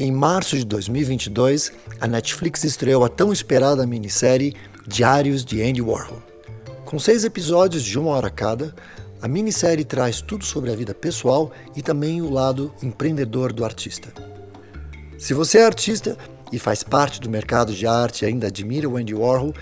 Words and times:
Em 0.00 0.10
março 0.10 0.56
de 0.56 0.64
2022, 0.64 1.72
a 2.00 2.06
Netflix 2.06 2.64
estreou 2.64 3.04
a 3.04 3.08
tão 3.10 3.30
esperada 3.30 3.86
minissérie 3.86 4.56
Diários 4.88 5.44
de 5.44 5.60
Andy 5.60 5.82
Warhol. 5.82 6.22
Com 6.86 6.98
seis 6.98 7.22
episódios 7.22 7.82
de 7.82 7.98
uma 7.98 8.12
hora 8.12 8.30
cada, 8.30 8.74
a 9.20 9.28
minissérie 9.28 9.84
traz 9.84 10.22
tudo 10.22 10.42
sobre 10.42 10.72
a 10.72 10.74
vida 10.74 10.94
pessoal 10.94 11.52
e 11.76 11.82
também 11.82 12.22
o 12.22 12.30
lado 12.30 12.72
empreendedor 12.82 13.52
do 13.52 13.62
artista. 13.62 14.10
Se 15.18 15.34
você 15.34 15.58
é 15.58 15.66
artista 15.66 16.16
e 16.50 16.58
faz 16.58 16.82
parte 16.82 17.20
do 17.20 17.28
mercado 17.28 17.74
de 17.74 17.86
arte 17.86 18.24
e 18.24 18.26
ainda 18.26 18.46
admira 18.46 18.88
o 18.88 18.96
Andy 18.96 19.14
Warhol, 19.14 19.52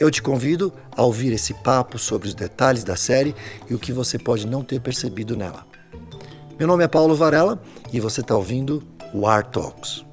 eu 0.00 0.10
te 0.10 0.22
convido 0.22 0.72
a 0.96 1.02
ouvir 1.02 1.30
esse 1.30 1.52
papo 1.52 1.98
sobre 1.98 2.26
os 2.26 2.34
detalhes 2.34 2.84
da 2.84 2.96
série 2.96 3.34
e 3.68 3.74
o 3.74 3.78
que 3.78 3.92
você 3.92 4.18
pode 4.18 4.46
não 4.46 4.64
ter 4.64 4.80
percebido 4.80 5.36
nela. 5.36 5.66
Meu 6.58 6.66
nome 6.66 6.84
é 6.84 6.88
Paulo 6.88 7.14
Varela 7.14 7.62
e 7.92 8.00
você 8.00 8.22
está 8.22 8.34
ouvindo 8.34 8.82
War 9.14 9.48
Talks. 9.48 10.04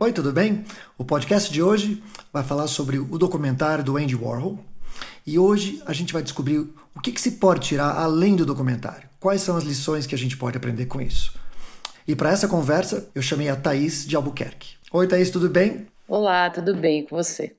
Oi, 0.00 0.12
tudo 0.14 0.32
bem? 0.32 0.64
O 0.96 1.04
podcast 1.04 1.52
de 1.52 1.62
hoje 1.62 2.02
vai 2.32 2.42
falar 2.42 2.66
sobre 2.66 2.98
o 2.98 3.18
documentário 3.18 3.84
do 3.84 3.98
Andy 3.98 4.16
Warhol. 4.16 4.58
E 5.26 5.38
hoje 5.38 5.82
a 5.84 5.92
gente 5.92 6.14
vai 6.14 6.22
descobrir 6.22 6.60
o 6.96 7.00
que, 7.02 7.12
que 7.12 7.20
se 7.20 7.32
pode 7.32 7.60
tirar 7.60 7.94
além 7.94 8.36
do 8.36 8.46
documentário. 8.46 9.06
Quais 9.20 9.42
são 9.42 9.54
as 9.54 9.64
lições 9.64 10.06
que 10.06 10.14
a 10.14 10.18
gente 10.18 10.38
pode 10.38 10.56
aprender 10.56 10.86
com 10.86 10.98
isso? 10.98 11.34
E 12.06 12.16
para 12.16 12.30
essa 12.30 12.48
conversa, 12.48 13.10
eu 13.14 13.20
chamei 13.20 13.50
a 13.50 13.56
Thaís 13.56 14.06
de 14.06 14.16
Albuquerque. 14.16 14.76
Oi, 14.90 15.06
Thaís, 15.06 15.30
tudo 15.30 15.50
bem? 15.50 15.88
Olá, 16.08 16.48
tudo 16.48 16.74
bem 16.74 17.04
com 17.04 17.14
você? 17.14 17.57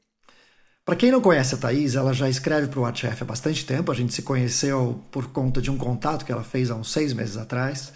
Para 0.89 0.95
quem 0.95 1.11
não 1.11 1.21
conhece 1.21 1.53
a 1.53 1.57
Thaís, 1.59 1.93
ela 1.93 2.11
já 2.13 2.27
escreve 2.27 2.67
para 2.67 2.79
o 2.79 2.83
ArtChef 2.83 3.21
há 3.21 3.25
bastante 3.25 3.63
tempo. 3.63 3.91
A 3.91 3.95
gente 3.95 4.11
se 4.11 4.23
conheceu 4.23 4.99
por 5.11 5.27
conta 5.27 5.61
de 5.61 5.69
um 5.69 5.77
contato 5.77 6.25
que 6.25 6.31
ela 6.31 6.43
fez 6.43 6.71
há 6.71 6.75
uns 6.75 6.91
seis 6.91 7.13
meses 7.13 7.37
atrás. 7.37 7.93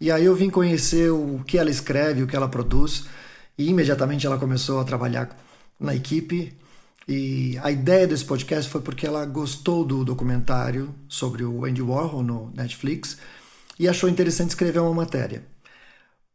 E 0.00 0.10
aí 0.10 0.24
eu 0.24 0.34
vim 0.34 0.50
conhecer 0.50 1.12
o 1.12 1.44
que 1.46 1.56
ela 1.56 1.70
escreve, 1.70 2.24
o 2.24 2.26
que 2.26 2.34
ela 2.34 2.48
produz. 2.48 3.04
E 3.56 3.68
imediatamente 3.68 4.26
ela 4.26 4.36
começou 4.36 4.80
a 4.80 4.84
trabalhar 4.84 5.28
na 5.78 5.94
equipe. 5.94 6.58
E 7.06 7.56
a 7.62 7.70
ideia 7.70 8.04
desse 8.04 8.24
podcast 8.24 8.68
foi 8.68 8.80
porque 8.80 9.06
ela 9.06 9.24
gostou 9.24 9.84
do 9.84 10.04
documentário 10.04 10.92
sobre 11.08 11.44
o 11.44 11.64
Andy 11.64 11.82
Warhol 11.82 12.24
no 12.24 12.50
Netflix 12.52 13.16
e 13.78 13.86
achou 13.86 14.10
interessante 14.10 14.48
escrever 14.48 14.80
uma 14.80 14.92
matéria. 14.92 15.44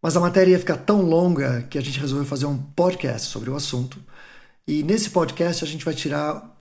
Mas 0.01 0.15
a 0.15 0.21
matéria 0.21 0.51
ia 0.51 0.59
ficar 0.59 0.77
tão 0.77 1.01
longa 1.01 1.63
que 1.63 1.77
a 1.77 1.81
gente 1.81 1.99
resolveu 1.99 2.25
fazer 2.25 2.45
um 2.45 2.57
podcast 2.57 3.27
sobre 3.27 3.49
o 3.49 3.55
assunto. 3.57 3.99
E 4.67 4.81
nesse 4.81 5.09
podcast 5.09 5.63
a 5.63 5.67
gente 5.67 5.83
vai 5.83 5.93
tirar 5.93 6.57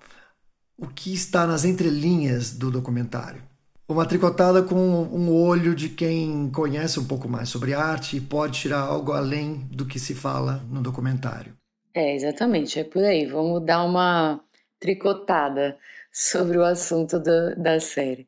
o 0.76 0.88
que 0.88 1.14
está 1.14 1.46
nas 1.46 1.64
entrelinhas 1.64 2.50
do 2.50 2.70
documentário. 2.70 3.40
Uma 3.88 4.06
tricotada 4.06 4.62
com 4.62 4.74
um 4.74 5.30
olho 5.30 5.74
de 5.74 5.88
quem 5.88 6.50
conhece 6.50 6.98
um 6.98 7.04
pouco 7.04 7.28
mais 7.28 7.48
sobre 7.48 7.74
arte 7.74 8.16
e 8.16 8.20
pode 8.20 8.58
tirar 8.58 8.80
algo 8.80 9.12
além 9.12 9.68
do 9.70 9.86
que 9.86 9.98
se 9.98 10.14
fala 10.14 10.64
no 10.70 10.82
documentário. 10.82 11.54
É, 11.94 12.14
exatamente, 12.14 12.80
é 12.80 12.84
por 12.84 13.04
aí. 13.04 13.26
Vamos 13.26 13.64
dar 13.64 13.84
uma 13.84 14.40
tricotada 14.80 15.76
sobre 16.12 16.58
o 16.58 16.64
assunto 16.64 17.20
da, 17.20 17.54
da 17.54 17.80
série. 17.80 18.26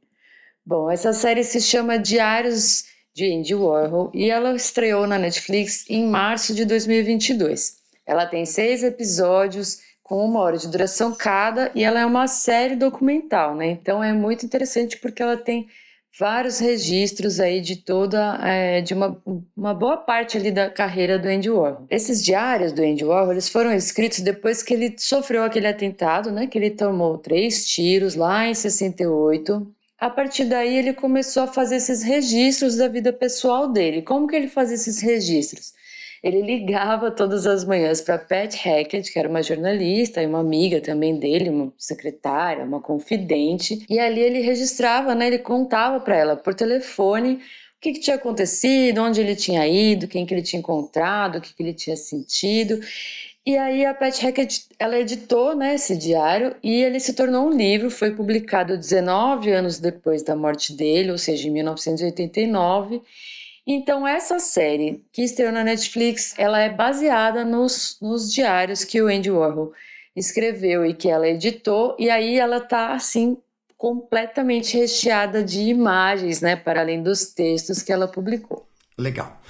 Bom, 0.64 0.90
essa 0.90 1.12
série 1.12 1.42
se 1.42 1.60
chama 1.60 1.98
Diários 1.98 2.84
de 3.12 3.32
Andy 3.32 3.54
Warhol 3.54 4.10
e 4.14 4.30
ela 4.30 4.54
estreou 4.54 5.06
na 5.06 5.18
Netflix 5.18 5.84
em 5.88 6.06
março 6.06 6.54
de 6.54 6.64
2022. 6.64 7.83
Ela 8.06 8.26
tem 8.26 8.44
seis 8.44 8.82
episódios 8.82 9.78
com 10.02 10.24
uma 10.24 10.40
hora 10.40 10.58
de 10.58 10.68
duração 10.68 11.14
cada 11.14 11.70
e 11.74 11.82
ela 11.82 11.98
é 12.00 12.06
uma 12.06 12.26
série 12.26 12.76
documental, 12.76 13.54
né? 13.56 13.68
Então 13.68 14.04
é 14.04 14.12
muito 14.12 14.44
interessante 14.44 14.98
porque 14.98 15.22
ela 15.22 15.36
tem 15.36 15.66
vários 16.18 16.58
registros 16.58 17.40
aí 17.40 17.60
de 17.60 17.76
toda, 17.76 18.38
é, 18.42 18.80
de 18.80 18.94
uma, 18.94 19.20
uma 19.56 19.74
boa 19.74 19.96
parte 19.96 20.36
ali 20.36 20.52
da 20.52 20.70
carreira 20.70 21.18
do 21.18 21.26
Andy 21.26 21.50
Warhol. 21.50 21.86
Esses 21.90 22.22
diários 22.22 22.72
do 22.72 22.82
Andy 22.82 23.04
Warhol, 23.04 23.32
eles 23.32 23.48
foram 23.48 23.72
escritos 23.72 24.20
depois 24.20 24.62
que 24.62 24.74
ele 24.74 24.94
sofreu 24.96 25.42
aquele 25.42 25.66
atentado, 25.66 26.30
né? 26.30 26.46
Que 26.46 26.58
ele 26.58 26.70
tomou 26.70 27.18
três 27.18 27.66
tiros 27.66 28.14
lá 28.14 28.46
em 28.46 28.54
68. 28.54 29.66
A 29.98 30.10
partir 30.10 30.44
daí 30.44 30.76
ele 30.76 30.92
começou 30.92 31.44
a 31.44 31.46
fazer 31.46 31.76
esses 31.76 32.02
registros 32.02 32.76
da 32.76 32.88
vida 32.88 33.12
pessoal 33.12 33.72
dele. 33.72 34.02
Como 34.02 34.28
que 34.28 34.36
ele 34.36 34.48
fazia 34.48 34.74
esses 34.74 35.00
registros? 35.00 35.72
Ele 36.24 36.40
ligava 36.40 37.10
todas 37.10 37.46
as 37.46 37.66
manhãs 37.66 38.00
para 38.00 38.16
Pat 38.16 38.54
Hackett, 38.54 39.12
que 39.12 39.18
era 39.18 39.28
uma 39.28 39.42
jornalista 39.42 40.22
e 40.22 40.26
uma 40.26 40.40
amiga 40.40 40.80
também 40.80 41.18
dele, 41.18 41.50
uma 41.50 41.70
secretária, 41.76 42.64
uma 42.64 42.80
confidente, 42.80 43.84
e 43.90 43.98
ali 43.98 44.20
ele 44.20 44.40
registrava, 44.40 45.14
né, 45.14 45.26
ele 45.26 45.38
contava 45.38 46.00
para 46.00 46.16
ela 46.16 46.34
por 46.34 46.54
telefone 46.54 47.34
o 47.34 47.40
que, 47.78 47.92
que, 47.92 48.00
tinha 48.00 48.16
acontecido, 48.16 49.02
onde 49.02 49.20
ele 49.20 49.36
tinha 49.36 49.68
ido, 49.68 50.08
quem 50.08 50.24
que 50.24 50.32
ele 50.32 50.40
tinha 50.40 50.60
encontrado, 50.60 51.36
o 51.36 51.40
que, 51.42 51.52
que 51.52 51.62
ele 51.62 51.74
tinha 51.74 51.94
sentido. 51.94 52.80
E 53.44 53.58
aí 53.58 53.84
a 53.84 53.92
Pat 53.92 54.18
Hackett, 54.22 54.64
ela 54.78 54.98
editou 54.98 55.54
né, 55.54 55.74
esse 55.74 55.94
diário 55.94 56.56
e 56.62 56.82
ele 56.82 56.98
se 57.00 57.12
tornou 57.12 57.48
um 57.48 57.52
livro, 57.52 57.90
foi 57.90 58.12
publicado 58.12 58.78
19 58.78 59.52
anos 59.52 59.78
depois 59.78 60.22
da 60.22 60.34
morte 60.34 60.72
dele, 60.72 61.10
ou 61.10 61.18
seja, 61.18 61.46
em 61.46 61.50
1989, 61.50 63.02
então, 63.66 64.06
essa 64.06 64.38
série 64.38 65.02
que 65.10 65.22
estreou 65.22 65.52
na 65.52 65.64
Netflix, 65.64 66.34
ela 66.36 66.60
é 66.60 66.68
baseada 66.68 67.44
nos, 67.44 67.96
nos 68.00 68.32
diários 68.32 68.84
que 68.84 69.00
o 69.00 69.08
Andy 69.08 69.30
Warhol 69.30 69.72
escreveu 70.14 70.84
e 70.84 70.92
que 70.92 71.08
ela 71.08 71.26
editou, 71.26 71.96
e 71.98 72.10
aí 72.10 72.38
ela 72.38 72.60
tá 72.60 72.92
assim 72.92 73.36
completamente 73.76 74.76
recheada 74.76 75.42
de 75.42 75.60
imagens, 75.60 76.40
né, 76.40 76.56
para 76.56 76.80
além 76.80 77.02
dos 77.02 77.26
textos 77.26 77.82
que 77.82 77.92
ela 77.92 78.06
publicou. 78.06 78.68
Legal. 78.96 79.40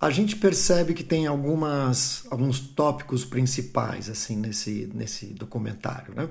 A 0.00 0.10
gente 0.10 0.36
percebe 0.36 0.94
que 0.94 1.02
tem 1.02 1.26
algumas 1.26 2.24
alguns 2.30 2.60
tópicos 2.60 3.24
principais 3.24 4.08
assim 4.08 4.36
nesse 4.36 4.88
nesse 4.94 5.26
documentário, 5.26 6.14
né? 6.14 6.28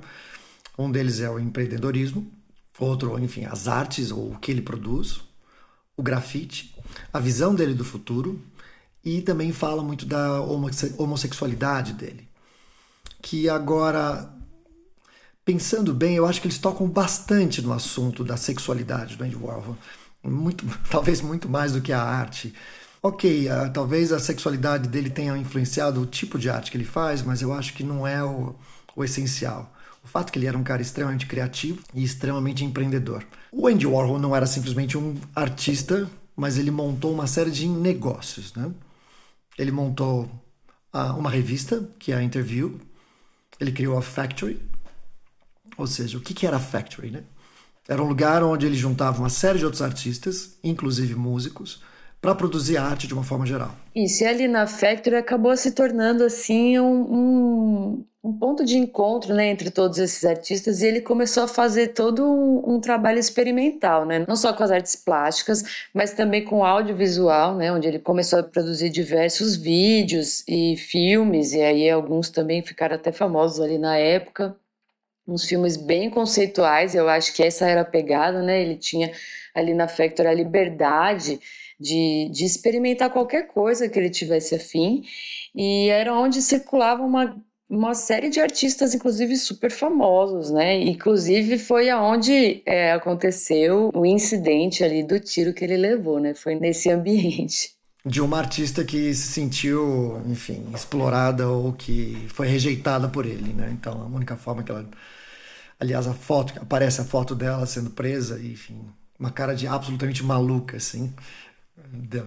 Um 0.79 0.89
deles 0.89 1.19
é 1.19 1.29
o 1.29 1.37
empreendedorismo, 1.37 2.31
outro, 2.79 3.19
enfim, 3.19 3.43
as 3.43 3.67
artes 3.67 4.09
ou 4.09 4.31
o 4.31 4.39
que 4.39 4.51
ele 4.51 4.61
produz, 4.61 5.19
o 5.97 6.03
grafite, 6.03 6.75
a 7.11 7.19
visão 7.19 7.53
dele 7.55 7.73
do 7.73 7.83
futuro 7.83 8.41
e 9.03 9.21
também 9.21 9.51
fala 9.51 9.81
muito 9.81 10.05
da 10.05 10.41
homossexualidade 10.97 11.93
dele. 11.93 12.27
Que 13.21 13.49
agora, 13.49 14.29
pensando 15.45 15.93
bem, 15.93 16.15
eu 16.15 16.25
acho 16.25 16.41
que 16.41 16.47
eles 16.47 16.57
tocam 16.57 16.87
bastante 16.87 17.61
no 17.61 17.71
assunto 17.71 18.23
da 18.23 18.35
sexualidade 18.35 19.15
do 19.15 19.23
Andy 19.23 19.35
Warhol. 19.35 19.77
Muito, 20.23 20.65
talvez 20.91 21.21
muito 21.21 21.47
mais 21.47 21.71
do 21.71 21.81
que 21.81 21.93
a 21.93 22.01
arte. 22.01 22.53
Ok, 23.01 23.47
uh, 23.47 23.71
talvez 23.71 24.11
a 24.11 24.19
sexualidade 24.19 24.89
dele 24.89 25.09
tenha 25.09 25.37
influenciado 25.37 26.01
o 26.01 26.05
tipo 26.05 26.37
de 26.37 26.49
arte 26.49 26.71
que 26.71 26.77
ele 26.77 26.83
faz, 26.83 27.21
mas 27.21 27.41
eu 27.41 27.53
acho 27.53 27.73
que 27.73 27.83
não 27.83 28.05
é 28.05 28.23
o, 28.23 28.55
o 28.95 29.03
essencial. 29.03 29.73
O 30.03 30.07
fato 30.07 30.31
que 30.31 30.39
ele 30.39 30.47
era 30.47 30.57
um 30.57 30.63
cara 30.63 30.81
extremamente 30.81 31.25
criativo 31.25 31.81
e 31.93 32.03
extremamente 32.03 32.63
empreendedor. 32.63 33.25
O 33.51 33.67
Andy 33.67 33.85
Warhol 33.85 34.19
não 34.19 34.35
era 34.35 34.45
simplesmente 34.45 34.97
um 34.97 35.15
artista, 35.35 36.09
mas 36.37 36.59
ele 36.59 36.69
montou 36.69 37.11
uma 37.11 37.25
série 37.25 37.49
de 37.49 37.67
negócios. 37.67 38.53
Né? 38.53 38.71
Ele 39.57 39.71
montou 39.71 40.29
uma 40.93 41.31
revista, 41.31 41.89
que 41.97 42.11
é 42.11 42.15
a 42.15 42.23
Interview. 42.23 42.79
Ele 43.59 43.71
criou 43.71 43.97
a 43.97 44.03
Factory. 44.03 44.61
Ou 45.75 45.87
seja, 45.87 46.17
o 46.17 46.21
que, 46.21 46.35
que 46.35 46.45
era 46.45 46.57
a 46.57 46.59
Factory? 46.59 47.09
Né? 47.09 47.23
Era 47.87 48.03
um 48.03 48.07
lugar 48.07 48.43
onde 48.43 48.67
ele 48.67 48.77
juntava 48.77 49.19
uma 49.19 49.29
série 49.29 49.57
de 49.57 49.65
outros 49.65 49.81
artistas, 49.81 50.57
inclusive 50.63 51.15
músicos, 51.15 51.81
para 52.27 52.35
produzir 52.35 52.75
arte 52.75 53.07
de 53.07 53.13
uma 53.13 53.23
forma 53.23 53.45
geral. 53.45 53.73
Isso, 53.95 54.21
e 54.21 54.27
ali 54.27 54.49
na 54.49 54.67
Factory 54.67 55.15
acabou 55.15 55.55
se 55.55 55.71
tornando 55.71 56.25
assim 56.25 56.77
um, 56.77 57.01
um, 57.01 58.05
um 58.21 58.33
ponto 58.33 58.65
de 58.65 58.77
encontro 58.77 59.33
né, 59.33 59.47
entre 59.47 59.71
todos 59.71 59.97
esses 59.97 60.25
artistas 60.25 60.81
e 60.81 60.87
ele 60.87 60.99
começou 60.99 61.43
a 61.43 61.47
fazer 61.47 61.93
todo 61.93 62.25
um, 62.25 62.75
um, 62.75 62.81
trabalho 62.81 63.17
experimental, 63.17 64.05
né? 64.05 64.25
não 64.27 64.35
só 64.35 64.51
com 64.51 64.61
as 64.61 64.71
artes 64.71 64.93
plásticas, 64.93 65.87
mas 65.93 66.11
também 66.11 66.43
com 66.43 66.65
audiovisual, 66.65 67.55
né, 67.55 67.71
onde 67.71 67.87
ele 67.87 67.99
começou 67.99 68.39
a 68.39 68.43
produzir 68.43 68.89
diversos 68.89 69.55
vídeos 69.55 70.43
e 70.49 70.75
filmes, 70.75 71.53
e 71.53 71.61
aí 71.61 71.89
alguns 71.89 72.29
também 72.29 72.61
ficaram 72.61 72.97
até 72.97 73.13
famosos 73.13 73.61
ali 73.61 73.77
na 73.77 73.95
época 73.95 74.53
uns 75.25 75.45
filmes 75.45 75.75
bem 75.75 76.09
conceituais, 76.09 76.95
eu 76.95 77.09
acho 77.09 77.33
que 77.33 77.43
essa 77.43 77.67
era 77.67 77.81
a 77.81 77.85
pegada, 77.85 78.41
né? 78.41 78.61
Ele 78.61 78.77
tinha 78.77 79.11
ali 79.53 79.73
na 79.73 79.87
Factory 79.87 80.29
a 80.29 80.33
liberdade 80.33 81.39
de, 81.79 82.29
de 82.31 82.45
experimentar 82.45 83.09
qualquer 83.11 83.47
coisa 83.47 83.87
que 83.87 83.97
ele 83.97 84.09
tivesse 84.09 84.55
afim, 84.55 85.03
e 85.55 85.89
era 85.89 86.13
onde 86.13 86.41
circulava 86.41 87.03
uma, 87.03 87.35
uma 87.69 87.93
série 87.93 88.29
de 88.29 88.39
artistas, 88.39 88.93
inclusive 88.93 89.35
super 89.35 89.71
famosos, 89.71 90.51
né? 90.51 90.79
Inclusive 90.81 91.57
foi 91.57 91.89
aonde 91.89 92.61
é, 92.65 92.91
aconteceu 92.93 93.91
o 93.93 94.05
incidente 94.05 94.83
ali 94.83 95.03
do 95.03 95.19
tiro 95.19 95.53
que 95.53 95.63
ele 95.63 95.77
levou, 95.77 96.19
né? 96.19 96.33
Foi 96.33 96.55
nesse 96.55 96.89
ambiente. 96.89 97.75
De 98.05 98.21
uma 98.21 98.37
artista 98.37 98.85
que 98.85 99.13
se 99.13 99.33
sentiu, 99.33 100.21
enfim, 100.27 100.65
explorada 100.73 101.49
ou 101.49 101.73
que 101.73 102.25
foi 102.29 102.47
rejeitada 102.47 103.09
por 103.09 103.25
ele, 103.25 103.53
né? 103.53 103.69
Então 103.73 104.01
a 104.01 104.05
única 104.05 104.37
forma 104.37 104.63
que 104.63 104.71
ela 104.71 104.87
Aliás, 105.79 106.07
a 106.07 106.13
foto, 106.13 106.53
aparece 106.59 107.01
a 107.01 107.03
foto 107.03 107.35
dela 107.35 107.65
sendo 107.65 107.91
presa, 107.91 108.39
enfim, 108.39 108.83
uma 109.19 109.29
cara 109.29 109.55
de 109.55 109.67
absolutamente 109.67 110.23
maluca, 110.23 110.77
assim, 110.77 111.13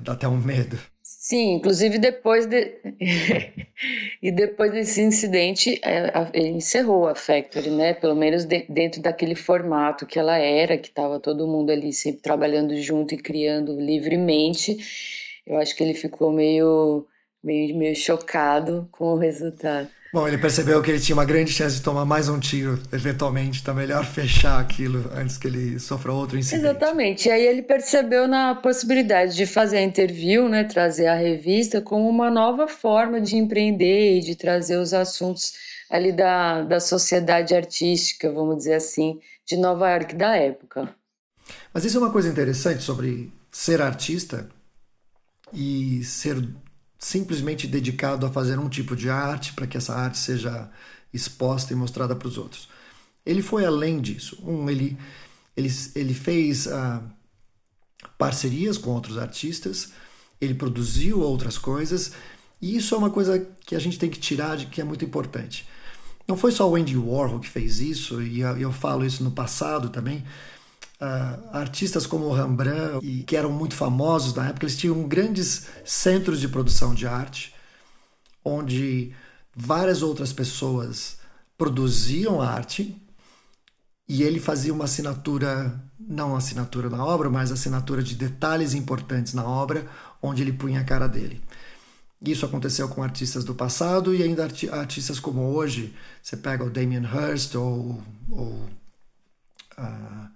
dá 0.02 0.12
até 0.12 0.28
um 0.28 0.38
medo. 0.38 0.78
Sim, 1.02 1.54
inclusive 1.54 1.98
depois 1.98 2.46
de... 2.46 2.78
e 4.22 4.30
depois 4.30 4.72
desse 4.72 5.02
incidente, 5.02 5.80
é, 5.84 6.12
ele 6.32 6.50
encerrou 6.50 7.08
a 7.08 7.14
Factory, 7.14 7.70
né? 7.70 7.94
Pelo 7.94 8.14
menos 8.14 8.44
dentro 8.44 9.02
daquele 9.02 9.34
formato 9.34 10.06
que 10.06 10.18
ela 10.18 10.38
era, 10.38 10.78
que 10.78 10.88
estava 10.88 11.18
todo 11.18 11.48
mundo 11.48 11.70
ali 11.70 11.92
sempre 11.92 12.22
trabalhando 12.22 12.76
junto 12.76 13.14
e 13.14 13.18
criando 13.18 13.78
livremente. 13.78 14.76
Eu 15.46 15.58
acho 15.58 15.74
que 15.74 15.82
ele 15.82 15.94
ficou 15.94 16.32
meio, 16.32 17.06
meio, 17.42 17.76
meio 17.76 17.96
chocado 17.96 18.88
com 18.92 19.12
o 19.12 19.18
resultado. 19.18 19.90
Bom, 20.12 20.26
ele 20.26 20.38
percebeu 20.38 20.82
que 20.82 20.90
ele 20.90 20.98
tinha 20.98 21.14
uma 21.14 21.24
grande 21.24 21.52
chance 21.52 21.76
de 21.76 21.82
tomar 21.82 22.04
mais 22.04 22.28
um 22.28 22.40
tiro, 22.40 22.82
eventualmente. 22.92 23.62
Tá 23.62 23.72
melhor 23.72 24.04
fechar 24.04 24.58
aquilo 24.58 25.08
antes 25.14 25.38
que 25.38 25.46
ele 25.46 25.78
sofra 25.78 26.12
outro 26.12 26.36
incidente. 26.36 26.66
Exatamente. 26.66 27.28
E 27.28 27.30
aí 27.30 27.46
ele 27.46 27.62
percebeu 27.62 28.26
na 28.26 28.56
possibilidade 28.56 29.36
de 29.36 29.46
fazer 29.46 29.76
a 29.76 29.82
interview, 29.82 30.48
né, 30.48 30.64
trazer 30.64 31.06
a 31.06 31.14
revista 31.14 31.80
como 31.80 32.08
uma 32.08 32.28
nova 32.28 32.66
forma 32.66 33.20
de 33.20 33.36
empreender 33.36 34.18
e 34.18 34.20
de 34.20 34.34
trazer 34.34 34.78
os 34.78 34.92
assuntos 34.92 35.52
ali 35.88 36.10
da, 36.10 36.62
da 36.62 36.80
sociedade 36.80 37.54
artística, 37.54 38.32
vamos 38.32 38.58
dizer 38.58 38.74
assim, 38.74 39.20
de 39.46 39.56
Nova 39.56 39.90
York 39.90 40.16
da 40.16 40.34
época. 40.34 40.92
Mas 41.72 41.84
isso 41.84 41.96
é 41.96 42.00
uma 42.00 42.10
coisa 42.10 42.28
interessante 42.28 42.82
sobre 42.82 43.32
ser 43.50 43.80
artista 43.80 44.48
e 45.52 46.02
ser 46.02 46.36
simplesmente 47.00 47.66
dedicado 47.66 48.26
a 48.26 48.30
fazer 48.30 48.58
um 48.58 48.68
tipo 48.68 48.94
de 48.94 49.08
arte 49.08 49.54
para 49.54 49.66
que 49.66 49.78
essa 49.78 49.94
arte 49.94 50.18
seja 50.18 50.70
exposta 51.12 51.72
e 51.72 51.76
mostrada 51.76 52.14
para 52.14 52.28
os 52.28 52.36
outros. 52.36 52.68
Ele 53.24 53.40
foi 53.40 53.64
além 53.64 54.00
disso. 54.02 54.38
Um, 54.46 54.68
ele, 54.68 54.98
ele, 55.56 55.72
ele 55.94 56.12
fez 56.12 56.66
uh, 56.66 57.02
parcerias 58.18 58.76
com 58.76 58.90
outros 58.90 59.16
artistas, 59.16 59.92
ele 60.38 60.54
produziu 60.54 61.20
outras 61.20 61.56
coisas, 61.56 62.12
e 62.60 62.76
isso 62.76 62.94
é 62.94 62.98
uma 62.98 63.10
coisa 63.10 63.48
que 63.64 63.74
a 63.74 63.78
gente 63.78 63.98
tem 63.98 64.10
que 64.10 64.20
tirar 64.20 64.58
de 64.58 64.66
que 64.66 64.80
é 64.80 64.84
muito 64.84 65.04
importante. 65.04 65.66
Não 66.28 66.36
foi 66.36 66.52
só 66.52 66.68
o 66.68 66.76
Andy 66.76 66.98
Warhol 66.98 67.40
que 67.40 67.48
fez 67.48 67.80
isso, 67.80 68.20
e 68.22 68.40
eu 68.40 68.72
falo 68.72 69.06
isso 69.06 69.24
no 69.24 69.30
passado 69.30 69.88
também, 69.88 70.22
Uh, 71.00 71.48
artistas 71.56 72.06
como 72.06 72.30
Rembrandt, 72.30 73.04
e, 73.06 73.22
que 73.22 73.34
eram 73.34 73.50
muito 73.50 73.74
famosos 73.74 74.34
na 74.34 74.48
época, 74.48 74.66
eles 74.66 74.76
tinham 74.76 75.08
grandes 75.08 75.66
centros 75.82 76.38
de 76.38 76.46
produção 76.46 76.94
de 76.94 77.06
arte, 77.06 77.54
onde 78.44 79.14
várias 79.56 80.02
outras 80.02 80.30
pessoas 80.30 81.16
produziam 81.56 82.42
arte 82.42 83.00
e 84.06 84.22
ele 84.22 84.40
fazia 84.40 84.74
uma 84.74 84.84
assinatura, 84.84 85.80
não 85.98 86.36
assinatura 86.36 86.90
na 86.90 87.04
obra, 87.04 87.30
mas 87.30 87.52
assinatura 87.52 88.02
de 88.02 88.14
detalhes 88.16 88.74
importantes 88.74 89.34
na 89.34 89.44
obra, 89.44 89.86
onde 90.20 90.42
ele 90.42 90.52
punha 90.52 90.80
a 90.80 90.84
cara 90.84 91.06
dele. 91.06 91.40
Isso 92.20 92.44
aconteceu 92.44 92.88
com 92.88 93.02
artistas 93.02 93.44
do 93.44 93.54
passado 93.54 94.14
e 94.14 94.22
ainda 94.22 94.48
artistas 94.72 95.20
como 95.20 95.42
hoje. 95.54 95.94
Você 96.22 96.36
pega 96.36 96.64
o 96.64 96.68
Damien 96.68 97.04
Hirst 97.04 97.54
ou, 97.54 98.02
ou 98.28 98.68
uh, 99.78 100.28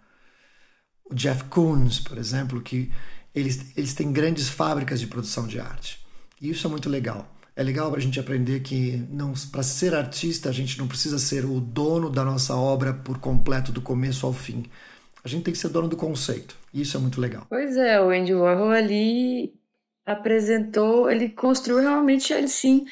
Jeff 1.14 1.44
Koons, 1.44 2.00
por 2.00 2.18
exemplo, 2.18 2.60
que 2.60 2.90
eles, 3.34 3.72
eles 3.76 3.94
têm 3.94 4.12
grandes 4.12 4.48
fábricas 4.48 5.00
de 5.00 5.06
produção 5.06 5.46
de 5.46 5.58
arte. 5.58 6.04
E 6.40 6.50
isso 6.50 6.66
é 6.66 6.70
muito 6.70 6.88
legal. 6.88 7.30
É 7.56 7.62
legal 7.62 7.88
para 7.90 8.00
a 8.00 8.02
gente 8.02 8.18
aprender 8.18 8.60
que 8.60 9.02
para 9.50 9.62
ser 9.62 9.94
artista 9.94 10.48
a 10.48 10.52
gente 10.52 10.78
não 10.78 10.88
precisa 10.88 11.18
ser 11.18 11.44
o 11.44 11.60
dono 11.60 12.10
da 12.10 12.24
nossa 12.24 12.56
obra 12.56 12.92
por 12.92 13.18
completo 13.18 13.70
do 13.70 13.80
começo 13.80 14.26
ao 14.26 14.32
fim. 14.32 14.64
A 15.24 15.28
gente 15.28 15.44
tem 15.44 15.52
que 15.52 15.58
ser 15.58 15.68
dono 15.68 15.88
do 15.88 15.96
conceito. 15.96 16.56
E 16.72 16.80
isso 16.80 16.96
é 16.96 17.00
muito 17.00 17.20
legal. 17.20 17.46
Pois 17.48 17.76
é, 17.76 18.00
o 18.00 18.10
Andy 18.10 18.34
Warhol 18.34 18.70
ali 18.70 19.54
apresentou, 20.04 21.08
ele 21.08 21.28
construiu 21.28 21.80
realmente 21.80 22.32
ele 22.32 22.48
sim 22.48 22.84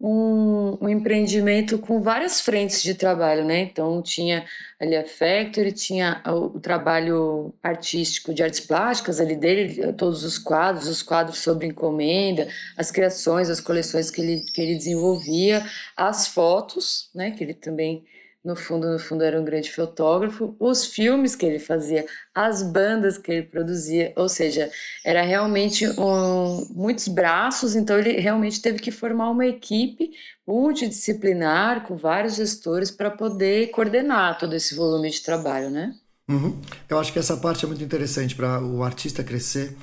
um, 0.00 0.76
um, 0.80 0.88
empreendimento 0.88 1.78
com 1.78 2.00
várias 2.00 2.40
frentes 2.40 2.82
de 2.82 2.94
trabalho, 2.94 3.44
né? 3.44 3.60
Então 3.60 4.02
tinha 4.02 4.44
ali 4.78 4.94
a 4.94 5.04
Factory, 5.06 5.72
tinha 5.72 6.22
o, 6.26 6.56
o, 6.56 6.60
trabalho 6.60 7.54
artístico 7.62 8.34
de 8.34 8.42
artes 8.42 8.60
plásticas 8.60 9.20
ali 9.20 9.34
dele, 9.36 9.92
todos 9.94 10.22
os 10.22 10.38
quadros, 10.38 10.86
os 10.86 11.02
quadros 11.02 11.38
sobre 11.38 11.66
encomenda, 11.66 12.46
as 12.76 12.90
criações, 12.90 13.48
as 13.48 13.60
coleções 13.60 14.10
que 14.10 14.20
ele, 14.20 14.40
que 14.40 14.60
ele 14.60 14.76
desenvolvia, 14.76 15.64
as 15.96 16.28
fotos, 16.28 17.10
né? 17.14 17.30
Que 17.30 17.42
ele 17.42 17.54
também 17.54 18.04
no 18.46 18.54
fundo, 18.54 18.88
no 18.92 18.98
fundo 18.98 19.24
era 19.24 19.40
um 19.40 19.44
grande 19.44 19.72
fotógrafo, 19.72 20.54
os 20.60 20.86
filmes 20.86 21.34
que 21.34 21.44
ele 21.44 21.58
fazia, 21.58 22.06
as 22.32 22.62
bandas 22.62 23.18
que 23.18 23.32
ele 23.32 23.42
produzia, 23.42 24.12
ou 24.14 24.28
seja, 24.28 24.70
era 25.04 25.20
realmente 25.20 25.84
um, 25.98 26.64
muitos 26.70 27.08
braços, 27.08 27.74
então 27.74 27.98
ele 27.98 28.20
realmente 28.20 28.62
teve 28.62 28.78
que 28.78 28.92
formar 28.92 29.30
uma 29.30 29.44
equipe 29.44 30.12
multidisciplinar 30.46 31.88
com 31.88 31.96
vários 31.96 32.36
gestores 32.36 32.88
para 32.88 33.10
poder 33.10 33.72
coordenar 33.72 34.38
todo 34.38 34.54
esse 34.54 34.76
volume 34.76 35.10
de 35.10 35.20
trabalho, 35.22 35.68
né? 35.68 35.92
Uhum. 36.28 36.60
Eu 36.88 37.00
acho 37.00 37.12
que 37.12 37.18
essa 37.18 37.36
parte 37.36 37.64
é 37.64 37.68
muito 37.68 37.82
interessante 37.82 38.36
para 38.36 38.62
o 38.62 38.84
artista 38.84 39.24
crescer, 39.24 39.76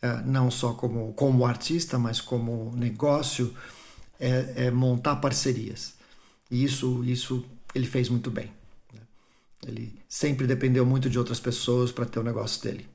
é, 0.00 0.22
não 0.24 0.52
só 0.52 0.72
como, 0.72 1.12
como 1.14 1.44
artista, 1.44 1.98
mas 1.98 2.20
como 2.20 2.72
negócio, 2.76 3.52
é, 4.20 4.66
é 4.66 4.70
montar 4.70 5.16
parcerias. 5.16 5.94
E 6.48 6.62
isso, 6.62 7.02
isso 7.04 7.44
ele 7.74 7.86
fez 7.86 8.08
muito 8.08 8.30
bem. 8.30 8.50
Né? 8.92 9.00
Ele 9.66 9.98
sempre 10.08 10.46
dependeu 10.46 10.84
muito 10.86 11.10
de 11.10 11.18
outras 11.18 11.40
pessoas 11.40 11.90
para 11.92 12.06
ter 12.06 12.18
o 12.18 12.22
negócio 12.22 12.62
dele. 12.62 12.86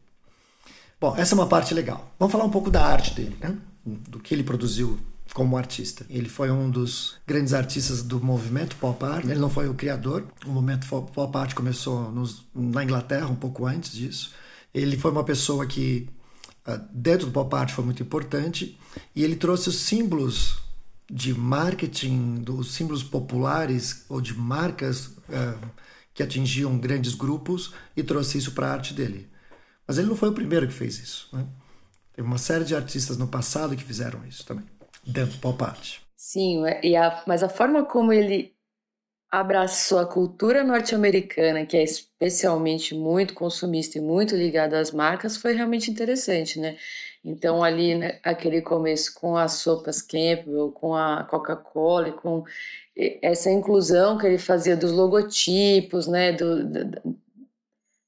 Bom, 0.99 1.15
essa 1.15 1.33
é 1.33 1.37
uma 1.37 1.47
parte 1.47 1.73
legal. 1.73 2.13
Vamos 2.19 2.31
falar 2.31 2.43
um 2.43 2.49
pouco 2.49 2.69
da 2.69 2.85
arte 2.85 3.13
dele, 3.13 3.35
né? 3.39 3.57
do 3.85 4.19
que 4.19 4.33
ele 4.33 4.43
produziu 4.43 4.99
como 5.33 5.57
artista. 5.57 6.05
Ele 6.09 6.27
foi 6.27 6.51
um 6.51 6.69
dos 6.69 7.15
grandes 7.25 7.53
artistas 7.53 8.01
do 8.03 8.19
movimento 8.19 8.75
pop 8.75 9.03
art. 9.05 9.25
Ele 9.25 9.39
não 9.39 9.49
foi 9.49 9.69
o 9.69 9.73
criador. 9.73 10.25
O 10.45 10.49
movimento 10.49 10.87
pop 10.87 11.37
art 11.37 11.53
começou 11.53 12.11
nos, 12.11 12.45
na 12.53 12.83
Inglaterra 12.83 13.27
um 13.27 13.35
pouco 13.35 13.65
antes 13.65 13.91
disso. 13.91 14.33
Ele 14.73 14.97
foi 14.97 15.11
uma 15.11 15.23
pessoa 15.23 15.65
que 15.65 16.09
ah, 16.65 16.79
dentro 16.91 17.27
do 17.27 17.31
pop 17.31 17.55
art 17.55 17.71
foi 17.71 17.83
muito 17.83 18.03
importante 18.03 18.77
e 19.15 19.23
ele 19.23 19.35
trouxe 19.35 19.69
os 19.69 19.79
símbolos 19.79 20.59
de 21.09 21.33
marketing, 21.33 22.35
dos 22.35 22.73
símbolos 22.73 23.03
populares 23.03 24.05
ou 24.07 24.21
de 24.21 24.33
marcas 24.33 25.07
uh, 25.07 25.69
que 26.13 26.21
atingiam 26.21 26.77
grandes 26.77 27.15
grupos 27.15 27.73
e 27.95 28.03
trouxe 28.03 28.37
isso 28.37 28.53
para 28.53 28.67
a 28.67 28.73
arte 28.73 28.93
dele. 28.93 29.27
Mas 29.87 29.97
ele 29.97 30.07
não 30.07 30.15
foi 30.15 30.29
o 30.29 30.33
primeiro 30.33 30.67
que 30.67 30.73
fez 30.73 30.99
isso. 30.99 31.29
Né? 31.33 31.47
Teve 32.13 32.27
uma 32.27 32.37
série 32.37 32.63
de 32.63 32.75
artistas 32.75 33.17
no 33.17 33.27
passado 33.27 33.75
que 33.75 33.83
fizeram 33.83 34.23
isso 34.25 34.45
também, 34.45 34.65
dentro 35.05 35.33
do 35.33 35.39
pop 35.39 35.63
art. 35.63 35.97
Sim, 36.15 36.63
e 36.83 36.95
a, 36.95 37.23
mas 37.25 37.41
a 37.41 37.49
forma 37.49 37.85
como 37.85 38.11
ele 38.13 38.53
abraçou 39.31 39.99
a 39.99 40.05
cultura 40.05 40.63
norte-americana, 40.63 41.65
que 41.65 41.77
é 41.77 41.83
especialmente 41.83 42.95
muito 42.95 43.33
consumista 43.33 43.97
e 43.97 44.01
muito 44.01 44.35
ligada 44.35 44.79
às 44.79 44.91
marcas, 44.91 45.37
foi 45.37 45.53
realmente 45.53 45.89
interessante, 45.89 46.59
né? 46.59 46.77
Então, 47.23 47.63
ali, 47.63 47.95
né, 47.95 48.19
aquele 48.23 48.61
começo 48.61 49.13
com 49.13 49.35
as 49.35 49.53
sopas 49.53 50.01
Campbell, 50.01 50.71
com 50.71 50.95
a 50.95 51.23
Coca-Cola, 51.25 52.11
com 52.13 52.43
essa 53.21 53.49
inclusão 53.51 54.17
que 54.17 54.25
ele 54.25 54.37
fazia 54.37 54.75
dos 54.75 54.91
logotipos, 54.91 56.07
né, 56.07 56.31
do, 56.31 56.65
do, 56.65 57.19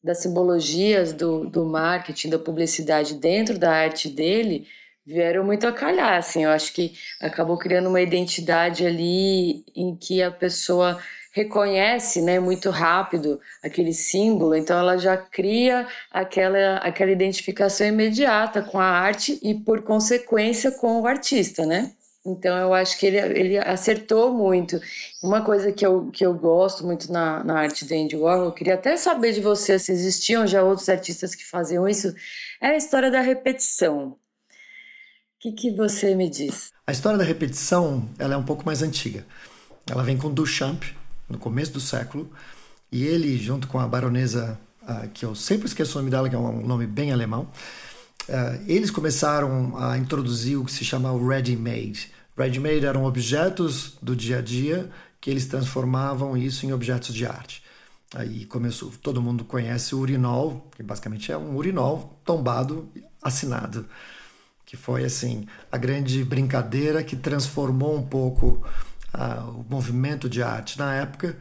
das 0.04 0.20
simbologias 0.20 1.14
do, 1.14 1.46
do 1.50 1.66
marketing, 1.66 2.30
da 2.30 2.40
publicidade 2.40 3.16
dentro 3.16 3.60
da 3.60 3.72
arte 3.72 4.10
dele, 4.10 4.68
vieram 5.06 5.44
muito 5.44 5.68
a 5.68 5.72
calhar, 5.72 6.18
assim, 6.18 6.44
eu 6.44 6.50
acho 6.50 6.74
que 6.74 6.94
acabou 7.20 7.58
criando 7.58 7.90
uma 7.90 8.02
identidade 8.02 8.86
ali 8.86 9.64
em 9.76 9.96
que 9.96 10.22
a 10.22 10.32
pessoa 10.32 11.02
reconhece 11.32 12.22
né, 12.22 12.40
muito 12.40 12.70
rápido 12.70 13.40
aquele 13.64 13.94
símbolo, 13.94 14.54
então 14.54 14.78
ela 14.78 14.98
já 14.98 15.16
cria 15.16 15.88
aquela, 16.12 16.78
aquela 16.78 17.12
identificação 17.12 17.88
imediata 17.88 18.62
com 18.62 18.80
a 18.80 18.86
arte 18.86 19.40
e, 19.42 19.56
por 19.56 19.82
consequência, 19.82 20.72
com 20.72 21.02
o 21.02 21.08
artista, 21.08 21.66
né? 21.66 21.92
Então 22.24 22.56
eu 22.56 22.72
acho 22.72 23.00
que 23.00 23.08
ele, 23.08 23.18
ele 23.18 23.58
acertou 23.58 24.32
muito. 24.32 24.80
Uma 25.24 25.42
coisa 25.44 25.72
que 25.72 25.84
eu, 25.84 26.12
que 26.12 26.24
eu 26.24 26.34
gosto 26.36 26.86
muito 26.86 27.12
na, 27.12 27.44
na 27.44 27.58
arte 27.58 27.84
do 27.84 27.96
Andy 27.96 28.16
Warhol, 28.16 28.46
eu 28.46 28.52
queria 28.52 28.76
até 28.76 28.96
saber 28.96 29.32
de 29.32 29.42
você 29.42 29.80
se 29.80 29.92
existiam 29.92 30.46
já 30.46 30.62
outros 30.62 30.88
artistas 30.88 31.34
que 31.34 31.44
faziam 31.44 31.88
isso, 31.88 32.14
é 32.62 32.68
a 32.68 32.78
história 32.78 33.10
da 33.10 33.22
repetição. 33.22 34.10
O 34.10 34.18
que, 35.40 35.52
que 35.54 35.72
você 35.72 36.14
me 36.14 36.30
diz? 36.30 36.72
A 36.86 36.92
história 36.92 37.18
da 37.18 37.24
repetição 37.24 38.08
ela 38.20 38.36
é 38.36 38.38
um 38.38 38.46
pouco 38.46 38.64
mais 38.64 38.84
antiga. 38.84 39.26
Ela 39.90 40.04
vem 40.04 40.16
com 40.16 40.32
Duchamp, 40.32 40.84
no 41.32 41.38
começo 41.38 41.72
do 41.74 41.80
século, 41.80 42.30
e 42.92 43.04
ele, 43.04 43.38
junto 43.38 43.68
com 43.68 43.80
a 43.80 43.88
baronesa, 43.88 44.60
uh, 44.84 45.08
que 45.10 45.26
eu 45.26 45.34
sempre 45.34 45.68
esqueço 45.68 45.98
o 45.98 46.02
nome 46.02 46.12
dela, 46.12 46.30
que 46.30 46.36
é 46.36 46.38
um 46.40 46.66
nome 46.66 46.86
bem 46.86 47.12
alemão, 47.12 47.48
uh, 48.28 48.64
eles 48.68 48.92
começaram 48.92 49.78
a 49.78 49.98
introduzir 49.98 50.58
o 50.58 50.66
que 50.66 50.72
se 50.72 50.84
chama 50.84 51.12
o 51.12 51.28
ready-made. 51.28 52.12
Ready-made 52.38 52.86
eram 52.86 53.06
objetos 53.06 53.98
do 54.02 54.16
dia 54.16 54.40
a 54.40 54.42
dia 54.42 54.90
que 55.20 55.30
eles 55.30 55.46
transformavam 55.46 56.36
isso 56.36 56.66
em 56.66 56.74
objetos 56.74 57.14
de 57.14 57.26
arte. 57.26 57.64
Aí 58.14 58.46
começou, 58.46 58.92
todo 59.02 59.22
mundo 59.22 59.46
conhece 59.46 59.96
o 59.96 60.00
urinol, 60.00 60.70
que 60.76 60.84
basicamente 60.84 61.32
é 61.32 61.38
um 61.38 61.56
urinol 61.56 62.20
tombado, 62.26 62.90
assinado, 63.22 63.86
que 64.66 64.76
foi 64.76 65.06
assim 65.06 65.48
a 65.72 65.78
grande 65.78 66.24
brincadeira 66.24 67.04
que 67.04 67.16
transformou 67.16 67.96
um 67.98 68.04
pouco 68.04 68.66
o 69.14 69.66
movimento 69.70 70.30
de 70.30 70.42
arte 70.42 70.78
na 70.80 70.94
época, 70.96 71.38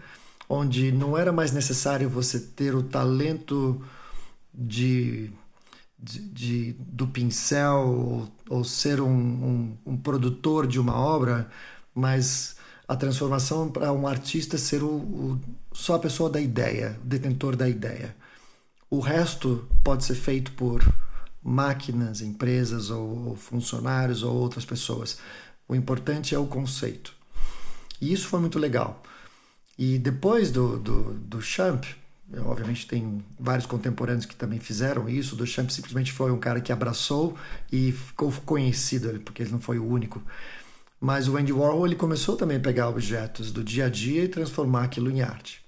onde 0.48 0.90
não 0.90 1.16
era 1.16 1.32
mais 1.32 1.52
necessário 1.52 2.08
você 2.08 2.40
ter 2.40 2.74
o 2.74 2.82
talento 2.82 3.80
de, 4.52 5.30
de, 5.98 6.20
de 6.28 6.72
do 6.78 7.06
pincel 7.06 7.86
ou, 7.86 8.28
ou 8.48 8.64
ser 8.64 9.00
um, 9.00 9.08
um, 9.08 9.76
um 9.86 9.96
produtor 9.96 10.66
de 10.66 10.80
uma 10.80 10.96
obra, 10.96 11.48
mas 11.94 12.56
a 12.88 12.96
transformação 12.96 13.70
para 13.70 13.92
um 13.92 14.08
artista 14.08 14.58
ser 14.58 14.82
o, 14.82 14.88
o, 14.88 15.40
só 15.72 15.94
a 15.94 16.00
pessoa 16.00 16.28
da 16.28 16.40
ideia, 16.40 16.98
o 17.04 17.06
detentor 17.06 17.54
da 17.54 17.68
ideia. 17.68 18.16
O 18.90 18.98
resto 18.98 19.68
pode 19.84 20.04
ser 20.04 20.16
feito 20.16 20.50
por 20.52 20.82
máquinas, 21.40 22.20
empresas 22.20 22.90
ou 22.90 23.36
funcionários 23.36 24.24
ou 24.24 24.34
outras 24.34 24.64
pessoas. 24.64 25.18
O 25.68 25.76
importante 25.76 26.34
é 26.34 26.38
o 26.38 26.46
conceito. 26.46 27.19
E 28.00 28.12
isso 28.12 28.28
foi 28.28 28.40
muito 28.40 28.58
legal. 28.58 29.02
E 29.78 29.98
depois 29.98 30.50
do, 30.50 30.78
do, 30.78 31.14
do 31.14 31.42
Champ, 31.42 31.84
obviamente 32.38 32.86
tem 32.86 33.24
vários 33.38 33.66
contemporâneos 33.66 34.26
que 34.26 34.36
também 34.36 34.58
fizeram 34.58 35.08
isso, 35.08 35.34
do 35.34 35.46
Champ 35.46 35.70
simplesmente 35.70 36.12
foi 36.12 36.30
um 36.30 36.38
cara 36.38 36.60
que 36.60 36.72
abraçou 36.72 37.36
e 37.72 37.92
ficou 37.92 38.32
conhecido, 38.44 39.20
porque 39.20 39.42
ele 39.42 39.50
não 39.50 39.60
foi 39.60 39.78
o 39.78 39.86
único. 39.86 40.22
Mas 41.00 41.28
o 41.28 41.36
Andy 41.36 41.52
Warhol 41.52 41.86
ele 41.86 41.96
começou 41.96 42.36
também 42.36 42.58
a 42.58 42.60
pegar 42.60 42.88
objetos 42.88 43.50
do 43.50 43.64
dia 43.64 43.86
a 43.86 43.88
dia 43.88 44.24
e 44.24 44.28
transformar 44.28 44.84
aquilo 44.84 45.10
em 45.10 45.22
arte. 45.22 45.64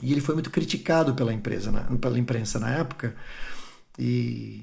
E 0.00 0.12
ele 0.12 0.20
foi 0.20 0.34
muito 0.34 0.50
criticado 0.50 1.14
pela 1.14 1.32
empresa, 1.32 1.72
pela 2.00 2.18
imprensa 2.18 2.58
na 2.58 2.70
época. 2.70 3.14
E 3.98 4.62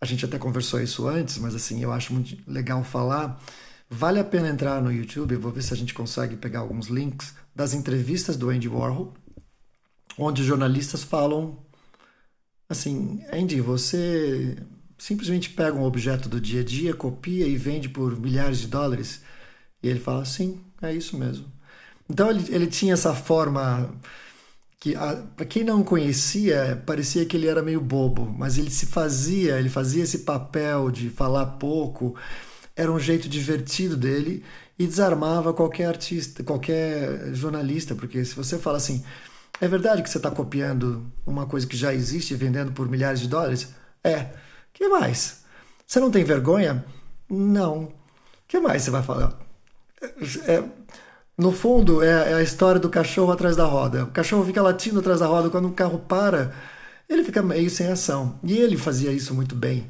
a 0.00 0.06
gente 0.06 0.24
até 0.24 0.38
conversou 0.38 0.80
isso 0.80 1.08
antes, 1.08 1.38
mas 1.38 1.54
assim, 1.54 1.82
eu 1.82 1.92
acho 1.92 2.12
muito 2.12 2.36
legal 2.46 2.84
falar. 2.84 3.40
Vale 3.96 4.18
a 4.18 4.24
pena 4.24 4.48
entrar 4.48 4.82
no 4.82 4.90
YouTube, 4.90 5.36
vou 5.36 5.52
ver 5.52 5.62
se 5.62 5.72
a 5.72 5.76
gente 5.76 5.94
consegue 5.94 6.34
pegar 6.34 6.58
alguns 6.58 6.88
links 6.88 7.32
das 7.54 7.74
entrevistas 7.74 8.36
do 8.36 8.50
Andy 8.50 8.68
Warhol, 8.68 9.14
onde 10.18 10.42
jornalistas 10.42 11.04
falam 11.04 11.56
assim, 12.68 13.22
Andy, 13.32 13.60
você 13.60 14.56
simplesmente 14.98 15.50
pega 15.50 15.76
um 15.76 15.84
objeto 15.84 16.28
do 16.28 16.40
dia 16.40 16.62
a 16.62 16.64
dia, 16.64 16.92
copia 16.92 17.46
e 17.46 17.56
vende 17.56 17.88
por 17.88 18.18
milhares 18.18 18.58
de 18.58 18.66
dólares? 18.66 19.22
E 19.80 19.88
ele 19.88 20.00
fala, 20.00 20.24
sim, 20.24 20.60
é 20.82 20.92
isso 20.92 21.16
mesmo. 21.16 21.46
Então 22.10 22.28
ele, 22.28 22.44
ele 22.52 22.66
tinha 22.66 22.94
essa 22.94 23.14
forma 23.14 23.94
que 24.80 24.94
para 25.36 25.46
quem 25.46 25.62
não 25.62 25.84
conhecia 25.84 26.82
parecia 26.84 27.24
que 27.24 27.36
ele 27.36 27.46
era 27.46 27.62
meio 27.62 27.80
bobo, 27.80 28.26
mas 28.26 28.58
ele 28.58 28.70
se 28.70 28.86
fazia, 28.86 29.56
ele 29.56 29.68
fazia 29.68 30.02
esse 30.02 30.18
papel 30.20 30.90
de 30.90 31.10
falar 31.10 31.46
pouco, 31.46 32.16
era 32.76 32.90
um 32.90 32.98
jeito 32.98 33.28
divertido 33.28 33.96
dele 33.96 34.44
e 34.78 34.86
desarmava 34.86 35.52
qualquer 35.52 35.86
artista, 35.86 36.42
qualquer 36.42 37.32
jornalista, 37.32 37.94
porque 37.94 38.24
se 38.24 38.34
você 38.34 38.58
fala 38.58 38.76
assim, 38.76 39.04
é 39.60 39.68
verdade 39.68 40.02
que 40.02 40.10
você 40.10 40.18
está 40.18 40.30
copiando 40.30 41.06
uma 41.26 41.46
coisa 41.46 41.66
que 41.66 41.76
já 41.76 41.94
existe 41.94 42.34
e 42.34 42.36
vendendo 42.36 42.72
por 42.72 42.88
milhares 42.88 43.20
de 43.20 43.28
dólares? 43.28 43.68
É 44.02 44.30
que 44.72 44.88
mais? 44.88 45.44
Você 45.86 46.00
não 46.00 46.10
tem 46.10 46.24
vergonha? 46.24 46.84
Não. 47.30 47.92
que 48.48 48.58
mais 48.58 48.82
você 48.82 48.90
vai 48.90 49.02
falar? 49.02 49.38
É, 50.46 50.62
no 51.36 51.52
fundo, 51.52 52.02
é, 52.02 52.32
é, 52.32 52.34
a 52.34 52.42
história 52.42 52.80
do 52.80 52.88
cachorro 52.88 53.32
atrás 53.32 53.56
da 53.56 53.64
roda. 53.64 54.04
O 54.04 54.10
cachorro 54.10 54.44
fica 54.44 54.62
latindo 54.62 55.00
atrás 55.00 55.20
da 55.20 55.26
roda. 55.26 55.50
Quando 55.50 55.68
o 55.68 55.72
carro 55.72 55.98
para, 56.00 56.52
ele 57.08 57.24
fica 57.24 57.42
meio 57.42 57.70
sem 57.70 57.88
ação. 57.88 58.38
E 58.42 58.56
ele 58.56 58.76
fazia 58.76 59.12
isso 59.12 59.34
muito 59.34 59.54
bem. 59.54 59.88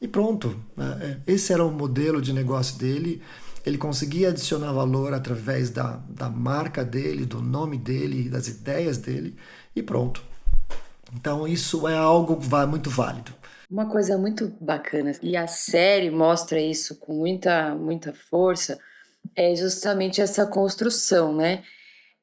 E 0.00 0.08
pronto. 0.08 0.58
Né? 0.76 1.20
É, 1.26 1.32
esse 1.32 1.52
era 1.52 1.64
o 1.64 1.70
modelo 1.70 2.20
de 2.20 2.32
negócio 2.32 2.78
dele. 2.78 3.22
Ele 3.66 3.76
conseguia 3.76 4.28
adicionar 4.28 4.72
valor 4.72 5.12
através 5.12 5.70
da, 5.70 6.00
da 6.08 6.28
marca 6.28 6.84
dele, 6.84 7.26
do 7.26 7.42
nome 7.42 7.76
dele, 7.76 8.28
das 8.28 8.48
ideias 8.48 8.98
dele. 8.98 9.36
E 9.74 9.82
pronto. 9.82 10.22
Então, 11.14 11.46
isso 11.46 11.88
é 11.88 11.96
algo 11.96 12.38
muito 12.68 12.90
válido. 12.90 13.34
Uma 13.70 13.86
coisa 13.86 14.16
muito 14.16 14.50
bacana, 14.60 15.12
e 15.22 15.36
a 15.36 15.46
série 15.46 16.10
mostra 16.10 16.58
isso 16.58 16.96
com 16.96 17.12
muita, 17.12 17.74
muita 17.74 18.14
força, 18.14 18.78
é 19.36 19.54
justamente 19.54 20.22
essa 20.22 20.46
construção, 20.46 21.34
né? 21.34 21.62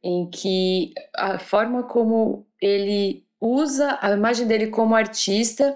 Em 0.03 0.27
que 0.27 0.91
a 1.15 1.37
forma 1.37 1.83
como 1.83 2.47
ele 2.59 3.25
usa 3.39 3.99
a 4.01 4.11
imagem 4.11 4.47
dele 4.47 4.67
como 4.67 4.95
artista 4.95 5.75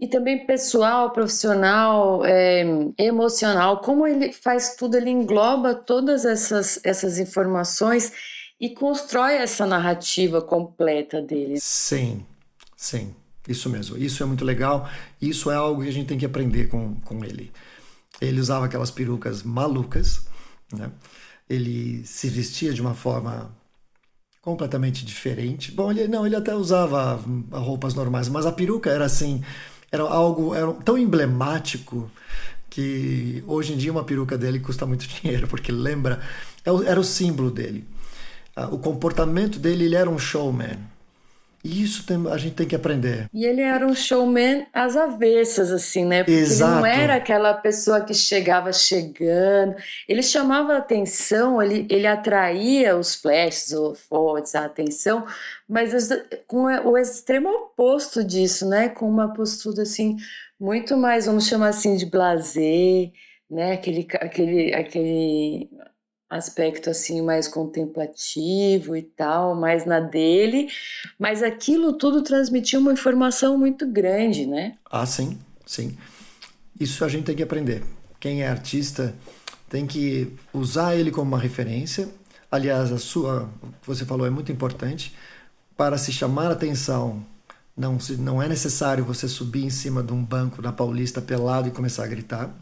e 0.00 0.08
também 0.08 0.46
pessoal, 0.46 1.10
profissional, 1.10 2.24
é, 2.24 2.64
emocional, 2.96 3.82
como 3.82 4.06
ele 4.06 4.32
faz 4.32 4.74
tudo, 4.74 4.96
ele 4.96 5.10
engloba 5.10 5.74
todas 5.74 6.24
essas, 6.24 6.80
essas 6.82 7.18
informações 7.18 8.10
e 8.58 8.70
constrói 8.70 9.34
essa 9.34 9.66
narrativa 9.66 10.40
completa 10.40 11.20
dele. 11.20 11.60
Sim, 11.60 12.24
sim. 12.74 13.14
Isso 13.46 13.68
mesmo, 13.68 13.98
isso 13.98 14.22
é 14.22 14.26
muito 14.26 14.44
legal. 14.44 14.88
Isso 15.20 15.50
é 15.50 15.54
algo 15.54 15.82
que 15.82 15.88
a 15.88 15.92
gente 15.92 16.06
tem 16.06 16.18
que 16.18 16.26
aprender 16.26 16.68
com, 16.68 16.94
com 17.00 17.22
ele. 17.22 17.52
Ele 18.22 18.40
usava 18.40 18.64
aquelas 18.66 18.90
perucas 18.90 19.42
malucas, 19.42 20.26
né? 20.72 20.90
ele 21.48 22.06
se 22.06 22.28
vestia 22.28 22.72
de 22.72 22.80
uma 22.80 22.94
forma 22.94 23.54
completamente 24.40 25.04
diferente. 25.04 25.72
Bom, 25.72 25.90
ele 25.90 26.08
não, 26.08 26.26
ele 26.26 26.36
até 26.36 26.54
usava 26.54 27.20
roupas 27.50 27.92
normais, 27.92 28.28
mas 28.28 28.46
a 28.46 28.52
peruca 28.52 28.90
era 28.90 29.04
assim, 29.04 29.42
era 29.90 30.02
algo 30.04 30.54
era 30.54 30.72
tão 30.72 30.96
emblemático 30.96 32.10
que 32.68 33.42
hoje 33.46 33.72
em 33.72 33.76
dia 33.76 33.90
uma 33.90 34.04
peruca 34.04 34.38
dele 34.38 34.60
custa 34.60 34.86
muito 34.86 35.06
dinheiro, 35.20 35.48
porque 35.48 35.72
lembra, 35.72 36.20
é 36.64 36.70
era 36.88 37.00
o 37.00 37.04
símbolo 37.04 37.50
dele. 37.50 37.84
Ah, 38.54 38.68
o 38.68 38.78
comportamento 38.78 39.58
dele, 39.58 39.84
ele 39.84 39.96
era 39.96 40.08
um 40.08 40.18
showman. 40.18 40.78
Isso 41.62 42.06
tem, 42.06 42.16
a 42.30 42.38
gente 42.38 42.54
tem 42.54 42.66
que 42.66 42.74
aprender. 42.74 43.28
E 43.34 43.44
ele 43.44 43.60
era 43.60 43.86
um 43.86 43.94
showman 43.94 44.66
às 44.72 44.96
avessas, 44.96 45.70
assim, 45.70 46.06
né? 46.06 46.24
Porque 46.24 46.40
Exato. 46.40 46.72
ele 46.72 46.80
não 46.80 46.86
era 46.86 47.14
aquela 47.16 47.52
pessoa 47.52 48.00
que 48.00 48.14
chegava 48.14 48.72
chegando. 48.72 49.76
Ele 50.08 50.22
chamava 50.22 50.72
a 50.74 50.78
atenção, 50.78 51.60
ele, 51.62 51.86
ele 51.90 52.06
atraía 52.06 52.96
os 52.96 53.14
flashes, 53.14 53.72
os 53.72 53.72
holofotes, 53.74 54.54
a 54.54 54.64
atenção, 54.64 55.26
mas 55.68 55.92
com 56.46 56.64
o 56.64 56.96
extremo 56.96 57.48
oposto 57.50 58.24
disso, 58.24 58.66
né? 58.66 58.88
Com 58.88 59.06
uma 59.06 59.32
postura, 59.34 59.82
assim, 59.82 60.16
muito 60.58 60.96
mais, 60.96 61.26
vamos 61.26 61.46
chamar 61.46 61.68
assim, 61.68 61.94
de 61.94 62.06
blazer, 62.06 63.12
né? 63.50 63.72
Aquele, 63.72 64.06
aquele, 64.18 64.74
aquele 64.74 65.70
aspecto 66.30 66.88
assim 66.88 67.20
mais 67.20 67.48
contemplativo 67.48 68.96
e 68.96 69.02
tal, 69.02 69.56
mais 69.56 69.84
na 69.84 69.98
dele, 69.98 70.68
mas 71.18 71.42
aquilo 71.42 71.94
tudo 71.94 72.22
transmitia 72.22 72.78
uma 72.78 72.92
informação 72.92 73.58
muito 73.58 73.84
grande, 73.86 74.46
né? 74.46 74.76
Ah, 74.88 75.04
sim, 75.04 75.36
sim. 75.66 75.98
Isso 76.78 77.04
a 77.04 77.08
gente 77.08 77.24
tem 77.24 77.34
que 77.34 77.42
aprender. 77.42 77.82
Quem 78.20 78.42
é 78.42 78.48
artista 78.48 79.12
tem 79.68 79.86
que 79.86 80.32
usar 80.54 80.94
ele 80.94 81.10
como 81.10 81.32
uma 81.32 81.38
referência. 81.38 82.08
Aliás, 82.50 82.92
a 82.92 82.98
sua, 82.98 83.48
você 83.84 84.04
falou, 84.04 84.26
é 84.26 84.30
muito 84.30 84.52
importante 84.52 85.14
para 85.76 85.98
se 85.98 86.12
chamar 86.12 86.50
atenção. 86.50 87.24
Não, 87.76 87.98
não 88.18 88.42
é 88.42 88.48
necessário 88.48 89.04
você 89.04 89.26
subir 89.26 89.64
em 89.64 89.70
cima 89.70 90.02
de 90.02 90.12
um 90.12 90.22
banco 90.22 90.62
na 90.62 90.72
Paulista 90.72 91.20
pelado 91.20 91.68
e 91.68 91.70
começar 91.70 92.04
a 92.04 92.08
gritar 92.08 92.54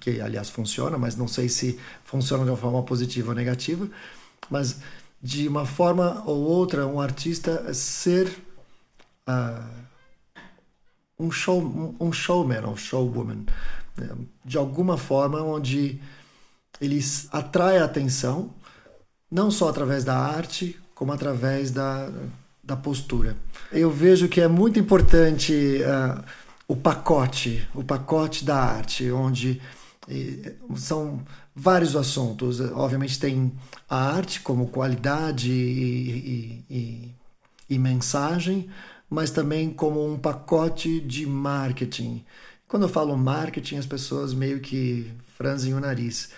que 0.00 0.20
aliás 0.20 0.50
funciona, 0.50 0.98
mas 0.98 1.16
não 1.16 1.28
sei 1.28 1.48
se 1.48 1.78
funciona 2.04 2.44
de 2.44 2.50
uma 2.50 2.56
forma 2.56 2.82
positiva 2.82 3.30
ou 3.30 3.34
negativa, 3.34 3.88
mas 4.50 4.80
de 5.22 5.46
uma 5.46 5.64
forma 5.64 6.22
ou 6.26 6.40
outra 6.40 6.86
um 6.86 7.00
artista 7.00 7.72
ser 7.72 8.26
uh, 9.28 9.62
um 11.18 11.30
show 11.30 11.94
um 12.00 12.12
showman 12.12 12.64
ou 12.64 12.76
showwoman 12.76 13.44
né? 13.96 14.08
de 14.44 14.58
alguma 14.58 14.98
forma 14.98 15.40
onde 15.40 16.00
ele 16.80 17.00
atrai 17.30 17.78
a 17.78 17.84
atenção 17.84 18.50
não 19.30 19.50
só 19.50 19.68
através 19.68 20.02
da 20.02 20.18
arte 20.18 20.78
como 20.92 21.12
através 21.12 21.70
da, 21.70 22.10
da 22.62 22.76
postura 22.76 23.36
eu 23.70 23.90
vejo 23.90 24.28
que 24.28 24.40
é 24.40 24.48
muito 24.48 24.80
importante 24.80 25.80
uh, 25.82 26.24
o 26.72 26.76
pacote, 26.76 27.68
o 27.74 27.84
pacote 27.84 28.46
da 28.46 28.56
arte, 28.56 29.10
onde 29.10 29.60
são 30.74 31.22
vários 31.54 31.94
assuntos. 31.94 32.60
Obviamente 32.60 33.20
tem 33.20 33.52
a 33.90 34.14
arte 34.14 34.40
como 34.40 34.68
qualidade 34.68 35.52
e, 35.52 36.64
e, 36.70 36.74
e, 36.74 37.14
e 37.74 37.78
mensagem, 37.78 38.70
mas 39.10 39.30
também 39.30 39.68
como 39.70 40.02
um 40.10 40.18
pacote 40.18 40.98
de 41.00 41.26
marketing. 41.26 42.24
Quando 42.66 42.84
eu 42.84 42.88
falo 42.88 43.18
marketing, 43.18 43.76
as 43.76 43.86
pessoas 43.86 44.32
meio 44.32 44.58
que 44.58 45.12
franzem 45.36 45.74
o 45.74 45.80
nariz. 45.80 46.30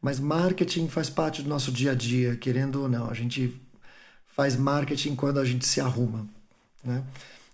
Mas 0.00 0.20
marketing 0.20 0.86
faz 0.86 1.10
parte 1.10 1.42
do 1.42 1.48
nosso 1.48 1.72
dia 1.72 1.90
a 1.90 1.94
dia, 1.96 2.36
querendo 2.36 2.82
ou 2.82 2.88
não. 2.88 3.10
A 3.10 3.14
gente 3.14 3.60
faz 4.36 4.54
marketing 4.56 5.16
quando 5.16 5.40
a 5.40 5.44
gente 5.44 5.66
se 5.66 5.80
arruma, 5.80 6.28
né? 6.84 7.02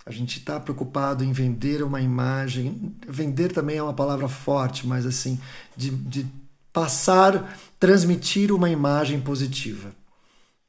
A 0.07 0.13
gente 0.13 0.39
está 0.39 0.61
preocupado 0.61 1.25
em 1.25 1.33
vender 1.33 1.83
uma 1.83 2.01
imagem. 2.01 2.95
Vender 3.09 3.53
também 3.53 3.79
é 3.79 3.83
uma 3.83 3.93
palavra 3.93 4.29
forte, 4.29 4.87
mas 4.87 5.05
assim, 5.05 5.41
de, 5.77 5.91
de 5.91 6.25
passar, 6.73 7.59
transmitir 7.81 8.53
uma 8.53 8.71
imagem 8.71 9.21
positiva. 9.21 9.93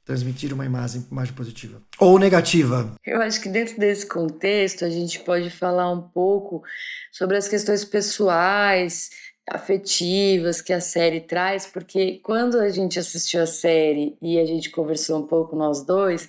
Transmitir 0.04 0.52
uma 0.52 0.66
imagem, 0.66 1.06
imagem 1.12 1.36
positiva. 1.36 1.84
Ou 2.00 2.18
negativa. 2.18 2.96
Eu 3.06 3.22
acho 3.22 3.40
que 3.40 3.48
dentro 3.48 3.78
desse 3.78 4.08
contexto 4.08 4.84
a 4.84 4.90
gente 4.90 5.20
pode 5.20 5.52
falar 5.52 5.92
um 5.92 6.02
pouco 6.02 6.64
sobre 7.12 7.38
as 7.38 7.48
questões 7.48 7.86
pessoais, 7.86 9.12
afetivas 9.48 10.62
que 10.62 10.74
a 10.74 10.82
série 10.82 11.22
traz, 11.22 11.68
porque 11.68 12.20
quando 12.24 12.60
a 12.60 12.70
gente 12.70 12.98
assistiu 12.98 13.44
a 13.44 13.48
série 13.48 14.18
e 14.20 14.40
a 14.40 14.46
gente 14.46 14.72
conversou 14.72 15.20
um 15.20 15.28
pouco 15.28 15.56
nós 15.56 15.86
dois, 15.86 16.28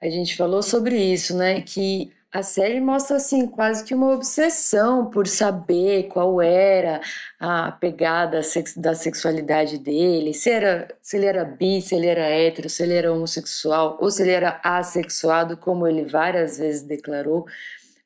a 0.00 0.08
gente 0.08 0.36
falou 0.36 0.62
sobre 0.62 0.96
isso, 0.96 1.36
né? 1.36 1.60
Que 1.60 2.12
a 2.34 2.42
série 2.42 2.80
mostra 2.80 3.16
assim 3.16 3.46
quase 3.46 3.84
que 3.84 3.94
uma 3.94 4.12
obsessão 4.12 5.06
por 5.06 5.24
saber 5.24 6.08
qual 6.08 6.42
era 6.42 7.00
a 7.38 7.70
pegada 7.70 8.40
da 8.76 8.92
sexualidade 8.92 9.78
dele, 9.78 10.34
se, 10.34 10.50
era, 10.50 10.88
se 11.00 11.16
ele 11.16 11.26
era 11.26 11.44
bi, 11.44 11.80
se 11.80 11.94
ele 11.94 12.08
era 12.08 12.22
hétero, 12.22 12.68
se 12.68 12.82
ele 12.82 12.94
era 12.94 13.12
homossexual 13.12 13.98
ou 14.00 14.10
se 14.10 14.22
ele 14.22 14.32
era 14.32 14.60
assexuado, 14.64 15.56
como 15.56 15.86
ele 15.86 16.04
várias 16.06 16.58
vezes 16.58 16.82
declarou. 16.82 17.46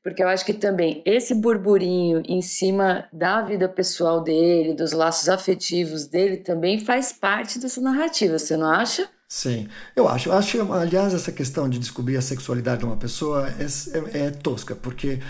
Porque 0.03 0.23
eu 0.23 0.29
acho 0.29 0.45
que 0.45 0.53
também 0.53 1.03
esse 1.07 1.35
burburinho 1.35 2.23
em 2.29 2.43
cima 2.43 3.09
da 3.11 3.41
vida 3.41 3.67
pessoal 3.67 4.23
dele, 4.23 4.75
dos 4.75 4.93
laços 4.93 5.31
afetivos 5.31 6.07
dele, 6.07 6.37
também 6.37 6.79
faz 6.79 7.15
parte 7.15 7.59
dessa 7.59 7.81
narrativa, 7.81 8.39
você 8.39 8.59
não 8.59 8.69
acha? 8.69 9.09
Sim, 9.29 9.69
eu 9.95 10.09
acho. 10.09 10.33
Acho, 10.33 10.73
aliás, 10.73 11.13
essa 11.13 11.31
questão 11.31 11.69
de 11.69 11.79
descobrir 11.79 12.17
a 12.17 12.23
sexualidade 12.23 12.79
de 12.79 12.87
uma 12.87 12.97
pessoa 12.97 13.47
é, 13.47 13.67
é, 14.15 14.27
é 14.27 14.31
tosca, 14.31 14.75
porque 14.75 15.21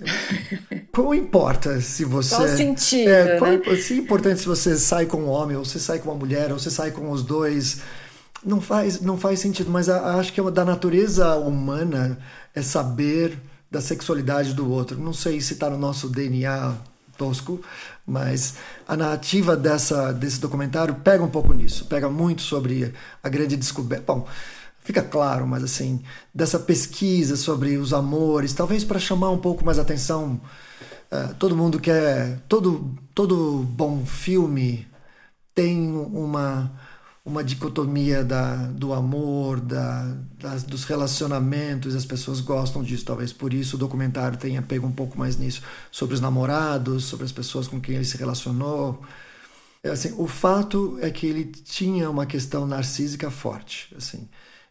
qual 0.92 1.14
importa 1.14 1.80
se 1.80 2.04
você. 2.04 2.34
Qual 2.34 2.48
sentido? 2.48 3.08
É, 3.08 3.38
qual, 3.38 3.52
né? 3.52 3.76
Se 3.76 3.94
é 3.94 3.96
importante 3.98 4.40
se 4.40 4.46
você 4.46 4.76
sai 4.76 5.06
com 5.06 5.18
um 5.18 5.28
homem, 5.28 5.56
ou 5.56 5.64
você 5.64 5.78
sai 5.78 6.00
com 6.00 6.10
uma 6.10 6.18
mulher, 6.18 6.50
ou 6.50 6.58
você 6.58 6.70
sai 6.70 6.90
com 6.90 7.08
os 7.10 7.22
dois. 7.22 7.80
Não 8.44 8.60
faz, 8.60 9.00
não 9.00 9.16
faz 9.16 9.38
sentido, 9.38 9.70
mas 9.70 9.88
acho 9.88 10.32
que 10.32 10.40
é 10.40 10.50
da 10.50 10.64
natureza 10.64 11.36
humana 11.36 12.18
é 12.54 12.62
saber 12.62 13.38
da 13.70 13.80
sexualidade 13.80 14.54
do 14.54 14.68
outro. 14.68 14.98
Não 14.98 15.12
sei 15.12 15.40
se 15.40 15.52
está 15.52 15.70
no 15.70 15.78
nosso 15.78 16.08
DNA 16.08 16.74
tosco, 17.18 17.60
mas 18.06 18.54
a 18.86 18.96
narrativa 18.96 19.56
dessa, 19.56 20.12
desse 20.12 20.40
documentário 20.40 20.94
pega 20.96 21.22
um 21.22 21.28
pouco 21.28 21.52
nisso, 21.52 21.84
pega 21.86 22.08
muito 22.08 22.42
sobre 22.42 22.92
a 23.22 23.28
grande 23.28 23.56
descoberta. 23.56 24.12
Bom, 24.12 24.26
fica 24.80 25.02
claro, 25.02 25.46
mas 25.46 25.62
assim, 25.62 26.02
dessa 26.34 26.58
pesquisa 26.58 27.36
sobre 27.36 27.76
os 27.76 27.92
amores, 27.92 28.52
talvez 28.52 28.84
para 28.84 28.98
chamar 28.98 29.30
um 29.30 29.38
pouco 29.38 29.64
mais 29.64 29.78
atenção. 29.78 30.40
Uh, 31.10 31.34
todo 31.34 31.56
mundo 31.56 31.80
quer. 31.80 32.38
Todo, 32.48 32.94
todo 33.14 33.64
bom 33.64 34.04
filme 34.06 34.86
tem 35.54 35.92
uma 35.92 36.70
uma 37.24 37.44
dicotomia 37.44 38.24
da, 38.24 38.56
do 38.68 38.92
amor, 38.94 39.60
da, 39.60 40.16
das, 40.38 40.62
dos 40.62 40.84
relacionamentos, 40.84 41.94
as 41.94 42.04
pessoas 42.04 42.40
gostam 42.40 42.82
disso. 42.82 43.04
Talvez 43.04 43.32
por 43.32 43.52
isso 43.52 43.76
o 43.76 43.78
documentário 43.78 44.38
tenha 44.38 44.62
pego 44.62 44.86
um 44.86 44.92
pouco 44.92 45.18
mais 45.18 45.36
nisso, 45.36 45.62
sobre 45.90 46.14
os 46.14 46.20
namorados, 46.20 47.04
sobre 47.04 47.26
as 47.26 47.32
pessoas 47.32 47.68
com 47.68 47.80
quem 47.80 47.96
ele 47.96 48.04
se 48.04 48.16
relacionou. 48.16 49.02
É, 49.82 49.90
assim, 49.90 50.14
o 50.18 50.26
fato 50.26 50.98
é 51.00 51.10
que 51.10 51.26
ele 51.26 51.44
tinha 51.46 52.10
uma 52.10 52.26
questão 52.26 52.66
narcísica 52.66 53.30
forte. 53.30 53.94
Assim, 53.96 54.28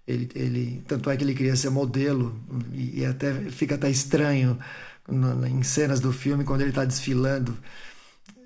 ele, 0.08 0.30
ele, 0.36 0.84
tanto 0.88 1.10
é 1.10 1.18
que 1.18 1.24
ele 1.24 1.36
queria 1.36 1.56
ser 1.56 1.70
modelo, 1.70 2.40
e, 2.74 3.02
e 3.02 3.06
até 3.06 3.34
fica 3.52 3.76
até 3.76 3.90
estranho 3.90 4.58
em 5.48 5.64
cenas 5.64 6.00
do 6.00 6.12
filme 6.14 6.44
quando 6.44 6.62
ele 6.62 6.70
está 6.70 6.86
desfilando 6.86 7.58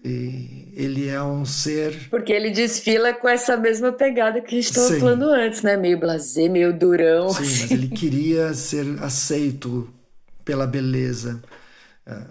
e 0.04 0.74
ele 0.76 1.08
é 1.08 1.22
um 1.24 1.46
ser. 1.46 2.10
Porque 2.10 2.34
ele 2.34 2.50
desfila 2.50 3.14
com 3.14 3.30
essa 3.30 3.56
mesma 3.56 3.92
pegada 3.92 4.42
que 4.42 4.56
a 4.56 4.62
gente 4.62 4.70
estava 4.70 5.00
falando 5.00 5.30
antes, 5.30 5.62
né? 5.62 5.78
Meio 5.78 5.98
blasé, 5.98 6.50
meio 6.50 6.78
durão. 6.78 7.30
Sim, 7.30 7.44
assim. 7.44 7.62
mas 7.62 7.72
ele 7.72 7.88
queria 7.96 8.54
ser 8.54 8.86
aceito 9.02 9.90
pela 10.44 10.68
beleza. 10.68 11.42
É, 12.06 12.22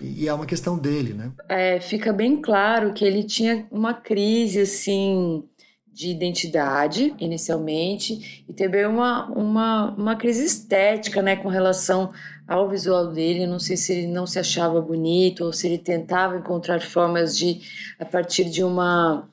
e 0.00 0.26
é 0.26 0.32
uma 0.32 0.46
questão 0.46 0.78
dele, 0.78 1.12
né? 1.12 1.30
É, 1.48 1.78
fica 1.80 2.14
bem 2.14 2.40
claro 2.40 2.94
que 2.94 3.04
ele 3.04 3.22
tinha 3.22 3.66
uma 3.70 3.92
crise, 3.92 4.60
assim, 4.60 5.44
de 5.92 6.08
identidade, 6.08 7.14
inicialmente, 7.20 8.44
e 8.48 8.52
também 8.54 8.86
uma, 8.86 9.26
uma, 9.26 9.94
uma 9.94 10.16
crise 10.16 10.44
estética, 10.44 11.20
né, 11.20 11.36
com 11.36 11.48
relação 11.48 12.10
ao 12.46 12.68
visual 12.68 13.08
dele. 13.08 13.46
Não 13.46 13.58
sei 13.58 13.76
se 13.76 13.92
ele 13.92 14.06
não 14.06 14.26
se 14.26 14.38
achava 14.38 14.80
bonito 14.80 15.44
ou 15.44 15.52
se 15.52 15.66
ele 15.66 15.78
tentava 15.78 16.36
encontrar 16.36 16.80
formas 16.80 17.36
de, 17.36 17.60
a 17.98 18.04
partir 18.04 18.44
de 18.50 18.62
uma 18.62 19.28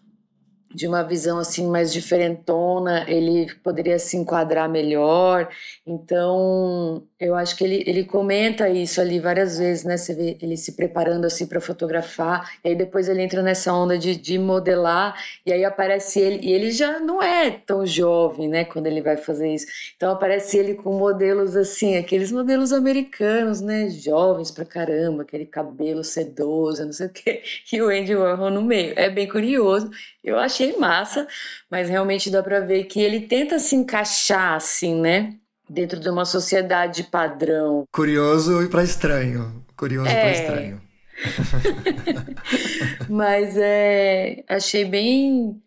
de 0.74 0.88
uma 0.88 1.04
visão 1.04 1.40
assim 1.40 1.68
mais 1.68 1.92
diferentona, 1.92 3.06
ele 3.08 3.52
poderia 3.64 3.98
se 3.98 4.16
enquadrar 4.18 4.70
melhor. 4.70 5.50
Então, 5.86 7.04
eu 7.20 7.36
acho 7.36 7.56
que 7.56 7.64
ele, 7.64 7.84
ele 7.88 8.04
comenta 8.04 8.70
isso 8.70 9.02
ali 9.02 9.20
várias 9.20 9.58
vezes, 9.58 9.84
né? 9.84 9.98
Você 9.98 10.14
vê 10.14 10.38
ele 10.42 10.56
se 10.56 10.74
preparando 10.74 11.26
assim 11.26 11.48
para 11.48 11.60
fotografar, 11.60 12.52
e 12.64 12.70
aí 12.70 12.76
depois 12.76 13.10
ele 13.10 13.22
entra 13.22 13.42
nessa 13.42 13.74
onda 13.74 13.98
de, 13.98 14.16
de 14.16 14.38
modelar, 14.38 15.16
e 15.46 15.52
aí 15.52 15.66
aparece 15.66 16.20
ele, 16.20 16.40
e 16.46 16.52
ele 16.52 16.72
já 16.72 17.00
não 17.00 17.22
é 17.22 17.50
tão 17.50 17.86
jovem, 17.86 18.48
né? 18.48 18.64
Quando 18.64 18.88
ele 18.88 19.02
vai 19.02 19.18
fazer 19.18 19.54
isso. 19.54 19.66
Então, 19.96 20.12
aparece 20.12 20.58
ele 20.58 20.76
com 20.76 20.94
modelos 20.94 21.56
assim, 21.56 21.98
aqueles 21.98 22.32
modelos 22.32 22.72
americanos, 22.72 23.60
né? 23.60 23.90
Jovens 23.90 24.52
pra 24.52 24.66
caramba, 24.66 25.24
aquele 25.24 25.46
cabelo 25.46 26.04
sedoso, 26.04 26.86
não 26.86 26.94
sei 26.94 27.08
o 27.08 27.10
quê, 27.10 27.42
e 27.74 27.82
o 27.82 27.90
Andy 27.90 28.16
Warhol 28.16 28.52
no 28.52 28.62
meio. 28.62 28.94
É 28.96 29.10
bem 29.10 29.28
curioso. 29.28 29.90
Eu 30.24 30.38
achei 30.60 30.78
massa, 30.78 31.28
mas 31.70 31.90
realmente 31.90 32.30
dá 32.30 32.44
para 32.44 32.60
ver 32.60 32.84
que 32.86 33.00
ele 33.00 33.22
tenta 33.22 33.58
se 33.60 33.76
encaixar 33.76 34.56
assim, 34.56 35.00
né? 35.00 35.36
Dentro 35.70 36.00
de 36.00 36.10
uma 36.10 36.26
sociedade 36.26 37.04
padrão. 37.04 37.86
Curioso 37.92 38.62
e 38.64 38.68
para 38.68 38.84
estranho. 38.84 39.64
Curioso 39.78 40.10
é... 40.10 40.22
para 40.22 40.32
estranho. 40.32 40.82
mas 43.10 43.56
é, 43.58 44.44
achei 44.48 44.86
bem, 44.86 45.62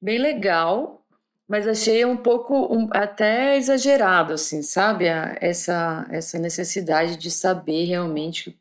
bem 0.00 0.18
legal, 0.18 1.04
mas 1.48 1.68
achei 1.68 2.04
um 2.04 2.16
pouco 2.16 2.74
um, 2.74 2.88
até 2.90 3.56
exagerado, 3.56 4.32
assim, 4.32 4.62
sabe? 4.62 5.04
Essa, 5.40 6.06
essa 6.10 6.38
necessidade 6.38 7.16
de 7.16 7.30
saber 7.30 7.84
realmente 7.84 8.58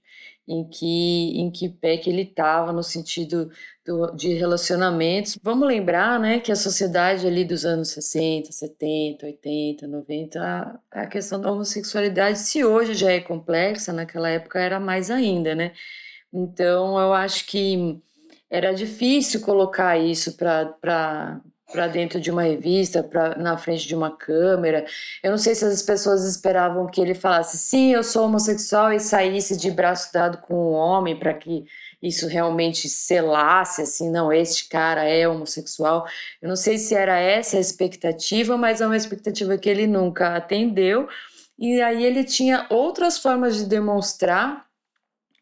em 0.47 0.67
que, 0.67 1.39
em 1.39 1.49
que 1.49 1.69
pé 1.69 1.97
que 1.97 2.09
ele 2.09 2.23
estava 2.23 2.73
no 2.73 2.83
sentido 2.83 3.49
do, 3.85 4.11
de 4.15 4.33
relacionamentos. 4.33 5.37
Vamos 5.41 5.67
lembrar 5.67 6.19
né, 6.19 6.39
que 6.39 6.51
a 6.51 6.55
sociedade 6.55 7.25
ali 7.25 7.45
dos 7.45 7.65
anos 7.65 7.89
60, 7.89 8.51
70, 8.51 9.25
80, 9.25 9.87
90, 9.87 10.41
a, 10.41 10.79
a 10.91 11.07
questão 11.07 11.39
da 11.39 11.51
homossexualidade, 11.51 12.39
se 12.39 12.63
hoje 12.63 12.93
já 12.93 13.11
é 13.11 13.19
complexa, 13.19 13.93
naquela 13.93 14.29
época 14.29 14.59
era 14.59 14.79
mais 14.79 15.09
ainda, 15.09 15.55
né? 15.55 15.73
Então 16.33 16.99
eu 16.99 17.13
acho 17.13 17.45
que 17.45 18.01
era 18.49 18.73
difícil 18.73 19.41
colocar 19.41 19.97
isso 19.97 20.35
para 20.37 21.41
para 21.73 21.87
dentro 21.87 22.21
de 22.21 22.29
uma 22.29 22.43
revista, 22.43 23.01
para 23.01 23.35
na 23.35 23.57
frente 23.57 23.87
de 23.87 23.95
uma 23.95 24.15
câmera. 24.15 24.85
Eu 25.23 25.31
não 25.31 25.37
sei 25.39 25.55
se 25.55 25.65
as 25.65 25.81
pessoas 25.81 26.23
esperavam 26.23 26.85
que 26.85 27.01
ele 27.01 27.15
falasse 27.15 27.57
sim, 27.57 27.91
eu 27.91 28.03
sou 28.03 28.25
homossexual 28.25 28.93
e 28.93 28.99
saísse 28.99 29.57
de 29.57 29.71
braço 29.71 30.13
dado 30.13 30.37
com 30.37 30.53
um 30.53 30.73
homem 30.73 31.17
para 31.17 31.33
que 31.33 31.65
isso 32.01 32.27
realmente 32.27 32.87
selasse 32.87 33.81
assim, 33.81 34.11
não, 34.11 34.31
este 34.31 34.69
cara 34.69 35.03
é 35.03 35.27
homossexual. 35.27 36.05
Eu 36.41 36.47
não 36.47 36.55
sei 36.55 36.77
se 36.77 36.93
era 36.93 37.17
essa 37.17 37.57
a 37.57 37.59
expectativa, 37.59 38.55
mas 38.55 38.79
é 38.79 38.85
uma 38.85 38.97
expectativa 38.97 39.57
que 39.57 39.69
ele 39.69 39.87
nunca 39.87 40.35
atendeu. 40.35 41.07
E 41.57 41.81
aí 41.81 42.05
ele 42.05 42.23
tinha 42.23 42.67
outras 42.69 43.17
formas 43.17 43.57
de 43.57 43.65
demonstrar 43.65 44.65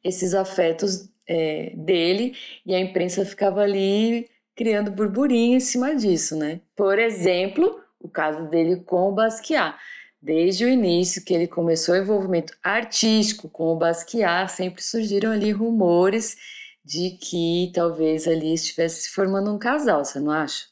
esses 0.03 0.33
afetos 0.33 1.09
é, 1.27 1.73
dele 1.75 2.35
e 2.65 2.73
a 2.73 2.79
imprensa 2.79 3.25
ficava 3.25 3.61
ali 3.61 4.29
criando 4.61 4.91
burburinho 4.91 5.57
em 5.57 5.59
cima 5.59 5.95
disso, 5.95 6.35
né? 6.35 6.61
Por 6.75 6.99
exemplo, 6.99 7.79
o 7.99 8.07
caso 8.07 8.47
dele 8.47 8.75
com 8.75 9.09
o 9.09 9.11
Basquiat. 9.11 9.75
Desde 10.21 10.63
o 10.63 10.69
início 10.69 11.25
que 11.25 11.33
ele 11.33 11.47
começou 11.47 11.95
o 11.95 11.97
envolvimento 11.97 12.53
artístico 12.61 13.49
com 13.49 13.73
o 13.73 13.75
Basquiat, 13.75 14.51
sempre 14.51 14.83
surgiram 14.83 15.31
ali 15.31 15.51
rumores 15.51 16.37
de 16.85 17.17
que 17.19 17.71
talvez 17.73 18.27
ali 18.27 18.53
estivesse 18.53 19.01
se 19.01 19.09
formando 19.09 19.51
um 19.51 19.57
casal, 19.57 20.05
você 20.05 20.19
não 20.19 20.29
acha? 20.29 20.65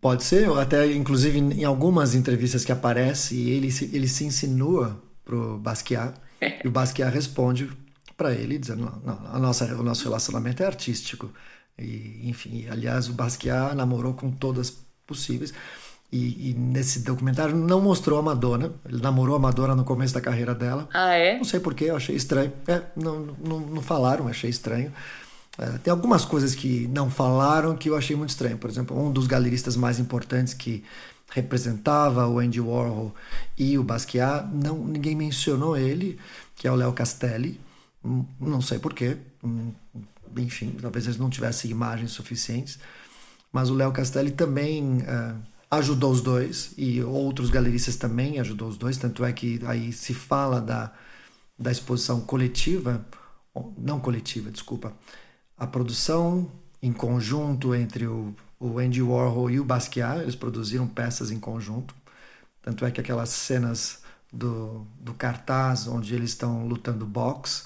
Pode 0.00 0.24
ser, 0.24 0.50
até 0.58 0.84
inclusive 0.90 1.38
em 1.38 1.62
algumas 1.62 2.16
entrevistas 2.16 2.64
que 2.64 2.72
aparece, 2.72 3.50
ele 3.50 3.70
se, 3.70 3.88
ele 3.94 4.08
se 4.08 4.24
insinua 4.24 5.00
pro 5.24 5.58
Basquiat 5.58 6.14
e 6.64 6.66
o 6.66 6.72
Basquiat 6.72 7.14
responde 7.14 7.70
para 8.16 8.32
ele 8.32 8.58
dizendo 8.58 8.84
não, 8.84 9.14
não, 9.14 9.26
a 9.32 9.38
nossa, 9.38 9.64
o 9.76 9.82
nosso 9.84 10.02
relacionamento 10.02 10.60
é 10.60 10.66
artístico. 10.66 11.32
E, 11.78 12.28
enfim, 12.28 12.66
aliás, 12.68 13.08
o 13.08 13.12
Basquiat 13.12 13.74
namorou 13.74 14.14
com 14.14 14.30
todas 14.30 14.76
possíveis. 15.06 15.52
E, 16.10 16.50
e, 16.50 16.54
nesse 16.54 17.00
documentário 17.00 17.56
não 17.56 17.80
mostrou 17.80 18.18
a 18.18 18.22
Madonna. 18.22 18.72
Ele 18.86 19.00
namorou 19.00 19.34
a 19.34 19.38
Madonna 19.38 19.74
no 19.74 19.82
começo 19.82 20.12
da 20.12 20.20
carreira 20.20 20.54
dela. 20.54 20.88
Ah, 20.92 21.14
é? 21.14 21.38
Não 21.38 21.44
sei 21.44 21.58
porquê, 21.58 21.84
eu 21.84 21.96
achei 21.96 22.14
estranho. 22.14 22.52
É, 22.66 22.82
não, 22.94 23.34
não, 23.42 23.60
não 23.60 23.82
falaram, 23.82 24.28
achei 24.28 24.50
estranho. 24.50 24.92
É, 25.58 25.78
tem 25.78 25.90
algumas 25.90 26.24
coisas 26.24 26.54
que 26.54 26.86
não 26.88 27.10
falaram 27.10 27.76
que 27.76 27.88
eu 27.88 27.96
achei 27.96 28.14
muito 28.14 28.30
estranho. 28.30 28.58
Por 28.58 28.68
exemplo, 28.68 28.98
um 28.98 29.10
dos 29.10 29.26
galeristas 29.26 29.74
mais 29.74 29.98
importantes 29.98 30.52
que 30.52 30.84
representava 31.30 32.26
o 32.28 32.38
Andy 32.38 32.60
Warhol 32.60 33.14
e 33.56 33.78
o 33.78 33.82
Basquiat, 33.82 34.46
não, 34.52 34.84
ninguém 34.84 35.16
mencionou 35.16 35.76
ele, 35.76 36.18
que 36.54 36.68
é 36.68 36.70
o 36.70 36.74
Léo 36.74 36.92
Castelli. 36.92 37.58
Hum, 38.04 38.24
não 38.38 38.60
sei 38.60 38.78
porquê. 38.78 39.16
Enfim, 40.36 40.76
talvez 40.80 41.06
eles 41.06 41.18
não 41.18 41.30
tivessem 41.30 41.70
imagens 41.70 42.12
suficientes. 42.12 42.78
Mas 43.52 43.68
o 43.68 43.74
Léo 43.74 43.92
Castelli 43.92 44.30
também 44.30 44.98
uh, 45.02 45.38
ajudou 45.70 46.10
os 46.10 46.20
dois 46.20 46.72
e 46.76 47.02
outros 47.02 47.50
galeristas 47.50 47.96
também 47.96 48.38
ajudou 48.40 48.68
os 48.68 48.76
dois. 48.76 48.96
Tanto 48.96 49.24
é 49.24 49.32
que 49.32 49.60
aí 49.66 49.92
se 49.92 50.14
fala 50.14 50.60
da, 50.60 50.92
da 51.58 51.70
exposição 51.70 52.20
coletiva, 52.20 53.04
não 53.76 54.00
coletiva, 54.00 54.50
desculpa, 54.50 54.92
a 55.56 55.66
produção 55.66 56.50
em 56.82 56.92
conjunto 56.92 57.74
entre 57.74 58.06
o, 58.06 58.34
o 58.58 58.78
Andy 58.78 59.02
Warhol 59.02 59.50
e 59.50 59.60
o 59.60 59.64
Basquiat. 59.64 60.20
Eles 60.20 60.34
produziram 60.34 60.86
peças 60.86 61.30
em 61.30 61.38
conjunto. 61.38 61.94
Tanto 62.62 62.84
é 62.84 62.90
que 62.90 63.00
aquelas 63.00 63.28
cenas 63.28 64.02
do, 64.32 64.86
do 64.98 65.12
cartaz 65.12 65.86
onde 65.86 66.14
eles 66.14 66.30
estão 66.30 66.66
lutando 66.66 67.04
boxe 67.04 67.64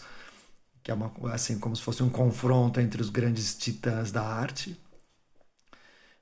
que 0.87 0.93
é 0.93 0.95
uma, 0.95 1.11
assim 1.33 1.59
como 1.59 1.75
se 1.75 1.83
fosse 1.83 2.01
um 2.01 2.09
confronto 2.09 2.79
entre 2.79 3.03
os 3.03 3.11
grandes 3.11 3.59
titãs 3.59 4.13
da 4.13 4.23
arte, 4.23 4.81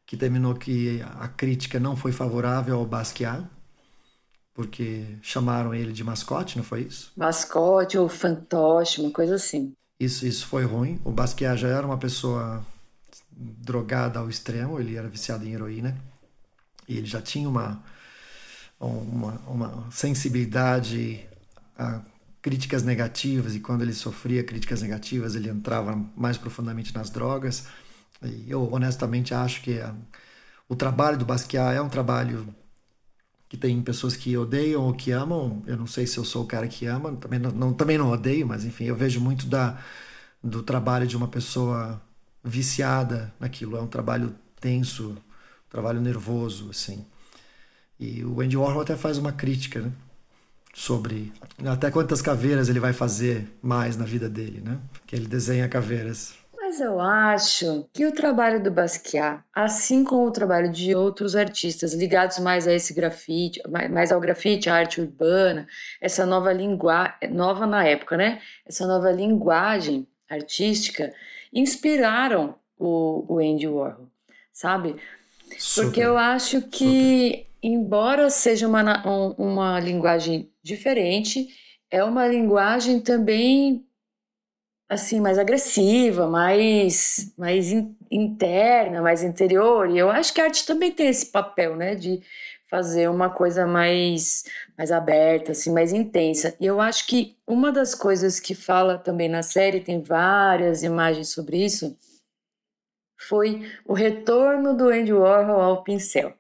que 0.07 0.16
terminou 0.16 0.55
que 0.55 1.03
a 1.20 1.29
crítica 1.29 1.79
não 1.79 1.94
foi 1.94 2.12
favorável 2.12 2.79
ao 2.79 2.87
Basquiat, 2.87 3.46
porque 4.55 5.18
chamaram 5.20 5.74
ele 5.74 5.92
de 5.92 6.03
mascote, 6.03 6.57
não 6.57 6.64
foi 6.64 6.85
isso? 6.85 7.12
Mascote 7.14 7.98
ou 7.98 8.09
fantoche, 8.09 9.03
uma 9.03 9.11
coisa 9.11 9.35
assim. 9.35 9.74
Isso, 10.00 10.27
isso 10.27 10.46
foi 10.46 10.64
ruim. 10.64 10.98
O 11.05 11.11
Basquiat 11.11 11.61
já 11.61 11.68
era 11.68 11.87
uma 11.87 11.98
pessoa 11.98 12.64
drogada 13.31 14.18
ao 14.18 14.31
extremo, 14.31 14.81
ele 14.81 14.96
era 14.96 15.09
viciado 15.09 15.44
em 15.44 15.53
heroína 15.53 15.94
e 16.88 16.96
ele 16.96 17.07
já 17.07 17.20
tinha 17.20 17.46
uma 17.46 17.85
uma, 18.81 19.33
uma 19.46 19.90
sensibilidade 19.90 21.29
a 21.79 22.00
críticas 22.45 22.83
negativas 22.83 23.57
e 23.57 23.61
quando 23.61 23.81
ele 23.81 23.95
sofria 23.95 24.45
críticas 24.45 24.83
negativas 24.83 25.35
ele 25.35 25.49
entrava 25.49 25.99
mais 26.15 26.37
profundamente 26.37 26.95
nas 26.95 27.09
drogas. 27.09 27.67
E 28.23 28.51
eu 28.51 28.71
honestamente 28.71 29.33
acho 29.33 29.63
que 29.63 29.81
a, 29.81 29.95
o 30.69 30.77
trabalho 30.77 31.17
do 31.17 31.25
Basquiat 31.25 31.75
é 31.75 31.81
um 31.81 31.89
trabalho 31.89 32.55
que 33.49 33.57
tem 33.57 33.81
pessoas 33.81 34.15
que 34.15 34.37
odeiam 34.37 34.83
ou 34.83 34.93
que 34.93 35.11
amam. 35.11 35.63
Eu 35.67 35.79
não 35.79 35.87
sei 35.87 36.07
se 36.07 36.19
eu 36.19 36.25
sou 36.25 36.45
o 36.45 36.47
cara 36.47 36.69
que 36.69 36.85
ama, 36.85 37.17
também 37.17 37.39
não, 37.39 37.51
não 37.51 37.73
também 37.73 37.97
não 37.97 38.11
odeio, 38.11 38.47
mas 38.47 38.67
enfim, 38.67 38.85
eu 38.85 38.95
vejo 38.95 39.23
muito 39.23 39.47
da, 39.47 39.79
do 40.43 40.63
trabalho 40.63 41.07
de 41.07 41.17
uma 41.17 41.29
pessoa 41.29 41.99
viciada 42.43 43.33
naquilo. 43.41 43.79
É 43.79 43.81
um 43.81 43.87
trabalho 43.87 44.35
tenso, 44.61 45.13
um 45.13 45.71
trabalho 45.71 45.99
nervoso, 45.99 46.69
assim. 46.69 47.07
E 47.99 48.23
o 48.23 48.43
Andy 48.43 48.57
Warhol 48.59 48.83
até 48.83 48.97
faz 48.97 49.17
uma 49.17 49.33
crítica, 49.33 49.81
né? 49.81 49.93
Sobre 50.75 51.33
até 51.65 51.91
quantas 51.91 52.21
caveiras 52.21 52.69
ele 52.69 52.81
vai 52.81 52.93
fazer 52.93 53.47
mais 53.63 53.97
na 53.97 54.05
vida 54.05 54.29
dele, 54.29 54.61
né? 54.61 54.79
Que 55.07 55.17
ele 55.17 55.27
desenha 55.27 55.69
caveiras. 55.69 56.35
Mas 56.57 56.81
eu 56.81 56.99
acho 56.99 57.87
que 57.93 58.05
o 58.05 58.13
trabalho 58.13 58.61
do 58.61 58.71
Basquiat, 58.71 59.45
assim 59.55 60.03
como 60.03 60.27
o 60.27 60.33
trabalho 60.33 60.73
de 60.73 60.95
outros 60.95 61.37
artistas 61.37 61.95
ligados 61.95 62.39
mais 62.39 62.67
a 62.67 62.73
esse 62.73 62.93
grafite, 62.93 63.63
mais 63.91 64.11
ao 64.11 64.19
grafite, 64.19 64.69
à 64.69 64.75
arte 64.75 65.01
urbana, 65.01 65.69
essa 66.01 66.27
nova 66.27 66.53
linguagem, 66.53 67.15
nova 67.31 67.67
na 67.67 67.87
época, 67.87 68.17
né? 68.17 68.41
Essa 68.67 68.87
nova 68.87 69.13
linguagem 69.13 70.09
artística 70.29 71.13
inspiraram 71.53 72.57
o, 72.79 73.25
o 73.29 73.39
Andy 73.39 73.69
Warhol, 73.69 74.09
sabe? 74.53 74.97
Super, 75.57 75.85
Porque 75.85 76.01
eu 76.01 76.19
acho 76.19 76.63
que, 76.63 77.31
super. 77.31 77.47
Embora 77.64 78.29
seja 78.29 78.68
uma, 78.68 78.83
uma 79.38 79.81
linguagem 79.81 80.53
diferente. 80.62 81.48
É 81.90 82.05
uma 82.05 82.27
linguagem 82.27 83.00
também 83.00 83.87
assim 84.88 85.18
mais 85.18 85.38
agressiva, 85.38 86.29
mais 86.29 87.33
mais 87.38 87.72
in, 87.72 87.96
interna, 88.11 89.00
mais 89.00 89.22
interior. 89.24 89.88
E 89.90 89.98
eu 89.98 90.11
acho 90.11 90.35
que 90.35 90.40
a 90.40 90.44
arte 90.44 90.66
também 90.66 90.92
tem 90.92 91.09
esse 91.09 91.27
papel, 91.27 91.74
né, 91.77 91.94
de 91.94 92.20
fazer 92.70 93.09
uma 93.09 93.31
coisa 93.31 93.66
mais 93.66 94.44
mais 94.77 94.92
aberta, 94.92 95.53
assim, 95.53 95.72
mais 95.72 95.92
intensa. 95.92 96.55
E 96.61 96.66
eu 96.66 96.81
acho 96.81 97.07
que 97.07 97.37
uma 97.46 97.72
das 97.72 97.94
coisas 97.94 98.38
que 98.40 98.55
fala 98.55 98.98
também 98.98 99.29
na 99.29 99.42
série 99.42 99.81
tem 99.81 100.03
várias 100.03 100.83
imagens 100.83 101.31
sobre 101.31 101.64
isso 101.64 101.96
foi 103.18 103.62
o 103.87 103.94
retorno 103.94 104.77
do 104.77 104.88
Andy 104.90 105.12
Warhol 105.12 105.61
ao 105.61 105.83
pincel 105.83 106.35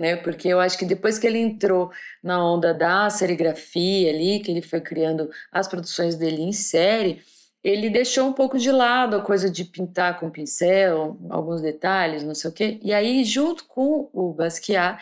né? 0.00 0.16
Porque 0.16 0.48
eu 0.48 0.58
acho 0.58 0.78
que 0.78 0.86
depois 0.86 1.18
que 1.18 1.26
ele 1.26 1.38
entrou 1.38 1.90
na 2.22 2.42
onda 2.42 2.72
da 2.72 3.10
serigrafia 3.10 4.10
ali, 4.10 4.40
que 4.40 4.50
ele 4.50 4.62
foi 4.62 4.80
criando 4.80 5.30
as 5.52 5.68
produções 5.68 6.16
dele 6.16 6.42
em 6.42 6.52
série, 6.52 7.22
ele 7.62 7.90
deixou 7.90 8.26
um 8.26 8.32
pouco 8.32 8.58
de 8.58 8.72
lado 8.72 9.16
a 9.16 9.20
coisa 9.20 9.50
de 9.50 9.62
pintar 9.66 10.18
com 10.18 10.30
pincel, 10.30 11.18
alguns 11.28 11.60
detalhes, 11.60 12.22
não 12.22 12.34
sei 12.34 12.50
o 12.50 12.54
quê. 12.54 12.80
E 12.82 12.94
aí, 12.94 13.22
junto 13.22 13.64
com 13.66 14.08
o 14.14 14.32
Basquiat, 14.32 14.98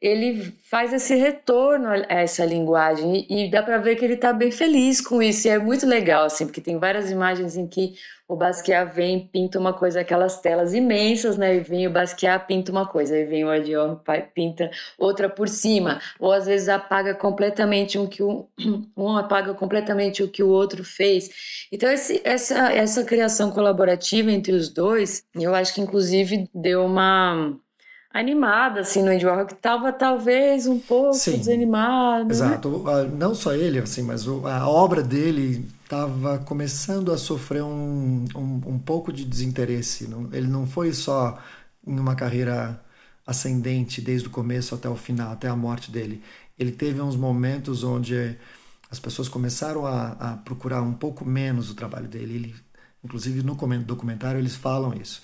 ele 0.00 0.54
faz 0.70 0.92
esse 0.92 1.16
retorno 1.16 1.88
a 1.88 2.04
essa 2.08 2.44
linguagem 2.44 3.26
e, 3.28 3.50
dá 3.50 3.60
para 3.60 3.78
ver 3.78 3.96
que 3.96 4.04
ele 4.04 4.14
está 4.14 4.32
bem 4.32 4.52
feliz 4.52 5.00
com 5.00 5.20
isso. 5.20 5.48
E 5.48 5.50
é 5.50 5.58
muito 5.58 5.84
legal, 5.84 6.26
assim, 6.26 6.46
porque 6.46 6.60
tem 6.60 6.78
várias 6.78 7.10
imagens 7.10 7.56
em 7.56 7.66
que 7.66 7.96
o 8.28 8.36
Basquiat 8.36 8.92
vem, 8.94 9.28
pinta 9.28 9.58
uma 9.58 9.72
coisa, 9.72 10.00
aquelas 10.00 10.40
telas 10.40 10.74
imensas, 10.74 11.36
né? 11.36 11.56
E 11.56 11.60
vem 11.60 11.86
o 11.86 11.90
Basquiat, 11.90 12.46
pinta 12.46 12.72
uma 12.72 12.86
coisa, 12.86 13.14
aí 13.14 13.24
vem 13.24 13.44
o 13.44 13.50
Adior, 13.50 14.00
pinta 14.34 14.70
outra 14.98 15.28
por 15.28 15.48
cima, 15.48 16.00
ou 16.18 16.32
às 16.32 16.46
vezes 16.46 16.68
apaga 16.68 17.14
completamente 17.14 17.98
um 17.98 18.06
que 18.06 18.22
um, 18.22 18.46
um 18.96 19.16
apaga 19.16 19.54
completamente 19.54 20.22
o 20.22 20.28
que 20.28 20.42
o 20.42 20.48
outro 20.48 20.82
fez. 20.84 21.30
Então 21.70 21.90
esse, 21.90 22.20
essa 22.24 22.72
essa 22.72 23.04
criação 23.04 23.50
colaborativa 23.50 24.30
entre 24.30 24.52
os 24.52 24.68
dois, 24.68 25.24
eu 25.34 25.54
acho 25.54 25.74
que 25.74 25.80
inclusive 25.80 26.48
deu 26.54 26.84
uma 26.84 27.56
animada, 28.18 28.80
assim, 28.80 29.02
no 29.02 29.10
Andy 29.10 29.26
Warhol, 29.26 29.46
que 29.46 29.52
estava 29.52 29.92
talvez 29.92 30.66
um 30.66 30.78
pouco 30.78 31.14
Sim, 31.14 31.38
desanimado. 31.38 32.24
Né? 32.24 32.30
Exato. 32.30 32.82
Né? 32.82 33.10
Não 33.16 33.34
só 33.34 33.52
ele, 33.52 33.78
assim, 33.78 34.02
mas 34.02 34.26
a 34.26 34.68
obra 34.68 35.02
dele 35.02 35.68
estava 35.84 36.38
começando 36.38 37.12
a 37.12 37.18
sofrer 37.18 37.62
um, 37.62 38.24
um, 38.34 38.62
um, 38.66 38.78
pouco 38.78 39.12
de 39.12 39.24
desinteresse. 39.24 40.08
Ele 40.32 40.46
não 40.46 40.66
foi 40.66 40.94
só 40.94 41.38
em 41.86 41.98
uma 41.98 42.14
carreira 42.14 42.80
ascendente 43.26 44.00
desde 44.00 44.28
o 44.28 44.30
começo 44.30 44.74
até 44.74 44.88
o 44.88 44.96
final, 44.96 45.32
até 45.32 45.48
a 45.48 45.56
morte 45.56 45.90
dele. 45.90 46.22
Ele 46.58 46.72
teve 46.72 47.00
uns 47.02 47.16
momentos 47.16 47.84
onde 47.84 48.34
as 48.90 48.98
pessoas 48.98 49.28
começaram 49.28 49.84
a, 49.84 50.12
a 50.12 50.36
procurar 50.38 50.80
um 50.80 50.94
pouco 50.94 51.24
menos 51.24 51.70
o 51.70 51.74
trabalho 51.74 52.08
dele. 52.08 52.34
Ele, 52.34 52.54
inclusive 53.04 53.42
no 53.42 53.54
documentário 53.84 54.40
eles 54.40 54.56
falam 54.56 54.94
isso 54.94 55.22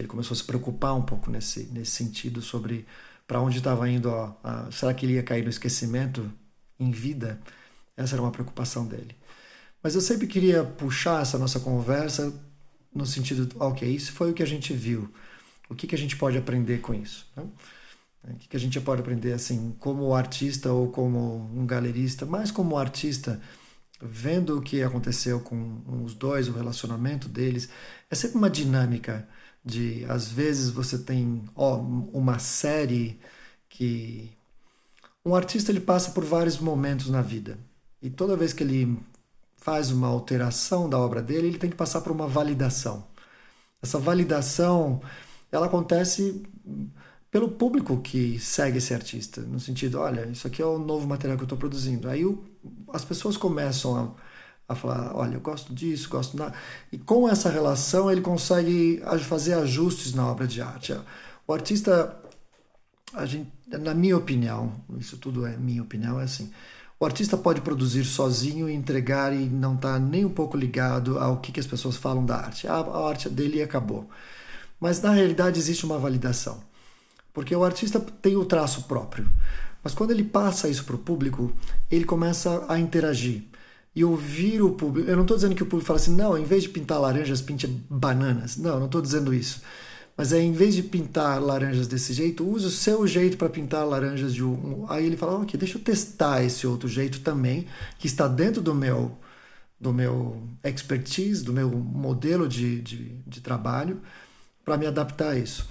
ele 0.00 0.08
começou 0.08 0.34
a 0.34 0.38
se 0.38 0.44
preocupar 0.44 0.94
um 0.94 1.02
pouco 1.02 1.30
nesse, 1.30 1.64
nesse 1.72 1.92
sentido 1.92 2.40
sobre 2.40 2.86
para 3.26 3.40
onde 3.40 3.58
estava 3.58 3.88
indo, 3.88 4.10
ó, 4.10 4.34
a, 4.42 4.70
será 4.72 4.92
que 4.92 5.06
ele 5.06 5.14
ia 5.14 5.22
cair 5.22 5.44
no 5.44 5.50
esquecimento 5.50 6.30
em 6.78 6.90
vida? 6.90 7.40
Essa 7.96 8.16
era 8.16 8.22
uma 8.22 8.32
preocupação 8.32 8.86
dele. 8.86 9.14
Mas 9.82 9.94
eu 9.94 10.00
sempre 10.00 10.26
queria 10.26 10.64
puxar 10.64 11.22
essa 11.22 11.38
nossa 11.38 11.60
conversa 11.60 12.32
no 12.92 13.06
sentido, 13.06 13.48
ok, 13.60 13.88
isso 13.88 14.12
foi 14.12 14.30
o 14.30 14.34
que 14.34 14.42
a 14.42 14.46
gente 14.46 14.72
viu. 14.72 15.08
O 15.68 15.74
que, 15.74 15.86
que 15.86 15.94
a 15.94 15.98
gente 15.98 16.16
pode 16.16 16.36
aprender 16.36 16.78
com 16.80 16.92
isso? 16.92 17.26
Né? 17.36 17.44
O 18.24 18.34
que, 18.36 18.48
que 18.48 18.56
a 18.56 18.60
gente 18.60 18.80
pode 18.80 19.00
aprender 19.00 19.32
assim, 19.32 19.74
como 19.78 20.14
artista 20.14 20.72
ou 20.72 20.88
como 20.88 21.50
um 21.54 21.64
galerista, 21.64 22.26
mais 22.26 22.50
como 22.50 22.76
artista, 22.76 23.40
vendo 24.00 24.58
o 24.58 24.62
que 24.62 24.82
aconteceu 24.82 25.40
com 25.40 25.82
os 26.04 26.14
dois, 26.14 26.48
o 26.48 26.52
relacionamento 26.52 27.28
deles, 27.28 27.68
é 28.10 28.14
sempre 28.14 28.38
uma 28.38 28.50
dinâmica 28.50 29.28
de 29.64 30.04
às 30.08 30.28
vezes 30.28 30.70
você 30.70 30.98
tem 30.98 31.44
ó, 31.54 31.76
uma 31.78 32.38
série 32.38 33.20
que 33.68 34.30
um 35.24 35.34
artista 35.34 35.70
ele 35.70 35.80
passa 35.80 36.10
por 36.12 36.24
vários 36.24 36.58
momentos 36.58 37.08
na 37.08 37.22
vida. 37.22 37.58
E 38.02 38.08
toda 38.08 38.36
vez 38.36 38.52
que 38.52 38.62
ele 38.62 38.98
faz 39.58 39.90
uma 39.90 40.08
alteração 40.08 40.88
da 40.88 40.98
obra 40.98 41.22
dele 41.22 41.48
ele 41.48 41.58
tem 41.58 41.70
que 41.70 41.76
passar 41.76 42.00
por 42.00 42.12
uma 42.12 42.26
validação. 42.26 43.06
Essa 43.82 43.98
validação 43.98 45.02
ela 45.52 45.66
acontece 45.66 46.42
pelo 47.30 47.50
público 47.50 48.00
que 48.00 48.38
segue 48.38 48.78
esse 48.78 48.92
artista 48.94 49.40
no 49.42 49.60
sentido 49.60 49.98
olha 50.00 50.26
isso 50.26 50.46
aqui 50.46 50.60
é 50.62 50.66
o 50.66 50.78
novo 50.78 51.06
material 51.06 51.36
que 51.36 51.42
eu 51.42 51.46
estou 51.46 51.58
produzindo. 51.58 52.08
Aí 52.08 52.24
o, 52.24 52.44
as 52.92 53.04
pessoas 53.04 53.36
começam 53.36 53.96
a 53.96 54.29
a 54.70 54.74
falar, 54.76 55.16
olha, 55.16 55.34
eu 55.34 55.40
gosto 55.40 55.74
disso, 55.74 56.08
gosto 56.08 56.36
da... 56.36 56.52
E 56.92 56.98
com 56.98 57.28
essa 57.28 57.50
relação 57.50 58.08
ele 58.08 58.20
consegue 58.20 59.02
fazer 59.24 59.54
ajustes 59.54 60.14
na 60.14 60.24
obra 60.24 60.46
de 60.46 60.62
arte. 60.62 60.96
O 61.44 61.52
artista, 61.52 62.16
a 63.12 63.26
gente, 63.26 63.50
na 63.66 63.92
minha 63.92 64.16
opinião, 64.16 64.72
isso 64.96 65.16
tudo 65.16 65.44
é 65.44 65.56
minha 65.56 65.82
opinião, 65.82 66.20
é 66.20 66.22
assim. 66.22 66.52
O 67.00 67.04
artista 67.04 67.36
pode 67.36 67.62
produzir 67.62 68.04
sozinho 68.04 68.70
e 68.70 68.72
entregar 68.72 69.34
e 69.34 69.46
não 69.46 69.74
está 69.74 69.98
nem 69.98 70.24
um 70.24 70.30
pouco 70.30 70.56
ligado 70.56 71.18
ao 71.18 71.38
que, 71.38 71.50
que 71.50 71.58
as 71.58 71.66
pessoas 71.66 71.96
falam 71.96 72.24
da 72.24 72.36
arte. 72.36 72.68
A, 72.68 72.76
a 72.76 73.08
arte 73.08 73.28
dele 73.28 73.60
acabou. 73.60 74.08
Mas 74.78 75.02
na 75.02 75.10
realidade 75.10 75.58
existe 75.58 75.84
uma 75.84 75.98
validação. 75.98 76.62
Porque 77.34 77.56
o 77.56 77.64
artista 77.64 77.98
tem 77.98 78.36
o 78.36 78.44
traço 78.44 78.84
próprio. 78.84 79.28
Mas 79.82 79.94
quando 79.94 80.12
ele 80.12 80.22
passa 80.22 80.68
isso 80.68 80.84
para 80.84 80.94
o 80.94 80.98
público, 80.98 81.52
ele 81.90 82.04
começa 82.04 82.64
a 82.68 82.78
interagir 82.78 83.49
e 83.94 84.04
ouvir 84.04 84.62
o 84.62 84.72
público. 84.72 85.08
Eu 85.08 85.16
não 85.16 85.22
estou 85.22 85.36
dizendo 85.36 85.54
que 85.54 85.62
o 85.62 85.66
público 85.66 85.86
fala 85.86 85.98
assim, 85.98 86.14
não, 86.14 86.38
em 86.38 86.44
vez 86.44 86.62
de 86.62 86.68
pintar 86.68 87.00
laranjas, 87.00 87.40
pinte 87.40 87.66
bananas. 87.66 88.56
Não, 88.56 88.78
não 88.78 88.86
estou 88.86 89.02
dizendo 89.02 89.34
isso. 89.34 89.62
Mas 90.16 90.32
é 90.32 90.40
em 90.40 90.52
vez 90.52 90.74
de 90.74 90.82
pintar 90.82 91.40
laranjas 91.40 91.86
desse 91.86 92.12
jeito, 92.12 92.46
use 92.46 92.66
o 92.66 92.70
seu 92.70 93.06
jeito 93.06 93.36
para 93.36 93.48
pintar 93.48 93.86
laranjas 93.86 94.34
de 94.34 94.44
um. 94.44 94.84
Aí 94.88 95.06
ele 95.06 95.16
fala, 95.16 95.40
ok, 95.40 95.58
deixa 95.58 95.78
eu 95.78 95.82
testar 95.82 96.44
esse 96.44 96.66
outro 96.66 96.88
jeito 96.88 97.20
também, 97.20 97.66
que 97.98 98.06
está 98.06 98.28
dentro 98.28 98.60
do 98.60 98.74
meu 98.74 99.16
do 99.80 99.94
meu 99.94 100.42
expertise, 100.62 101.42
do 101.42 101.54
meu 101.54 101.70
modelo 101.70 102.46
de, 102.46 102.82
de, 102.82 102.96
de 103.26 103.40
trabalho, 103.40 103.98
para 104.62 104.76
me 104.76 104.86
adaptar 104.86 105.30
a 105.30 105.38
isso. 105.38 105.66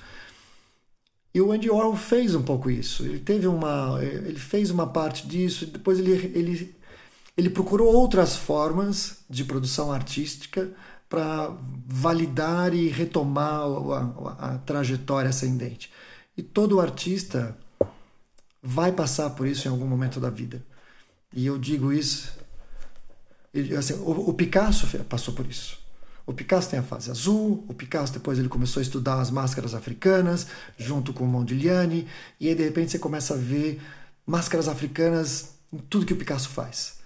E 1.32 1.40
o 1.40 1.52
Andy 1.52 1.70
Warhol 1.70 1.96
fez 1.96 2.34
um 2.34 2.42
pouco 2.42 2.72
isso. 2.72 3.04
Ele 3.04 3.20
teve 3.20 3.46
uma, 3.46 4.00
ele 4.02 4.40
fez 4.40 4.72
uma 4.72 4.88
parte 4.88 5.28
disso. 5.28 5.68
Depois 5.68 6.00
ele, 6.00 6.12
ele, 6.34 6.76
ele 7.40 7.50
procurou 7.50 7.88
outras 7.94 8.36
formas 8.36 9.20
de 9.30 9.46
produção 9.46 9.94
artística 9.94 10.70
para 11.08 11.56
validar 11.88 12.74
e 12.74 12.90
retomar 12.90 13.62
a, 13.62 13.66
a, 13.68 14.56
a, 14.56 14.58
trajetória 14.58 15.30
ascendente. 15.30 15.90
E 16.36 16.44
todo 16.44 16.82
artista 16.82 17.58
vai 18.62 18.92
passar 18.92 19.30
por 19.30 19.48
isso 19.48 19.68
em 19.68 19.72
algum 19.72 19.88
momento 19.88 20.20
da 20.20 20.30
vida. 20.30 20.62
E 21.34 21.46
eu 21.46 21.58
digo 21.58 21.94
isso. 21.94 22.30
Assim, 23.78 23.94
o, 23.94 24.30
o 24.30 24.34
Picasso 24.34 24.86
passou 25.06 25.34
por 25.34 25.46
isso. 25.46 25.80
O 26.26 26.34
Picasso 26.34 26.70
tem 26.70 26.80
a 26.80 26.84
fase 26.84 27.10
azul, 27.10 27.66
o 27.70 27.74
Picasso 27.74 28.12
depois 28.12 28.38
ele 28.38 28.50
começou 28.50 28.82
a 28.82 28.84
estudar 28.84 29.22
as 29.22 29.32
máscaras 29.32 29.74
africanas, 29.74 30.46
junto 30.78 31.14
com 31.14 31.24
o 31.24 31.28
Modigliani, 31.28 32.06
e 32.38 32.50
aí 32.50 32.54
de 32.54 32.64
repente 32.64 32.92
você 32.92 33.00
começa 33.00 33.34
a 33.34 33.38
ver 33.38 33.82
máscaras 34.28 34.68
africanas 34.68 35.52
em 35.72 35.78
tudo 35.78 36.06
que 36.06 36.14
o 36.14 36.18
Picasso 36.18 36.50
faz. 36.50 36.99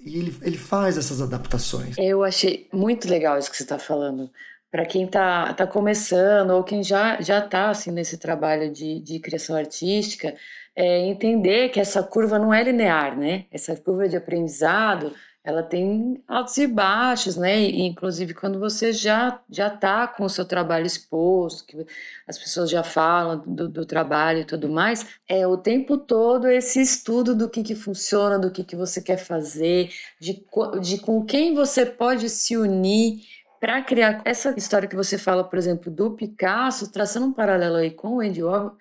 E 0.00 0.18
ele, 0.18 0.36
ele 0.42 0.56
faz 0.56 0.96
essas 0.96 1.20
adaptações. 1.20 1.96
Eu 1.98 2.22
achei 2.22 2.68
muito 2.72 3.08
legal 3.08 3.38
isso 3.38 3.50
que 3.50 3.56
você 3.56 3.64
está 3.64 3.78
falando. 3.78 4.30
Para 4.70 4.84
quem 4.84 5.04
está 5.04 5.52
tá 5.54 5.66
começando 5.66 6.50
ou 6.50 6.62
quem 6.62 6.82
já 6.82 7.20
já 7.20 7.38
está 7.38 7.70
assim, 7.70 7.90
nesse 7.90 8.18
trabalho 8.18 8.70
de, 8.70 9.00
de 9.00 9.18
criação 9.18 9.56
artística, 9.56 10.34
é 10.76 11.06
entender 11.06 11.70
que 11.70 11.80
essa 11.80 12.02
curva 12.02 12.38
não 12.38 12.54
é 12.54 12.62
linear, 12.62 13.18
né? 13.18 13.46
Essa 13.50 13.74
curva 13.74 14.08
de 14.08 14.16
aprendizado 14.16 15.12
ela 15.48 15.62
tem 15.62 16.22
altos 16.28 16.58
e 16.58 16.66
baixos, 16.66 17.38
né? 17.38 17.58
E, 17.58 17.80
inclusive 17.86 18.34
quando 18.34 18.60
você 18.60 18.92
já 18.92 19.40
já 19.48 19.68
está 19.68 20.06
com 20.06 20.24
o 20.24 20.28
seu 20.28 20.44
trabalho 20.44 20.84
exposto, 20.86 21.64
que 21.64 21.86
as 22.26 22.38
pessoas 22.38 22.68
já 22.68 22.82
falam 22.82 23.42
do, 23.46 23.66
do, 23.66 23.86
trabalho 23.86 24.40
e 24.40 24.44
tudo 24.44 24.68
mais, 24.68 25.06
é 25.26 25.46
o 25.46 25.56
tempo 25.56 25.96
todo 25.96 26.46
esse 26.48 26.82
estudo 26.82 27.34
do 27.34 27.48
que, 27.48 27.62
que 27.62 27.74
funciona, 27.74 28.38
do 28.38 28.50
que, 28.50 28.62
que 28.62 28.76
você 28.76 29.00
quer 29.00 29.16
fazer, 29.16 29.90
de, 30.20 30.44
de 30.82 30.98
com 30.98 31.24
quem 31.24 31.54
você 31.54 31.86
pode 31.86 32.28
se 32.28 32.54
unir 32.54 33.22
para 33.58 33.80
criar 33.82 34.20
essa 34.26 34.54
história 34.56 34.86
que 34.86 34.96
você 34.96 35.16
fala, 35.16 35.42
por 35.44 35.58
exemplo, 35.58 35.90
do 35.90 36.10
Picasso, 36.10 36.92
traçando 36.92 37.26
um 37.26 37.32
paralelo 37.32 37.76
aí 37.76 37.90
com 37.90 38.16
o 38.16 38.20
Andy 38.20 38.42
Warhol, 38.42 38.76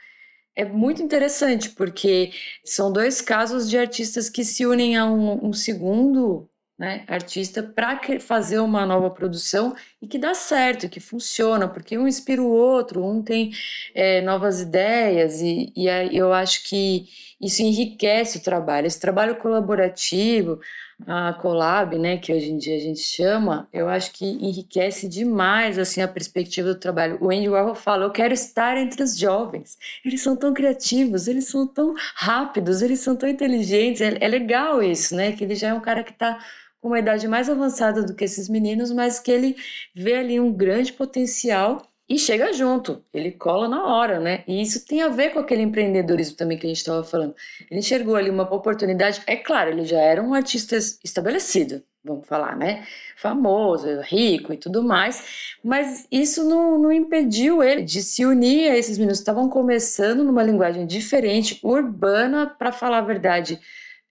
é 0.58 0.65
muito 0.65 1.03
interessante, 1.03 1.69
porque 1.69 2.32
são 2.65 2.91
dois 2.91 3.21
casos 3.21 3.69
de 3.69 3.77
artistas 3.77 4.27
que 4.27 4.43
se 4.43 4.65
unem 4.65 4.97
a 4.97 5.06
um, 5.06 5.49
um 5.49 5.53
segundo 5.53 6.49
né, 6.77 7.03
artista 7.07 7.63
para 7.63 7.99
fazer 8.19 8.59
uma 8.59 8.85
nova 8.85 9.09
produção 9.09 9.75
e 10.01 10.07
que 10.07 10.19
dá 10.19 10.33
certo, 10.33 10.87
que 10.87 10.99
funciona, 10.99 11.67
porque 11.67 11.97
um 11.97 12.07
inspira 12.07 12.41
o 12.41 12.49
outro, 12.49 13.03
um 13.03 13.23
tem 13.23 13.51
é, 13.95 14.21
novas 14.21 14.61
ideias 14.61 15.41
e, 15.41 15.73
e 15.75 15.87
eu 16.15 16.31
acho 16.33 16.63
que 16.63 17.07
isso 17.41 17.61
enriquece 17.61 18.37
o 18.37 18.41
trabalho. 18.41 18.87
Esse 18.87 18.99
trabalho 18.99 19.35
colaborativo, 19.35 20.59
a 21.05 21.33
collab, 21.33 21.97
né, 21.97 22.17
que 22.17 22.33
hoje 22.33 22.51
em 22.51 22.57
dia 22.57 22.75
a 22.75 22.79
gente 22.79 22.99
chama, 22.99 23.67
eu 23.71 23.87
acho 23.87 24.11
que 24.13 24.25
enriquece 24.25 25.07
demais 25.07 25.77
assim 25.77 26.01
a 26.01 26.07
perspectiva 26.07 26.69
do 26.69 26.79
trabalho. 26.79 27.17
O 27.21 27.29
Andy 27.29 27.47
Warhol 27.49 27.75
fala: 27.75 28.05
"Eu 28.05 28.11
quero 28.11 28.33
estar 28.33 28.77
entre 28.77 29.03
os 29.03 29.15
jovens. 29.17 29.77
Eles 30.03 30.21
são 30.21 30.35
tão 30.35 30.53
criativos, 30.53 31.27
eles 31.27 31.47
são 31.47 31.67
tão 31.67 31.93
rápidos, 32.15 32.81
eles 32.81 32.99
são 32.99 33.15
tão 33.15 33.29
inteligentes". 33.29 34.01
É, 34.01 34.17
é 34.19 34.27
legal 34.27 34.81
isso, 34.81 35.15
né? 35.15 35.31
Que 35.33 35.43
ele 35.43 35.55
já 35.55 35.69
é 35.69 35.73
um 35.73 35.81
cara 35.81 36.03
que 36.03 36.11
está 36.11 36.39
com 36.81 36.89
uma 36.89 36.99
idade 36.99 37.27
mais 37.27 37.49
avançada 37.49 38.03
do 38.03 38.13
que 38.15 38.25
esses 38.25 38.47
meninos, 38.49 38.91
mas 38.91 39.19
que 39.19 39.31
ele 39.31 39.55
vê 39.95 40.15
ali 40.15 40.39
um 40.39 40.51
grande 40.51 40.93
potencial 40.93 41.81
e 42.09 42.17
chega 42.17 42.53
junto, 42.53 43.03
ele 43.13 43.31
cola 43.31 43.67
na 43.67 43.85
hora, 43.85 44.17
né? 44.17 44.43
E 44.47 44.61
isso 44.61 44.85
tem 44.85 45.01
a 45.01 45.09
ver 45.09 45.33
com 45.33 45.39
aquele 45.39 45.61
empreendedorismo 45.61 46.37
também 46.37 46.57
que 46.57 46.65
a 46.65 46.69
gente 46.69 46.77
estava 46.77 47.03
falando. 47.03 47.35
Ele 47.69 47.81
enxergou 47.81 48.15
ali 48.15 48.29
uma 48.29 48.43
oportunidade, 48.43 49.21
é 49.27 49.35
claro, 49.35 49.71
ele 49.71 49.83
já 49.83 49.99
era 49.99 50.23
um 50.23 50.33
artista 50.33 50.77
estabelecido, 50.77 51.83
vamos 52.01 52.25
falar, 52.25 52.55
né? 52.55 52.87
Famoso, 53.17 53.99
rico 54.03 54.53
e 54.53 54.57
tudo 54.57 54.81
mais, 54.81 55.57
mas 55.61 56.07
isso 56.09 56.47
não, 56.47 56.79
não 56.79 56.93
impediu 56.93 57.61
ele 57.61 57.81
de 57.81 58.01
se 58.01 58.25
unir 58.25 58.71
a 58.71 58.77
esses 58.77 58.97
meninos 58.97 59.17
que 59.19 59.23
estavam 59.23 59.49
começando 59.49 60.23
numa 60.23 60.43
linguagem 60.43 60.85
diferente, 60.87 61.59
urbana, 61.61 62.47
para 62.47 62.71
falar 62.71 62.99
a 62.99 63.01
verdade. 63.01 63.59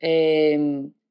É, 0.02 0.58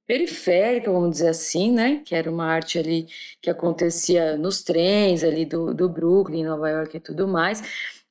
periférica, 0.07 0.91
vamos 0.91 1.11
dizer 1.11 1.29
assim, 1.29 1.71
né? 1.71 2.01
Que 2.05 2.15
era 2.15 2.29
uma 2.29 2.45
arte 2.45 2.77
ali 2.77 3.07
que 3.41 3.49
acontecia 3.49 4.37
nos 4.37 4.63
trens 4.63 5.23
ali 5.23 5.45
do, 5.45 5.73
do 5.73 5.89
Brooklyn, 5.89 6.43
Nova 6.43 6.69
York 6.69 6.97
e 6.97 6.99
tudo 6.99 7.27
mais. 7.27 7.63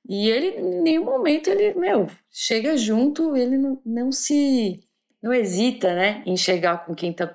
E 0.09 0.29
ele, 0.29 0.49
em 0.59 0.83
nenhum 0.83 1.05
momento, 1.05 1.49
ele, 1.49 1.79
meu, 1.79 2.09
chega 2.31 2.77
junto, 2.77 3.37
ele 3.37 3.57
não, 3.57 3.81
não 3.85 4.13
se, 4.13 4.81
não 5.23 5.33
hesita, 5.33 5.95
né, 5.95 6.23
em 6.27 6.37
chegar 6.37 6.85
com 6.85 6.95
quem 6.95 7.13
tá, 7.13 7.35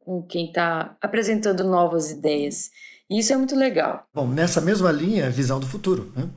com 0.00 0.22
quem 0.22 0.50
tá 0.50 0.96
apresentando 1.00 1.62
novas 1.62 2.10
ideias. 2.10 2.70
E 3.08 3.18
isso 3.18 3.32
é 3.32 3.36
muito 3.36 3.54
legal. 3.54 4.08
Bom, 4.12 4.26
nessa 4.26 4.60
mesma 4.60 4.90
linha, 4.90 5.26
a 5.26 5.30
visão 5.30 5.60
do 5.60 5.66
futuro, 5.66 6.12
né? 6.16 6.28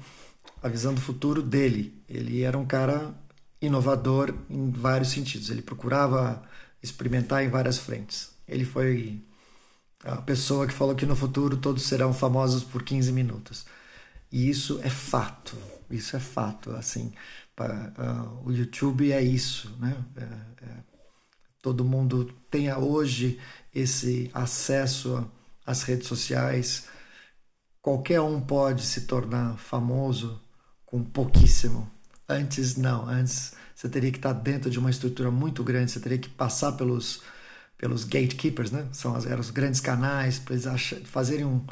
A 0.62 0.68
visão 0.68 0.94
do 0.94 1.02
futuro 1.02 1.42
dele. 1.42 1.94
Ele 2.08 2.42
era 2.44 2.58
um 2.58 2.66
cara 2.66 3.14
inovador 3.62 4.34
em 4.50 4.72
vários 4.72 5.10
sentidos. 5.10 5.50
Ele 5.50 5.62
procurava 5.62 6.42
experimentar 6.84 7.44
em 7.44 7.50
várias 7.50 7.78
frentes. 7.78 8.32
Ele 8.48 8.66
foi 8.66 9.24
a 10.04 10.22
pessoa 10.22 10.68
que 10.68 10.74
falou 10.74 10.94
que 10.96 11.06
no 11.06 11.16
futuro 11.16 11.56
todos 11.56 11.84
serão 11.84 12.14
famosos 12.14 12.64
por 12.64 12.84
15 12.84 13.12
minutos. 13.14 13.66
E 14.30 14.50
isso 14.50 14.80
é 14.84 14.90
fato. 14.90 15.58
Isso 15.90 16.16
é 16.16 16.20
fato. 16.20 16.72
Assim, 16.72 17.14
pra, 17.56 17.94
uh, 17.98 18.48
o 18.48 18.52
YouTube 18.52 19.12
é 19.12 19.22
isso, 19.22 19.74
né? 19.80 19.96
É, 20.18 20.66
é, 20.66 20.84
todo 21.62 21.86
mundo 21.86 22.26
tenha 22.52 22.78
hoje 22.78 23.40
esse 23.74 24.30
acesso 24.34 25.32
às 25.66 25.84
redes 25.84 26.08
sociais. 26.08 26.88
Qualquer 27.82 28.20
um 28.20 28.42
pode 28.42 28.86
se 28.86 29.02
tornar 29.02 29.58
famoso 29.58 30.42
com 30.86 31.02
pouquíssimo. 31.04 31.90
Antes 32.28 32.76
não, 32.76 33.08
antes 33.08 33.54
você 33.84 33.90
teria 33.90 34.12
que 34.12 34.18
estar 34.18 34.32
dentro 34.32 34.70
de 34.70 34.80
uma 34.80 34.90
estrutura 34.90 35.30
muito 35.30 35.62
grande, 35.62 35.92
você 35.92 36.00
teria 36.00 36.18
que 36.18 36.30
passar 36.30 36.72
pelos, 36.72 37.22
pelos 37.78 38.06
gatekeepers, 38.06 38.72
né? 38.72 38.88
São 38.94 39.14
as, 39.14 39.26
eram 39.26 39.42
os 39.42 39.50
grandes 39.50 39.82
canais, 39.82 40.40
para 40.40 40.56
eles 40.56 40.66
fazerem 41.04 41.44
um. 41.44 41.66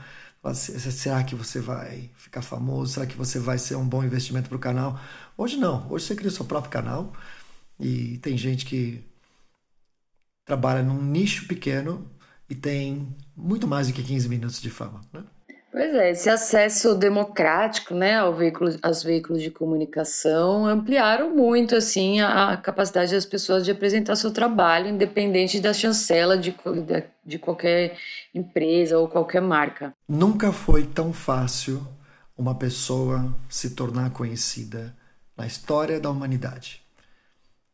Será 0.54 1.24
que 1.24 1.36
você 1.36 1.62
vai 1.62 2.10
ficar 2.18 2.42
famoso? 2.42 2.94
Será 2.94 3.06
que 3.06 3.16
você 3.16 3.40
vai 3.40 3.58
ser 3.58 3.76
um 3.76 3.88
bom 3.88 4.04
investimento 4.04 4.50
para 4.50 4.58
o 4.58 4.60
canal? 4.60 5.00
Hoje 5.38 5.56
não. 5.56 5.90
Hoje 5.90 6.06
você 6.06 6.16
cria 6.16 6.30
o 6.30 6.34
seu 6.34 6.44
próprio 6.44 6.72
canal 6.72 7.14
e 7.80 8.18
tem 8.18 8.38
gente 8.38 8.66
que 8.66 9.02
trabalha 10.44 10.84
num 10.84 11.02
nicho 11.02 11.48
pequeno 11.48 12.12
e 12.50 12.56
tem 12.56 13.16
muito 13.38 13.68
mais 13.68 13.88
do 13.88 13.94
que 13.94 14.04
15 14.04 14.28
minutos 14.28 14.62
de 14.62 14.70
fama. 14.70 15.00
Né? 15.14 15.24
Pois 15.72 15.96
é, 15.96 16.12
esse 16.12 16.30
acesso 16.30 16.94
democrático, 16.96 17.94
né, 17.94 18.18
ao 18.18 18.36
veículo, 18.36 18.78
aos 18.82 19.02
veículos 19.02 19.42
de 19.42 19.50
comunicação 19.50 20.66
ampliaram 20.66 21.34
muito 21.34 21.76
assim 21.76 22.20
a, 22.20 22.52
a 22.52 22.58
capacidade 22.58 23.14
das 23.14 23.26
pessoas 23.26 23.64
de 23.64 23.72
apresentar 23.72 24.18
seu 24.18 24.32
trabalho, 24.32 24.90
independente 24.90 25.62
da 25.62 25.74
chancela 25.74 26.38
de, 26.38 26.52
de, 26.52 27.04
de 27.26 27.40
qualquer 27.40 27.98
empresa 28.36 28.98
ou 28.98 29.08
qualquer 29.08 29.42
marca. 29.42 29.94
Nunca 30.10 30.52
foi 30.52 30.86
tão 30.86 31.14
fácil 31.14 31.88
uma 32.38 32.54
pessoa 32.54 33.34
se 33.48 33.70
tornar 33.70 34.10
conhecida 34.12 34.94
na 35.38 35.48
história 35.48 36.02
da 36.02 36.10
humanidade. 36.10 36.82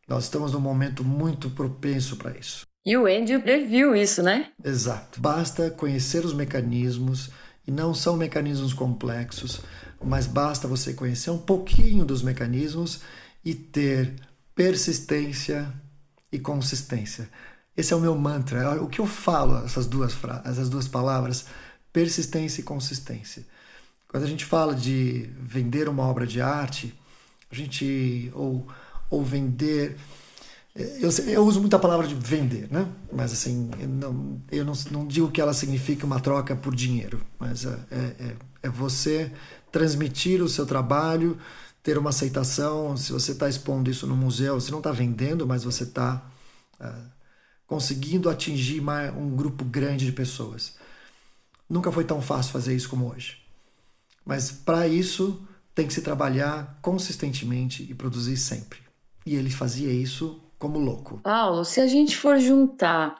Nós 0.07 0.25
estamos 0.25 0.53
num 0.53 0.59
momento 0.59 1.03
muito 1.03 1.49
propenso 1.49 2.15
para 2.17 2.37
isso. 2.37 2.65
E 2.85 2.95
o 2.95 3.05
Andy 3.05 3.37
previu 3.39 3.95
isso, 3.95 4.23
né? 4.23 4.47
Exato. 4.63 5.19
Basta 5.19 5.69
conhecer 5.69 6.23
os 6.23 6.33
mecanismos 6.33 7.29
e 7.67 7.71
não 7.71 7.93
são 7.93 8.15
mecanismos 8.15 8.73
complexos, 8.73 9.59
mas 10.01 10.25
basta 10.25 10.67
você 10.67 10.93
conhecer 10.93 11.29
um 11.29 11.37
pouquinho 11.37 12.05
dos 12.05 12.21
mecanismos 12.21 13.01
e 13.43 13.53
ter 13.53 14.15
persistência 14.55 15.71
e 16.31 16.39
consistência. 16.39 17.29
Esse 17.75 17.93
é 17.93 17.95
o 17.95 17.99
meu 17.99 18.17
mantra. 18.17 18.81
O 18.81 18.87
que 18.87 18.99
eu 18.99 19.05
falo, 19.05 19.63
essas 19.65 19.85
duas, 19.85 20.15
essas 20.45 20.69
duas 20.69 20.87
palavras, 20.87 21.45
persistência 21.91 22.61
e 22.61 22.63
consistência. 22.63 23.45
Quando 24.07 24.23
a 24.23 24.27
gente 24.27 24.45
fala 24.45 24.73
de 24.73 25.29
vender 25.39 25.89
uma 25.89 26.03
obra 26.03 26.25
de 26.25 26.41
arte, 26.41 26.97
a 27.51 27.55
gente 27.55 28.31
ou, 28.33 28.67
ou 29.09 29.23
vender 29.23 29.97
eu, 30.77 31.09
eu, 31.27 31.45
uso 31.45 31.59
muito 31.59 31.75
a 31.75 31.79
palavra 31.79 32.07
de 32.07 32.13
vender, 32.13 32.67
né? 32.71 32.87
Mas 33.11 33.33
assim, 33.33 33.71
eu 33.79 33.87
não, 33.87 34.41
eu 34.51 34.65
não, 34.65 34.73
não 34.91 35.07
digo 35.07 35.31
que 35.31 35.41
ela 35.41 35.53
significa 35.53 36.05
uma 36.05 36.19
troca 36.19 36.55
por 36.55 36.75
dinheiro, 36.75 37.19
mas 37.39 37.65
é, 37.65 37.79
é, 37.89 37.97
é, 37.97 38.35
é 38.63 38.69
você 38.69 39.31
transmitir 39.71 40.41
o 40.41 40.47
seu 40.47 40.65
trabalho, 40.65 41.37
ter 41.81 41.97
uma 41.97 42.11
aceitação. 42.11 42.95
Se 42.95 43.11
você 43.11 43.31
está 43.31 43.49
expondo 43.49 43.89
isso 43.89 44.05
no 44.05 44.15
museu, 44.15 44.59
você 44.59 44.69
não 44.69 44.77
está 44.77 44.91
vendendo, 44.91 45.47
mas 45.47 45.63
você 45.63 45.83
está 45.83 46.29
é, 46.79 46.93
conseguindo 47.65 48.29
atingir 48.29 48.79
mais, 48.79 49.15
um 49.15 49.35
grupo 49.35 49.65
grande 49.65 50.05
de 50.05 50.11
pessoas. 50.11 50.75
Nunca 51.67 51.91
foi 51.91 52.03
tão 52.03 52.21
fácil 52.21 52.51
fazer 52.51 52.75
isso 52.75 52.89
como 52.89 53.11
hoje. 53.11 53.37
Mas 54.23 54.51
para 54.51 54.87
isso 54.87 55.41
tem 55.73 55.87
que 55.87 55.93
se 55.93 56.01
trabalhar 56.01 56.77
consistentemente 56.81 57.83
e 57.89 57.95
produzir 57.95 58.37
sempre. 58.37 58.79
E 59.25 59.35
ele 59.35 59.49
fazia 59.49 59.91
isso 59.91 60.41
como 60.57 60.79
louco. 60.79 61.19
Paulo, 61.23 61.63
se 61.63 61.79
a 61.79 61.87
gente 61.87 62.17
for 62.17 62.39
juntar 62.39 63.15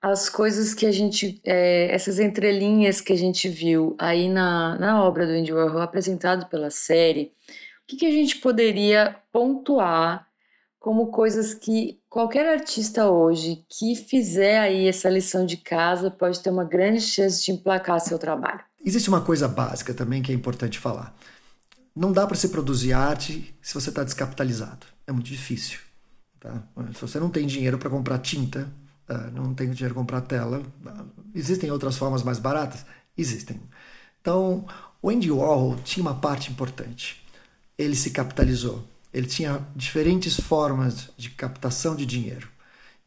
as 0.00 0.28
coisas 0.28 0.74
que 0.74 0.86
a 0.86 0.92
gente, 0.92 1.40
é, 1.44 1.92
essas 1.92 2.18
entrelinhas 2.18 3.00
que 3.00 3.12
a 3.12 3.16
gente 3.16 3.48
viu 3.48 3.96
aí 3.98 4.28
na, 4.28 4.78
na 4.78 5.02
obra 5.02 5.26
do 5.26 5.32
Andy 5.32 5.52
Warhol 5.52 5.80
apresentado 5.80 6.46
pela 6.46 6.70
série, 6.70 7.32
o 7.82 7.86
que, 7.86 7.96
que 7.96 8.06
a 8.06 8.10
gente 8.10 8.36
poderia 8.38 9.16
pontuar 9.32 10.26
como 10.78 11.08
coisas 11.08 11.52
que 11.52 11.98
qualquer 12.08 12.46
artista 12.46 13.10
hoje 13.10 13.64
que 13.68 13.96
fizer 13.96 14.60
aí 14.60 14.86
essa 14.86 15.10
lição 15.10 15.44
de 15.44 15.56
casa 15.56 16.10
pode 16.10 16.40
ter 16.40 16.50
uma 16.50 16.64
grande 16.64 17.00
chance 17.00 17.44
de 17.44 17.50
emplacar 17.50 17.98
seu 17.98 18.18
trabalho? 18.18 18.60
Existe 18.84 19.08
uma 19.08 19.20
coisa 19.20 19.48
básica 19.48 19.92
também 19.92 20.22
que 20.22 20.30
é 20.30 20.34
importante 20.34 20.78
falar. 20.78 21.12
Não 21.94 22.12
dá 22.12 22.26
para 22.26 22.36
se 22.36 22.50
produzir 22.50 22.92
arte 22.92 23.52
se 23.60 23.74
você 23.74 23.88
está 23.88 24.04
descapitalizado. 24.04 24.86
É 25.06 25.10
muito 25.10 25.26
difícil. 25.26 25.80
Tá? 26.40 26.62
Se 26.94 27.00
você 27.00 27.18
não 27.18 27.30
tem 27.30 27.46
dinheiro 27.46 27.78
para 27.78 27.90
comprar 27.90 28.18
tinta, 28.18 28.70
ah, 29.08 29.30
não 29.32 29.54
tem 29.54 29.70
dinheiro 29.70 29.94
para 29.94 30.02
comprar 30.02 30.20
tela, 30.22 30.62
ah, 30.86 31.04
existem 31.34 31.70
outras 31.70 31.96
formas 31.96 32.22
mais 32.22 32.38
baratas? 32.38 32.84
Existem. 33.16 33.60
Então, 34.20 34.66
o 35.00 35.10
Andy 35.10 35.30
Warhol 35.30 35.76
tinha 35.84 36.02
uma 36.02 36.14
parte 36.14 36.50
importante. 36.50 37.24
Ele 37.78 37.94
se 37.94 38.10
capitalizou. 38.10 38.84
Ele 39.12 39.26
tinha 39.26 39.66
diferentes 39.74 40.38
formas 40.38 41.10
de 41.16 41.30
captação 41.30 41.94
de 41.96 42.04
dinheiro. 42.04 42.48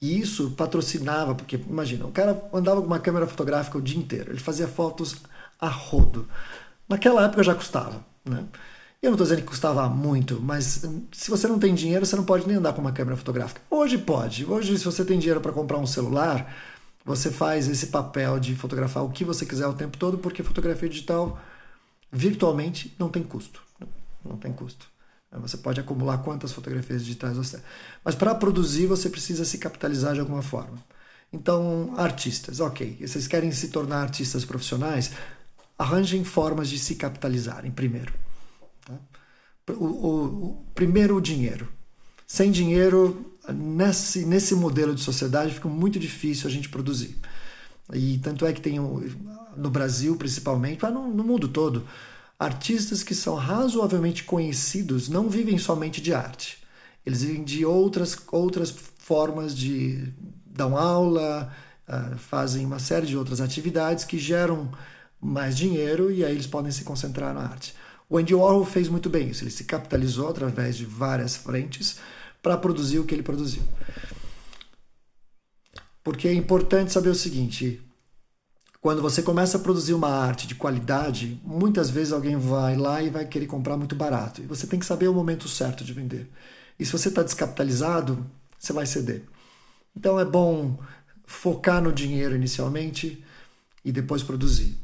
E 0.01 0.19
isso 0.19 0.51
patrocinava, 0.51 1.35
porque 1.35 1.57
imagina, 1.57 2.05
o 2.05 2.11
cara 2.11 2.41
andava 2.53 2.79
com 2.79 2.87
uma 2.87 2.99
câmera 2.99 3.27
fotográfica 3.27 3.77
o 3.77 3.81
dia 3.81 3.97
inteiro, 3.97 4.31
ele 4.31 4.39
fazia 4.39 4.67
fotos 4.67 5.17
a 5.59 5.67
rodo. 5.67 6.27
Naquela 6.87 7.25
época 7.25 7.43
já 7.43 7.53
custava, 7.53 8.05
né? 8.23 8.45
Eu 9.01 9.11
não 9.11 9.15
estou 9.15 9.25
dizendo 9.25 9.41
que 9.43 9.47
custava 9.47 9.87
muito, 9.87 10.41
mas 10.41 10.83
hum, 10.83 11.05
se 11.13 11.29
você 11.29 11.47
não 11.47 11.57
tem 11.57 11.73
dinheiro, 11.73 12.05
você 12.05 12.17
não 12.17 12.25
pode 12.25 12.45
nem 12.45 12.57
andar 12.57 12.73
com 12.73 12.81
uma 12.81 12.91
câmera 12.91 13.15
fotográfica. 13.15 13.61
Hoje 13.69 13.97
pode. 13.97 14.45
Hoje, 14.45 14.77
se 14.77 14.83
você 14.83 15.05
tem 15.05 15.17
dinheiro 15.17 15.39
para 15.39 15.53
comprar 15.53 15.77
um 15.77 15.87
celular, 15.87 16.53
você 17.05 17.31
faz 17.31 17.69
esse 17.69 17.87
papel 17.87 18.37
de 18.39 18.55
fotografar 18.55 19.05
o 19.05 19.09
que 19.09 19.23
você 19.23 19.45
quiser 19.45 19.67
o 19.67 19.73
tempo 19.73 19.97
todo, 19.97 20.17
porque 20.17 20.43
fotografia 20.43 20.89
digital 20.89 21.39
virtualmente 22.11 22.93
não 22.99 23.07
tem 23.07 23.23
custo. 23.23 23.61
Não 24.23 24.35
tem 24.37 24.51
custo. 24.51 24.85
Você 25.31 25.57
pode 25.57 25.79
acumular 25.79 26.17
quantas 26.17 26.51
fotografias 26.51 27.05
digitais 27.05 27.37
você. 27.37 27.61
Mas 28.03 28.15
para 28.15 28.35
produzir, 28.35 28.85
você 28.85 29.09
precisa 29.09 29.45
se 29.45 29.59
capitalizar 29.59 30.13
de 30.13 30.19
alguma 30.19 30.41
forma. 30.41 30.77
Então, 31.31 31.93
artistas, 31.95 32.59
ok. 32.59 32.97
Vocês 32.99 33.27
querem 33.27 33.51
se 33.51 33.69
tornar 33.69 34.01
artistas 34.01 34.43
profissionais? 34.43 35.11
Arranjem 35.77 36.25
formas 36.25 36.67
de 36.67 36.77
se 36.77 36.95
capitalizarem 36.95 37.71
primeiro. 37.71 38.11
O, 39.73 39.85
o, 39.85 40.65
primeiro, 40.73 41.15
o 41.15 41.21
dinheiro. 41.21 41.67
Sem 42.25 42.51
dinheiro, 42.51 43.35
nesse, 43.47 44.25
nesse 44.25 44.55
modelo 44.55 44.93
de 44.93 45.01
sociedade, 45.01 45.53
fica 45.53 45.67
muito 45.67 45.99
difícil 45.99 46.47
a 46.47 46.51
gente 46.51 46.69
produzir. 46.69 47.17
E 47.93 48.19
tanto 48.19 48.45
é 48.45 48.53
que 48.53 48.61
tem, 48.61 48.79
no 48.79 49.69
Brasil 49.69 50.15
principalmente, 50.15 50.79
mas 50.81 50.93
no, 50.93 51.07
no 51.07 51.23
mundo 51.23 51.47
todo, 51.47 51.87
artistas 52.37 53.01
que 53.03 53.15
são 53.15 53.35
razoavelmente 53.35 54.23
conhecidos 54.23 55.09
não 55.09 55.27
vivem 55.27 55.57
somente 55.57 56.01
de 56.01 56.13
arte. 56.13 56.59
Eles 57.05 57.23
vivem 57.23 57.43
de 57.43 57.65
outras, 57.65 58.15
outras 58.31 58.69
formas 58.69 59.55
de 59.55 60.13
dar 60.45 60.71
aula, 60.71 61.51
uh, 61.87 62.17
fazem 62.17 62.65
uma 62.65 62.79
série 62.79 63.07
de 63.07 63.17
outras 63.17 63.41
atividades 63.41 64.03
que 64.05 64.19
geram 64.19 64.71
mais 65.19 65.57
dinheiro 65.57 66.11
e 66.11 66.23
aí 66.23 66.33
eles 66.33 66.47
podem 66.47 66.71
se 66.71 66.83
concentrar 66.83 67.33
na 67.33 67.41
arte. 67.41 67.73
O 68.09 68.17
Andy 68.17 68.33
Warhol 68.33 68.65
fez 68.65 68.89
muito 68.89 69.09
bem 69.09 69.29
isso. 69.29 69.43
Ele 69.43 69.51
se 69.51 69.63
capitalizou 69.63 70.29
através 70.29 70.75
de 70.75 70.85
várias 70.85 71.35
frentes 71.35 71.99
para 72.41 72.57
produzir 72.57 72.99
o 72.99 73.05
que 73.05 73.13
ele 73.13 73.21
produziu. 73.21 73.61
Porque 76.03 76.27
é 76.27 76.33
importante 76.33 76.91
saber 76.91 77.09
o 77.09 77.15
seguinte: 77.15 77.79
quando 78.81 79.01
você 79.01 79.21
começa 79.21 79.57
a 79.57 79.59
produzir 79.59 79.93
uma 79.93 80.09
arte 80.09 80.47
de 80.47 80.55
qualidade, 80.55 81.39
muitas 81.43 81.89
vezes 81.89 82.11
alguém 82.11 82.35
vai 82.35 82.75
lá 82.75 83.03
e 83.03 83.09
vai 83.09 83.25
querer 83.25 83.45
comprar 83.45 83.77
muito 83.77 83.95
barato. 83.95 84.41
E 84.41 84.45
você 84.45 84.65
tem 84.65 84.79
que 84.79 84.85
saber 84.85 85.07
o 85.07 85.13
momento 85.13 85.47
certo 85.47 85.83
de 85.83 85.93
vender. 85.93 86.27
E 86.79 86.85
se 86.85 86.91
você 86.91 87.09
está 87.09 87.21
descapitalizado, 87.21 88.25
você 88.57 88.73
vai 88.73 88.85
ceder. 88.85 89.23
Então 89.95 90.19
é 90.19 90.25
bom 90.25 90.79
focar 91.25 91.81
no 91.81 91.91
dinheiro 91.91 92.35
inicialmente 92.35 93.23
e 93.85 93.91
depois 93.91 94.23
produzir. 94.23 94.75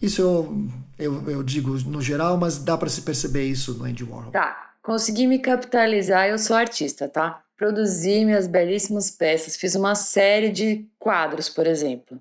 Isso 0.00 0.20
eu, 0.20 0.68
eu, 0.98 1.30
eu 1.30 1.42
digo 1.42 1.70
no 1.88 2.00
geral, 2.00 2.36
mas 2.36 2.58
dá 2.58 2.76
para 2.76 2.88
se 2.88 3.02
perceber 3.02 3.44
isso 3.44 3.74
no 3.74 3.84
Andy 3.84 4.04
Warhol. 4.04 4.30
Tá, 4.30 4.72
consegui 4.82 5.26
me 5.26 5.38
capitalizar, 5.38 6.28
eu 6.28 6.38
sou 6.38 6.56
artista, 6.56 7.08
tá? 7.08 7.42
Produzi 7.56 8.24
minhas 8.24 8.46
belíssimas 8.46 9.10
peças, 9.10 9.56
fiz 9.56 9.74
uma 9.74 9.94
série 9.94 10.50
de 10.50 10.86
quadros, 10.98 11.48
por 11.48 11.66
exemplo. 11.66 12.20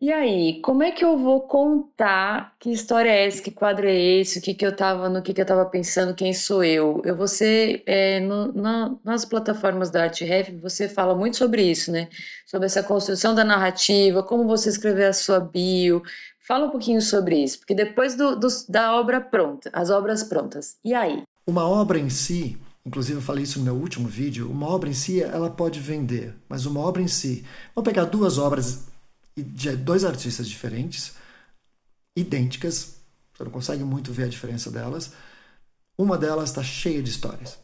E 0.00 0.12
aí, 0.12 0.60
como 0.60 0.82
é 0.82 0.90
que 0.90 1.02
eu 1.02 1.16
vou 1.16 1.40
contar 1.48 2.54
que 2.58 2.70
história 2.70 3.08
é 3.08 3.26
essa, 3.26 3.40
que 3.40 3.50
quadro 3.50 3.86
é 3.86 3.94
esse, 3.94 4.38
o 4.38 4.42
que, 4.42 4.52
que 4.52 4.66
eu 4.66 4.76
tava, 4.76 5.08
no 5.08 5.22
que, 5.22 5.32
que 5.32 5.40
eu 5.40 5.46
tava 5.46 5.64
pensando, 5.64 6.14
quem 6.14 6.34
sou 6.34 6.62
eu? 6.62 7.00
Eu 7.06 7.26
ser, 7.26 7.82
é, 7.86 8.20
no, 8.20 8.52
na, 8.52 8.94
nas 9.02 9.24
plataformas 9.24 9.90
da 9.90 10.02
ArtRef, 10.02 10.50
você 10.60 10.90
fala 10.90 11.14
muito 11.14 11.38
sobre 11.38 11.62
isso, 11.62 11.90
né? 11.90 12.10
Sobre 12.44 12.66
essa 12.66 12.82
construção 12.82 13.34
da 13.34 13.44
narrativa, 13.44 14.22
como 14.22 14.46
você 14.46 14.68
escrever 14.68 15.06
a 15.06 15.12
sua 15.14 15.40
bio, 15.40 16.02
Fala 16.46 16.66
um 16.66 16.70
pouquinho 16.70 17.00
sobre 17.00 17.42
isso, 17.42 17.58
porque 17.58 17.74
depois 17.74 18.14
do, 18.14 18.36
do, 18.36 18.48
da 18.68 18.94
obra 18.94 19.18
pronta, 19.18 19.70
as 19.72 19.88
obras 19.88 20.22
prontas, 20.22 20.76
e 20.84 20.92
aí? 20.92 21.22
Uma 21.46 21.66
obra 21.66 21.98
em 21.98 22.10
si, 22.10 22.58
inclusive 22.84 23.16
eu 23.18 23.22
falei 23.22 23.44
isso 23.44 23.58
no 23.58 23.64
meu 23.64 23.74
último 23.74 24.06
vídeo, 24.06 24.50
uma 24.50 24.68
obra 24.68 24.90
em 24.90 24.92
si 24.92 25.22
ela 25.22 25.48
pode 25.48 25.80
vender, 25.80 26.36
mas 26.46 26.66
uma 26.66 26.80
obra 26.80 27.00
em 27.00 27.08
si, 27.08 27.46
vamos 27.74 27.88
pegar 27.88 28.04
duas 28.04 28.36
obras 28.36 28.84
de 29.34 29.74
dois 29.74 30.04
artistas 30.04 30.46
diferentes, 30.46 31.14
idênticas, 32.14 32.96
você 33.32 33.42
não 33.42 33.50
consegue 33.50 33.82
muito 33.82 34.12
ver 34.12 34.24
a 34.24 34.28
diferença 34.28 34.70
delas. 34.70 35.12
Uma 35.96 36.18
delas 36.18 36.50
está 36.50 36.62
cheia 36.62 37.02
de 37.02 37.08
histórias, 37.08 37.58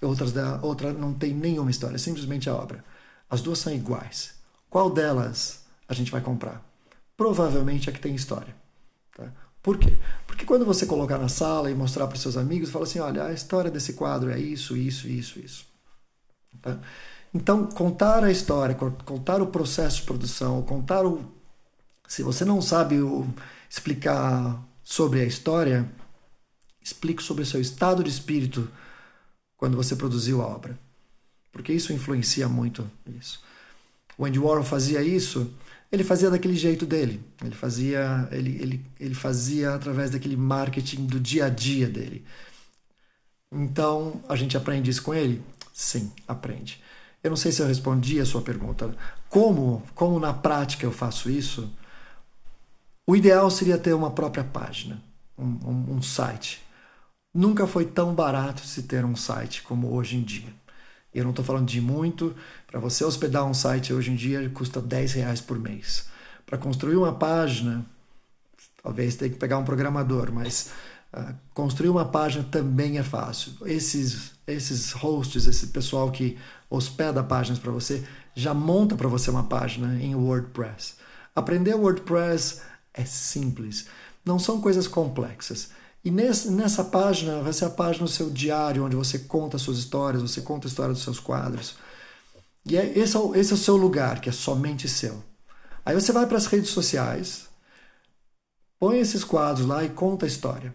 outras 0.00 0.32
da, 0.32 0.58
outra 0.62 0.90
não 0.90 1.12
tem 1.12 1.34
nenhuma 1.34 1.70
história, 1.70 1.98
simplesmente 1.98 2.48
a 2.48 2.54
obra. 2.54 2.82
As 3.28 3.42
duas 3.42 3.58
são 3.58 3.72
iguais. 3.74 4.34
Qual 4.70 4.88
delas 4.88 5.64
a 5.86 5.92
gente 5.92 6.10
vai 6.10 6.20
comprar? 6.20 6.64
Provavelmente 7.16 7.88
é 7.88 7.92
que 7.92 8.00
tem 8.00 8.14
história. 8.14 8.54
Tá? 9.16 9.32
Por 9.62 9.78
quê? 9.78 9.96
Porque 10.26 10.44
quando 10.44 10.64
você 10.64 10.86
colocar 10.86 11.18
na 11.18 11.28
sala 11.28 11.70
e 11.70 11.74
mostrar 11.74 12.06
para 12.06 12.18
seus 12.18 12.36
amigos, 12.36 12.70
fala 12.70 12.84
assim: 12.84 12.98
olha, 12.98 13.24
a 13.24 13.32
história 13.32 13.70
desse 13.70 13.94
quadro 13.94 14.30
é 14.30 14.38
isso, 14.38 14.76
isso, 14.76 15.08
isso, 15.08 15.38
isso. 15.38 15.66
Tá? 16.62 16.78
Então, 17.34 17.66
contar 17.66 18.24
a 18.24 18.30
história, 18.30 18.74
contar 18.74 19.42
o 19.42 19.48
processo 19.48 19.96
de 19.96 20.02
produção, 20.02 20.62
contar 20.62 21.04
o. 21.04 21.24
Se 22.06 22.22
você 22.22 22.44
não 22.44 22.62
sabe 22.62 23.00
o... 23.00 23.26
explicar 23.68 24.62
sobre 24.84 25.20
a 25.20 25.24
história, 25.24 25.90
explique 26.80 27.22
sobre 27.22 27.42
o 27.42 27.46
seu 27.46 27.60
estado 27.60 28.04
de 28.04 28.10
espírito 28.10 28.70
quando 29.56 29.76
você 29.76 29.96
produziu 29.96 30.40
a 30.40 30.46
obra. 30.46 30.78
Porque 31.50 31.72
isso 31.72 31.92
influencia 31.92 32.48
muito 32.48 32.88
isso. 33.18 33.42
O 34.16 34.24
Andy 34.24 34.38
Warhol 34.38 34.62
fazia 34.62 35.02
isso 35.02 35.52
ele 35.90 36.04
fazia 36.04 36.30
daquele 36.30 36.56
jeito 36.56 36.86
dele. 36.86 37.22
Ele 37.42 37.54
fazia, 37.54 38.28
ele, 38.32 38.56
ele, 38.60 38.86
ele 39.00 39.14
fazia 39.14 39.74
através 39.74 40.10
daquele 40.10 40.36
marketing 40.36 41.06
do 41.06 41.20
dia 41.20 41.46
a 41.46 41.48
dia 41.48 41.88
dele. 41.88 42.24
Então, 43.50 44.20
a 44.28 44.36
gente 44.36 44.56
aprende 44.56 44.90
isso 44.90 45.02
com 45.02 45.14
ele? 45.14 45.42
Sim, 45.72 46.12
aprende. 46.26 46.82
Eu 47.22 47.30
não 47.30 47.36
sei 47.36 47.52
se 47.52 47.60
eu 47.62 47.66
respondi 47.66 48.20
a 48.20 48.26
sua 48.26 48.42
pergunta. 48.42 48.94
Como, 49.28 49.82
como 49.94 50.18
na 50.20 50.32
prática 50.34 50.84
eu 50.84 50.92
faço 50.92 51.30
isso? 51.30 51.70
O 53.06 53.14
ideal 53.16 53.50
seria 53.50 53.78
ter 53.78 53.92
uma 53.94 54.10
própria 54.10 54.44
página, 54.44 55.02
um, 55.38 55.44
um, 55.44 55.96
um 55.96 56.02
site. 56.02 56.62
nunca 57.34 57.66
foi 57.66 57.86
tão 57.86 58.14
barato 58.14 58.62
se 58.66 58.84
ter 58.84 59.04
um 59.04 59.16
site 59.16 59.62
como 59.62 59.92
hoje 59.94 60.16
em 60.16 60.22
dia. 60.22 60.52
Eu 61.14 61.24
não 61.24 61.30
estou 61.30 61.44
falando 61.44 61.68
de 61.68 61.80
muito. 61.80 62.34
Para 62.76 62.82
você 62.82 63.06
hospedar 63.06 63.42
um 63.46 63.54
site 63.54 63.94
hoje 63.94 64.10
em 64.10 64.14
dia 64.14 64.50
custa 64.50 64.82
10 64.82 65.14
reais 65.14 65.40
por 65.40 65.58
mês. 65.58 66.04
Para 66.44 66.58
construir 66.58 66.96
uma 66.96 67.14
página, 67.14 67.86
talvez 68.82 69.16
tenha 69.16 69.30
que 69.30 69.38
pegar 69.38 69.56
um 69.56 69.64
programador, 69.64 70.30
mas 70.30 70.72
uh, 71.10 71.32
construir 71.54 71.88
uma 71.88 72.04
página 72.04 72.44
também 72.44 72.98
é 72.98 73.02
fácil. 73.02 73.54
Esses, 73.64 74.32
esses 74.46 74.92
hosts, 74.92 75.46
esse 75.46 75.68
pessoal 75.68 76.10
que 76.10 76.36
hospeda 76.68 77.24
páginas 77.24 77.58
para 77.58 77.72
você, 77.72 78.06
já 78.34 78.52
monta 78.52 78.94
para 78.94 79.08
você 79.08 79.30
uma 79.30 79.44
página 79.44 79.98
em 79.98 80.14
WordPress. 80.14 80.96
Aprender 81.34 81.72
WordPress 81.72 82.60
é 82.92 83.06
simples, 83.06 83.86
não 84.22 84.38
são 84.38 84.60
coisas 84.60 84.86
complexas. 84.86 85.70
E 86.04 86.10
nesse, 86.10 86.50
nessa 86.50 86.84
página 86.84 87.40
vai 87.40 87.54
ser 87.54 87.64
a 87.64 87.70
página 87.70 88.04
do 88.04 88.10
seu 88.10 88.28
diário, 88.28 88.84
onde 88.84 88.94
você 88.94 89.20
conta 89.20 89.56
suas 89.56 89.78
histórias, 89.78 90.20
você 90.20 90.42
conta 90.42 90.66
a 90.66 90.68
história 90.68 90.92
dos 90.92 91.02
seus 91.02 91.18
quadros. 91.18 91.74
E 92.68 92.76
é, 92.76 92.98
esse, 92.98 93.16
é, 93.16 93.20
esse 93.38 93.52
é 93.52 93.54
o 93.54 93.58
seu 93.58 93.76
lugar, 93.76 94.20
que 94.20 94.28
é 94.28 94.32
somente 94.32 94.88
seu. 94.88 95.22
Aí 95.84 95.94
você 95.94 96.10
vai 96.12 96.26
para 96.26 96.36
as 96.36 96.46
redes 96.46 96.70
sociais, 96.70 97.48
põe 98.78 98.98
esses 98.98 99.22
quadros 99.22 99.66
lá 99.66 99.84
e 99.84 99.88
conta 99.88 100.26
a 100.26 100.28
história. 100.28 100.74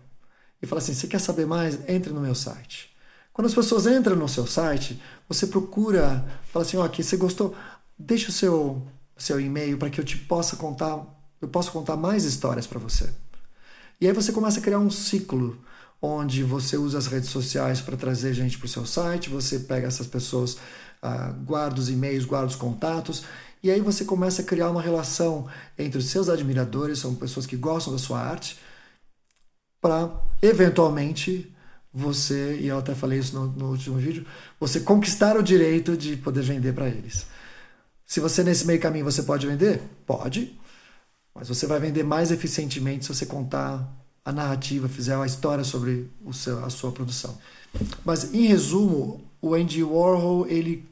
E 0.61 0.65
fala 0.65 0.79
assim: 0.79 0.93
você 0.93 1.07
quer 1.07 1.19
saber 1.19 1.45
mais? 1.45 1.77
Entre 1.89 2.13
no 2.13 2.21
meu 2.21 2.33
site. 2.33 2.95
Quando 3.33 3.47
as 3.47 3.53
pessoas 3.53 3.85
entram 3.85 4.15
no 4.15 4.29
seu 4.29 4.47
site, 4.47 5.01
você 5.27 5.47
procura, 5.47 6.25
fala 6.51 6.63
assim: 6.63 6.77
ó, 6.77 6.81
oh, 6.81 6.83
aqui 6.83 7.03
você 7.03 7.17
gostou? 7.17 7.53
Deixa 7.99 8.29
o 8.29 8.33
seu, 8.33 8.87
seu 9.17 9.39
e-mail 9.39 9.77
para 9.77 9.89
que 9.89 9.99
eu 9.99 10.05
te 10.05 10.17
possa 10.17 10.55
contar, 10.55 11.05
eu 11.41 11.47
possa 11.49 11.71
contar 11.71 11.97
mais 11.97 12.23
histórias 12.23 12.65
para 12.65 12.79
você. 12.79 13.09
E 13.99 14.07
aí 14.07 14.13
você 14.13 14.31
começa 14.31 14.59
a 14.59 14.63
criar 14.63 14.79
um 14.79 14.89
ciclo 14.89 15.61
onde 16.01 16.43
você 16.43 16.77
usa 16.77 16.97
as 16.97 17.05
redes 17.05 17.29
sociais 17.29 17.79
para 17.79 17.95
trazer 17.95 18.33
gente 18.33 18.57
para 18.57 18.65
o 18.65 18.69
seu 18.69 18.85
site, 18.85 19.29
você 19.29 19.59
pega 19.59 19.87
essas 19.87 20.07
pessoas, 20.07 20.57
uh, 21.03 21.33
guarda 21.45 21.79
os 21.79 21.89
e-mails, 21.89 22.25
guarda 22.25 22.47
os 22.47 22.55
contatos, 22.55 23.23
e 23.63 23.69
aí 23.69 23.79
você 23.79 24.05
começa 24.05 24.41
a 24.41 24.45
criar 24.45 24.69
uma 24.69 24.81
relação 24.81 25.47
entre 25.77 25.99
os 25.99 26.05
seus 26.05 26.29
admiradores, 26.29 26.99
são 26.99 27.15
pessoas 27.15 27.45
que 27.45 27.55
gostam 27.55 27.93
da 27.93 27.99
sua 27.99 28.19
arte, 28.19 28.59
para 29.79 30.11
eventualmente 30.41 31.51
você, 31.93 32.57
e 32.59 32.67
eu 32.67 32.77
até 32.77 32.95
falei 32.95 33.19
isso 33.19 33.35
no, 33.35 33.47
no 33.47 33.71
último 33.71 33.97
vídeo, 33.97 34.25
você 34.59 34.79
conquistar 34.79 35.35
o 35.35 35.43
direito 35.43 35.97
de 35.97 36.15
poder 36.15 36.43
vender 36.43 36.73
para 36.73 36.87
eles. 36.87 37.25
Se 38.05 38.19
você 38.19 38.43
nesse 38.43 38.65
meio 38.65 38.79
caminho 38.79 39.05
você 39.05 39.23
pode 39.23 39.47
vender? 39.47 39.81
Pode, 40.05 40.57
mas 41.33 41.47
você 41.47 41.65
vai 41.65 41.79
vender 41.79 42.03
mais 42.03 42.31
eficientemente 42.31 43.05
se 43.05 43.13
você 43.13 43.25
contar 43.25 43.89
a 44.23 44.31
narrativa, 44.31 44.87
fizer 44.87 45.15
a 45.15 45.25
história 45.25 45.63
sobre 45.63 46.09
o 46.23 46.33
seu, 46.33 46.63
a 46.63 46.69
sua 46.69 46.91
produção. 46.91 47.37
Mas 48.05 48.33
em 48.33 48.45
resumo, 48.45 49.21
o 49.41 49.55
Andy 49.55 49.83
Warhol 49.83 50.47
ele 50.47 50.87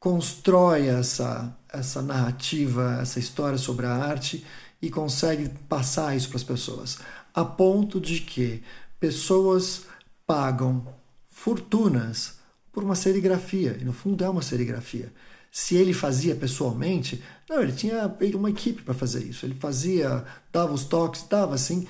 constrói 0.00 0.88
essa 0.88 1.56
essa 1.72 2.02
narrativa, 2.02 2.98
essa 3.00 3.20
história 3.20 3.56
sobre 3.56 3.86
a 3.86 3.94
arte 3.94 4.44
e 4.82 4.90
consegue 4.90 5.48
passar 5.68 6.16
isso 6.16 6.28
para 6.28 6.38
as 6.38 6.42
pessoas, 6.42 6.98
a 7.32 7.44
ponto 7.44 8.00
de 8.00 8.20
que 8.20 8.60
pessoas 8.98 9.82
pagam 10.26 10.84
fortunas 11.28 12.40
por 12.72 12.82
uma 12.82 12.96
serigrafia, 12.96 13.78
e 13.80 13.84
no 13.84 13.92
fundo 13.92 14.24
é 14.24 14.28
uma 14.28 14.42
serigrafia 14.42 15.12
se 15.50 15.74
ele 15.74 15.92
fazia 15.92 16.34
pessoalmente. 16.34 17.22
Não, 17.48 17.60
ele 17.60 17.72
tinha 17.72 18.14
uma 18.34 18.50
equipe 18.50 18.82
para 18.82 18.94
fazer 18.94 19.24
isso. 19.24 19.44
Ele 19.44 19.56
fazia, 19.58 20.24
dava 20.52 20.72
os 20.72 20.84
toques, 20.84 21.24
dava 21.28 21.54
assim, 21.54 21.86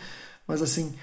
mas 0.46 0.62
assim, 0.62 0.94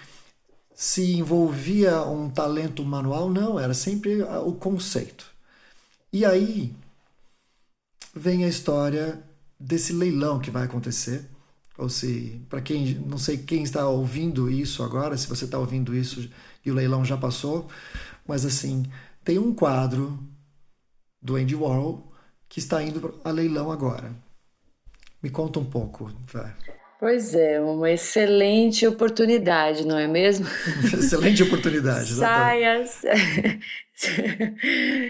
se 0.74 1.14
envolvia 1.14 2.02
um 2.04 2.30
talento 2.30 2.84
manual, 2.84 3.30
não, 3.30 3.60
era 3.60 3.74
sempre 3.74 4.24
o 4.24 4.54
conceito. 4.54 5.28
E 6.12 6.26
aí 6.26 6.74
vem 8.18 8.44
a 8.44 8.48
história 8.48 9.24
desse 9.60 9.94
leilão 9.94 10.40
que 10.40 10.52
vai 10.52 10.64
acontecer. 10.64 11.30
Ou 11.78 11.90
se, 11.90 12.42
para 12.50 12.60
quem, 12.62 12.96
não 12.96 13.18
sei 13.18 13.38
quem 13.38 13.64
está 13.64 13.88
ouvindo 13.88 14.50
isso 14.50 14.82
agora, 14.82 15.16
se 15.16 15.28
você 15.28 15.46
está 15.46 15.60
ouvindo 15.60 15.96
isso 15.96 16.30
e 16.66 16.72
o 16.72 16.74
leilão 16.74 17.06
já 17.06 17.16
passou, 17.16 17.70
mas 18.28 18.46
assim, 18.46 18.84
tem 19.24 19.38
um 19.38 19.54
quadro 19.54 20.20
do 21.22 21.36
Andy 21.36 21.56
Warhol 21.56 22.12
que 22.50 22.60
está 22.60 22.82
indo 22.82 23.20
a 23.24 23.30
leilão 23.30 23.72
agora. 23.72 24.12
Me 25.22 25.30
conta 25.30 25.60
um 25.60 25.66
pouco. 25.66 26.12
Pois 27.00 27.36
é, 27.36 27.62
uma 27.62 27.92
excelente 27.92 28.88
oportunidade, 28.88 29.86
não 29.86 30.00
é 30.00 30.08
mesmo? 30.08 30.48
excelente 30.98 31.44
oportunidade. 31.44 32.14
Saia, 32.14 32.84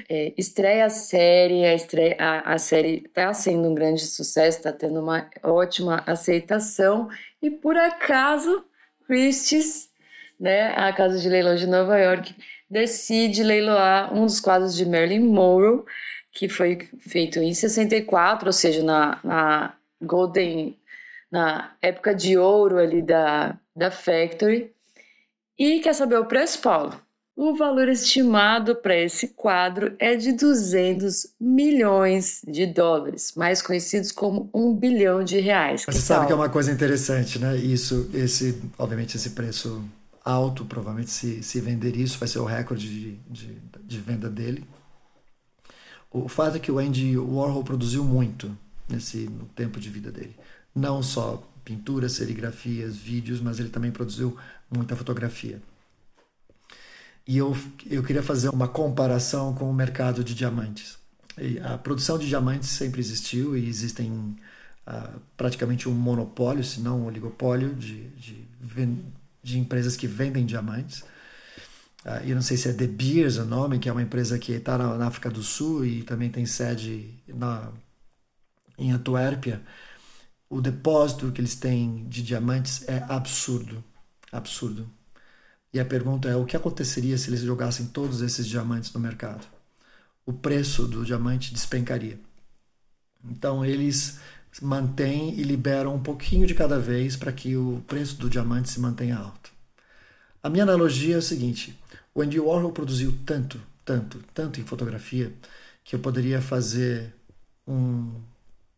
é, 0.09 0.33
estreia 0.37 0.85
a 0.85 0.89
série, 0.89 1.65
a, 1.65 1.73
estreia, 1.73 2.17
a, 2.19 2.53
a 2.53 2.57
série 2.57 3.03
está 3.05 3.33
sendo 3.33 3.69
um 3.69 3.73
grande 3.73 4.05
sucesso, 4.05 4.57
está 4.57 4.73
tendo 4.73 4.99
uma 4.99 5.29
ótima 5.41 6.03
aceitação 6.05 7.07
e 7.41 7.49
por 7.49 7.77
acaso 7.77 8.65
Christie's, 9.05 9.89
né, 10.37 10.73
a 10.75 10.91
casa 10.91 11.17
de 11.19 11.29
leilão 11.29 11.55
de 11.55 11.67
Nova 11.67 11.97
York, 11.97 12.35
decide 12.69 13.43
leiloar 13.43 14.13
um 14.13 14.25
dos 14.25 14.41
quadros 14.41 14.75
de 14.75 14.85
Marilyn 14.85 15.21
Monroe 15.21 15.85
que 16.33 16.47
foi 16.47 16.77
feito 16.99 17.39
em 17.39 17.51
64, 17.51 18.45
ou 18.45 18.53
seja, 18.53 18.83
na, 18.83 19.19
na 19.23 19.73
Golden, 19.99 20.77
na 21.31 21.75
época 21.81 22.15
de 22.15 22.37
ouro 22.37 22.77
ali 22.77 23.01
da, 23.01 23.57
da 23.75 23.91
Factory. 23.91 24.71
E 25.57 25.79
quer 25.79 25.93
saber 25.93 26.19
o 26.19 26.25
preço, 26.25 26.61
Paulo? 26.61 26.99
O 27.35 27.55
valor 27.55 27.87
estimado 27.87 28.75
para 28.75 28.95
esse 28.97 29.27
quadro 29.27 29.95
é 29.99 30.15
de 30.15 30.31
200 30.31 31.35
milhões 31.39 32.41
de 32.47 32.65
dólares, 32.65 33.33
mais 33.35 33.61
conhecidos 33.61 34.11
como 34.11 34.49
um 34.51 34.73
bilhão 34.73 35.23
de 35.23 35.39
reais. 35.39 35.85
Você 35.85 35.99
sabe 35.99 36.25
que 36.25 36.31
é 36.31 36.35
uma 36.35 36.49
coisa 36.49 36.71
interessante, 36.71 37.37
né? 37.37 37.55
Isso, 37.55 38.09
esse, 38.11 38.59
obviamente, 38.79 39.17
esse 39.17 39.31
preço 39.31 39.83
alto, 40.25 40.65
provavelmente 40.65 41.11
se, 41.11 41.43
se 41.43 41.61
vender 41.61 41.95
isso 41.95 42.17
vai 42.17 42.27
ser 42.27 42.39
o 42.39 42.45
recorde 42.45 42.89
de, 42.89 43.15
de, 43.29 43.61
de 43.83 43.99
venda 43.99 44.29
dele. 44.29 44.65
O 46.11 46.27
fato 46.27 46.57
é 46.57 46.59
que 46.59 46.71
o 46.71 46.79
Andy 46.79 47.17
Warhol 47.17 47.63
produziu 47.63 48.03
muito 48.03 48.57
nesse 48.89 49.29
no 49.29 49.45
tempo 49.45 49.79
de 49.79 49.89
vida 49.89 50.11
dele. 50.11 50.35
Não 50.77 51.01
só 51.01 51.43
pinturas, 51.65 52.13
serigrafias, 52.13 52.95
vídeos, 52.95 53.41
mas 53.41 53.59
ele 53.59 53.69
também 53.69 53.91
produziu 53.91 54.37
muita 54.69 54.95
fotografia. 54.95 55.61
E 57.27 57.37
eu, 57.37 57.57
eu 57.89 58.03
queria 58.03 58.23
fazer 58.23 58.49
uma 58.49 58.67
comparação 58.67 59.53
com 59.53 59.69
o 59.69 59.73
mercado 59.73 60.23
de 60.23 60.33
diamantes. 60.33 60.97
E 61.37 61.59
a 61.59 61.77
produção 61.77 62.17
de 62.17 62.27
diamantes 62.27 62.69
sempre 62.69 63.01
existiu 63.01 63.57
e 63.57 63.67
existem 63.67 64.11
uh, 64.87 65.19
praticamente 65.35 65.89
um 65.89 65.93
monopólio, 65.93 66.63
se 66.63 66.79
não 66.79 67.01
um 67.01 67.05
oligopólio, 67.05 67.75
de, 67.75 68.07
de, 68.11 68.47
de 69.43 69.59
empresas 69.59 69.97
que 69.97 70.07
vendem 70.07 70.45
diamantes. 70.45 71.01
Uh, 72.05 72.23
eu 72.25 72.35
não 72.35 72.41
sei 72.41 72.55
se 72.55 72.69
é 72.69 72.71
De 72.71 72.87
Beers 72.87 73.37
o 73.37 73.45
nome, 73.45 73.79
que 73.79 73.89
é 73.89 73.91
uma 73.91 74.01
empresa 74.01 74.39
que 74.39 74.53
está 74.53 74.77
na, 74.77 74.95
na, 74.95 75.07
África 75.07 75.29
do 75.29 75.41
Sul 75.41 75.85
e 75.85 76.03
também 76.03 76.29
tem 76.29 76.45
sede 76.45 77.13
na, 77.27 77.71
em 78.77 78.91
Antuérpia. 78.91 79.61
O 80.49 80.61
depósito 80.61 81.31
que 81.31 81.41
eles 81.41 81.55
têm 81.55 82.05
de 82.07 82.23
diamantes 82.23 82.87
é 82.87 83.03
absurdo, 83.09 83.83
absurdo. 84.31 84.89
E 85.73 85.79
a 85.79 85.85
pergunta 85.85 86.29
é: 86.29 86.35
o 86.35 86.45
que 86.45 86.55
aconteceria 86.55 87.17
se 87.17 87.29
eles 87.29 87.41
jogassem 87.41 87.87
todos 87.87 88.21
esses 88.21 88.47
diamantes 88.47 88.93
no 88.93 88.99
mercado? 88.99 89.45
O 90.25 90.31
preço 90.31 90.87
do 90.87 91.05
diamante 91.05 91.53
despencaria. 91.53 92.19
Então 93.23 93.65
eles 93.65 94.19
mantêm 94.61 95.37
e 95.37 95.43
liberam 95.43 95.95
um 95.95 96.01
pouquinho 96.01 96.47
de 96.47 96.55
cada 96.55 96.79
vez 96.79 97.15
para 97.15 97.31
que 97.31 97.55
o 97.55 97.83
preço 97.87 98.17
do 98.17 98.29
diamante 98.29 98.69
se 98.69 98.79
mantenha 98.79 99.17
alto. 99.17 99.51
A 100.41 100.49
minha 100.49 100.63
analogia 100.63 101.15
é 101.15 101.19
o 101.19 101.21
seguinte: 101.21 101.77
o 102.15 102.21
Andy 102.21 102.39
Warhol 102.39 102.71
produziu 102.71 103.17
tanto, 103.25 103.61
tanto, 103.83 104.23
tanto 104.33 104.61
em 104.61 104.63
fotografia 104.63 105.33
que 105.83 105.95
eu 105.95 105.99
poderia 105.99 106.41
fazer 106.41 107.13
um 107.67 108.13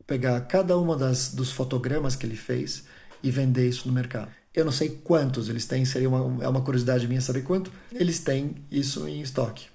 pegar 0.09 0.41
cada 0.41 0.75
uma 0.75 0.97
das 0.97 1.35
dos 1.35 1.51
fotogramas 1.51 2.15
que 2.15 2.25
ele 2.25 2.35
fez 2.35 2.83
e 3.21 3.29
vender 3.29 3.69
isso 3.69 3.87
no 3.87 3.93
mercado. 3.93 4.31
Eu 4.51 4.65
não 4.65 4.71
sei 4.71 4.89
quantos 4.89 5.47
eles 5.47 5.67
têm, 5.67 5.85
seria 5.85 6.09
uma, 6.09 6.43
é 6.43 6.47
uma 6.47 6.61
curiosidade 6.61 7.07
minha 7.07 7.21
saber 7.21 7.43
quanto 7.43 7.71
eles 7.91 8.19
têm 8.19 8.55
isso 8.71 9.07
em 9.07 9.21
estoque. 9.21 9.67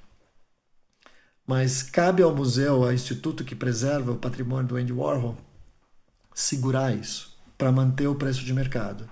Mas 1.47 1.85
cabe 1.85 2.20
ao 2.20 2.35
museu, 2.35 2.82
ao 2.82 2.93
instituto 2.93 3.45
que 3.45 3.55
preserva 3.55 4.11
o 4.11 4.18
patrimônio 4.18 4.66
do 4.66 4.76
Andy 4.76 4.93
Warhol, 4.93 5.37
segurar 6.35 6.93
isso 6.97 7.39
para 7.57 7.70
manter 7.70 8.09
o 8.09 8.16
preço 8.16 8.45
de 8.45 8.53
mercado. 8.53 9.09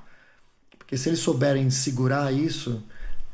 Porque 0.76 0.98
se 0.98 1.08
eles 1.08 1.20
souberem 1.20 1.70
segurar 1.70 2.32
isso, 2.32 2.82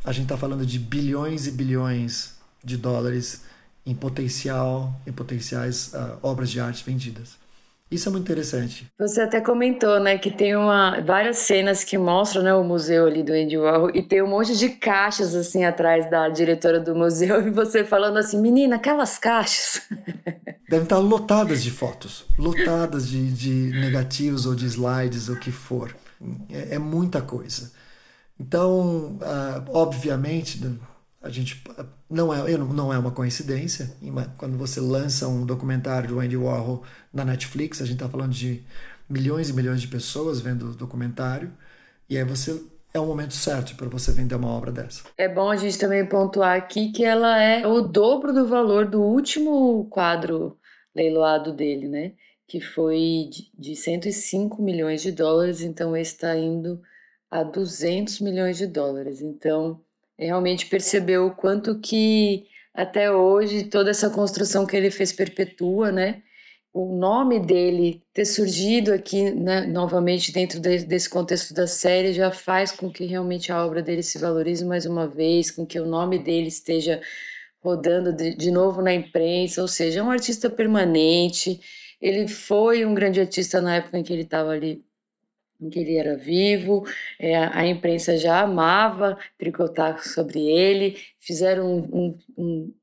a 0.05 0.13
gente 0.13 0.25
está 0.25 0.37
falando 0.37 0.67
de 0.67 0.79
bilhões 0.79 1.47
e 1.47 1.53
bilhões 1.53 2.35
de 2.63 2.77
dólares 2.77 3.45
em 3.87 3.95
potencial, 3.95 5.01
em 5.07 5.13
potenciais 5.13 5.95
uh, 5.95 6.19
obras 6.23 6.51
de 6.51 6.61
arte 6.61 6.85
vendidas. 6.85 7.48
Isso 7.91 8.09
é 8.09 8.13
muito 8.13 8.25
interessante. 8.25 8.87
Você 8.99 9.23
até 9.23 9.41
comentou, 9.41 9.99
né, 9.99 10.19
que 10.19 10.31
tem 10.31 10.55
uma, 10.55 11.01
várias 11.01 11.39
cenas 11.39 11.83
que 11.83 11.97
mostram 11.97 12.43
né, 12.43 12.55
o 12.55 12.63
museu 12.63 13.07
ali 13.07 13.23
do 13.23 13.33
Andy 13.33 13.57
Warhol 13.57 13.91
e 13.95 14.03
tem 14.03 14.23
um 14.23 14.27
monte 14.27 14.57
de 14.57 14.69
caixas 14.69 15.35
assim 15.35 15.65
atrás 15.65 16.11
da 16.11 16.29
diretora 16.29 16.81
do 16.81 16.95
museu 16.95 17.41
e 17.49 17.51
você 17.51 17.85
falando 17.85 18.19
assim, 18.19 18.41
menina, 18.41 18.77
aquelas 18.77 19.19
caixas. 19.19 19.83
Devem 20.69 20.85
estar 20.85 20.99
lotadas 20.99 21.63
de 21.63 21.71
fotos, 21.71 22.27
lotadas 22.39 23.09
de, 23.09 23.33
de 23.33 23.81
negativos 23.81 24.45
ou 24.45 24.55
de 24.55 24.67
slides, 24.67 25.31
o 25.31 25.37
que 25.37 25.51
for. 25.51 25.97
É, 26.51 26.75
é 26.75 26.79
muita 26.79 27.23
coisa. 27.23 27.73
Então, 28.39 29.19
uh, 29.23 29.65
obviamente, 29.73 30.61
a 31.21 31.31
gente 31.31 31.63
não 32.09 32.33
é 32.33 32.57
não 32.57 32.93
é 32.93 32.99
uma 32.99 33.11
coincidência 33.11 33.91
quando 34.37 34.57
você 34.57 34.81
lança 34.81 35.27
um 35.27 35.45
documentário 35.45 36.09
do 36.09 36.21
Andy 36.21 36.37
Warhol 36.37 36.85
na 37.13 37.25
Netflix 37.25 37.81
a 37.81 37.85
gente 37.85 37.97
está 37.97 38.09
falando 38.09 38.33
de 38.33 38.63
milhões 39.09 39.49
e 39.49 39.53
milhões 39.53 39.81
de 39.81 39.89
pessoas 39.89 40.41
vendo 40.41 40.71
o 40.71 40.75
documentário 40.75 41.53
e 42.09 42.17
aí 42.17 42.25
você 42.25 42.61
é 42.93 42.99
o 42.99 43.07
momento 43.07 43.35
certo 43.35 43.77
para 43.77 43.89
você 43.89 44.13
vender 44.13 44.35
uma 44.35 44.49
obra 44.49 44.73
dessa. 44.73 45.05
É 45.17 45.29
bom 45.29 45.51
a 45.51 45.57
gente 45.57 45.79
também 45.79 46.07
pontuar 46.07 46.57
aqui 46.57 46.91
que 46.91 47.05
ela 47.05 47.41
é 47.41 47.67
o 47.67 47.83
dobro 47.83 48.33
do 48.33 48.47
valor 48.47 48.87
do 48.87 49.03
último 49.03 49.87
quadro 49.91 50.59
leiloado 50.95 51.53
dele, 51.53 51.89
né? 51.89 52.13
Que 52.47 52.61
foi 52.61 53.29
de 53.59 53.77
105 53.77 54.63
milhões 54.63 55.03
de 55.03 55.13
dólares, 55.13 55.61
então 55.61 55.97
esse 55.97 56.15
está 56.15 56.35
indo 56.37 56.81
a 57.31 57.43
200 57.43 58.21
milhões 58.21 58.57
de 58.57 58.67
dólares. 58.67 59.21
Então, 59.21 59.81
realmente 60.27 60.67
percebeu 60.67 61.27
o 61.27 61.35
quanto 61.35 61.79
que 61.81 62.47
até 62.75 63.11
hoje 63.11 63.65
toda 63.65 63.91
essa 63.91 64.11
construção 64.11 64.67
que 64.67 64.77
ele 64.77 64.91
fez 64.91 65.13
perpetua, 65.13 65.93
né? 65.93 66.23
O 66.73 66.95
nome 66.97 67.41
dele 67.41 68.03
ter 68.13 68.25
surgido 68.25 68.93
aqui 68.93 69.31
né, 69.31 69.67
novamente 69.67 70.33
dentro 70.33 70.61
de, 70.61 70.85
desse 70.85 71.09
contexto 71.09 71.55
da 71.55 71.67
série 71.67 72.13
já 72.13 72.31
faz 72.31 72.71
com 72.71 72.91
que 72.91 73.05
realmente 73.07 73.51
a 73.51 73.65
obra 73.65 73.83
dele 73.83 74.03
se 74.03 74.19
valorize 74.19 74.65
mais 74.65 74.87
uma 74.87 75.09
vez, 75.09 75.51
com 75.51 75.67
que 75.67 75.81
o 75.81 75.87
nome 75.87 76.19
dele 76.19 76.49
esteja 76.49 77.01
rodando 77.61 78.13
de, 78.13 78.37
de 78.37 78.51
novo 78.51 78.83
na 78.83 78.93
imprensa, 78.95 79.61
ou 79.63 79.69
seja, 79.69 80.01
é 80.01 80.03
um 80.03 80.11
artista 80.11 80.49
permanente. 80.49 81.61
Ele 82.01 82.29
foi 82.29 82.85
um 82.85 82.95
grande 82.95 83.21
artista 83.21 83.61
na 83.61 83.77
época 83.77 83.99
em 83.99 84.05
que 84.05 84.13
ele 84.13 84.23
estava 84.23 84.51
ali 84.51 84.85
em 85.61 85.69
que 85.69 85.79
ele 85.79 85.97
era 85.97 86.17
vivo, 86.17 86.85
é, 87.19 87.37
a 87.37 87.67
imprensa 87.67 88.17
já 88.17 88.41
amava 88.41 89.19
tricotar 89.37 90.03
sobre 90.07 90.41
ele, 90.41 90.97
fizeram 91.19 91.67
um, 91.67 91.79
um, 91.93 92.19
um, 92.37 92.75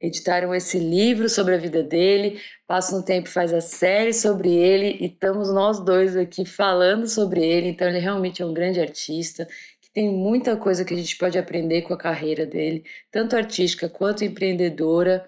editaram 0.00 0.54
esse 0.54 0.78
livro 0.78 1.28
sobre 1.28 1.54
a 1.54 1.58
vida 1.58 1.82
dele, 1.82 2.40
passa 2.66 2.96
um 2.96 3.02
tempo, 3.02 3.28
faz 3.28 3.52
a 3.52 3.60
série 3.60 4.12
sobre 4.12 4.54
ele, 4.54 4.96
e 5.00 5.06
estamos 5.06 5.52
nós 5.52 5.80
dois 5.80 6.16
aqui 6.16 6.44
falando 6.44 7.06
sobre 7.06 7.44
ele, 7.44 7.68
então 7.68 7.88
ele 7.88 7.98
realmente 7.98 8.40
é 8.40 8.46
um 8.46 8.54
grande 8.54 8.80
artista, 8.80 9.46
que 9.80 9.90
tem 9.92 10.08
muita 10.10 10.56
coisa 10.56 10.84
que 10.84 10.94
a 10.94 10.96
gente 10.96 11.16
pode 11.16 11.38
aprender 11.38 11.82
com 11.82 11.92
a 11.92 11.98
carreira 11.98 12.46
dele, 12.46 12.84
tanto 13.10 13.36
artística 13.36 13.88
quanto 13.88 14.24
empreendedora, 14.24 15.26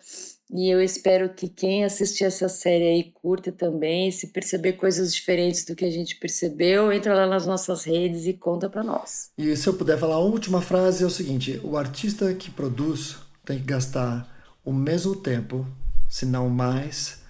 e 0.53 0.69
eu 0.69 0.83
espero 0.83 1.33
que 1.33 1.49
quem 1.49 1.85
assistir 1.85 2.25
essa 2.25 2.49
série 2.49 2.85
aí 2.85 3.13
curta 3.23 3.53
também, 3.53 4.11
se 4.11 4.29
perceber 4.29 4.73
coisas 4.73 5.15
diferentes 5.15 5.65
do 5.65 5.77
que 5.77 5.85
a 5.85 5.91
gente 5.91 6.17
percebeu, 6.17 6.93
entra 6.93 7.15
lá 7.15 7.27
nas 7.27 7.47
nossas 7.47 7.85
redes 7.85 8.27
e 8.27 8.33
conta 8.33 8.69
para 8.69 8.83
nós. 8.83 9.31
E 9.39 9.57
se 9.57 9.69
eu 9.69 9.75
puder 9.75 9.99
falar 9.99 10.17
a 10.17 10.21
última 10.21 10.61
frase 10.61 11.05
é 11.05 11.07
o 11.07 11.11
seguinte: 11.11 11.61
o 11.63 11.77
artista 11.77 12.35
que 12.35 12.51
produz 12.51 13.17
tem 13.45 13.59
que 13.59 13.65
gastar 13.65 14.29
o 14.65 14.73
mesmo 14.73 15.15
tempo, 15.15 15.65
se 16.09 16.27
não 16.27 16.49
mais, 16.49 17.23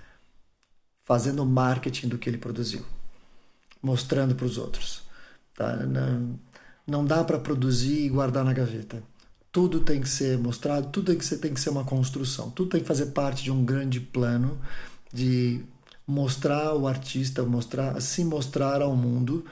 fazendo 1.05 1.45
marketing 1.45 2.09
do 2.09 2.17
que 2.17 2.31
ele 2.31 2.39
produziu, 2.39 2.85
mostrando 3.83 4.35
para 4.35 4.47
os 4.47 4.57
outros. 4.57 5.03
Tá? 5.55 5.77
Não, 5.77 6.39
não 6.87 7.05
dá 7.05 7.23
para 7.23 7.39
produzir 7.39 8.07
e 8.07 8.09
guardar 8.09 8.45
na 8.45 8.55
gaveta 8.55 9.10
tudo 9.53 9.81
tem 9.81 10.01
que 10.01 10.09
ser 10.09 10.39
mostrado, 10.39 10.89
tudo 10.89 11.07
tem 11.07 11.19
que 11.19 11.25
ser, 11.25 11.39
tem 11.39 11.55
que 11.55 11.61
ser 11.61 11.71
uma 11.71 11.85
construção, 11.85 12.51
tudo 12.51 12.71
tem 12.71 12.81
que 12.81 12.87
fazer 12.87 13.07
parte 13.07 13.43
de 13.43 13.51
um 13.51 13.65
grande 13.65 14.01
plano 14.01 14.61
de 15.13 15.65
mostrar 16.07 16.75
o 16.75 16.87
artista, 16.87 17.43
mostrar, 17.45 18.01
se 18.01 18.25
mostrar 18.25 18.83
ao 18.83 18.97
mundo 18.97 19.45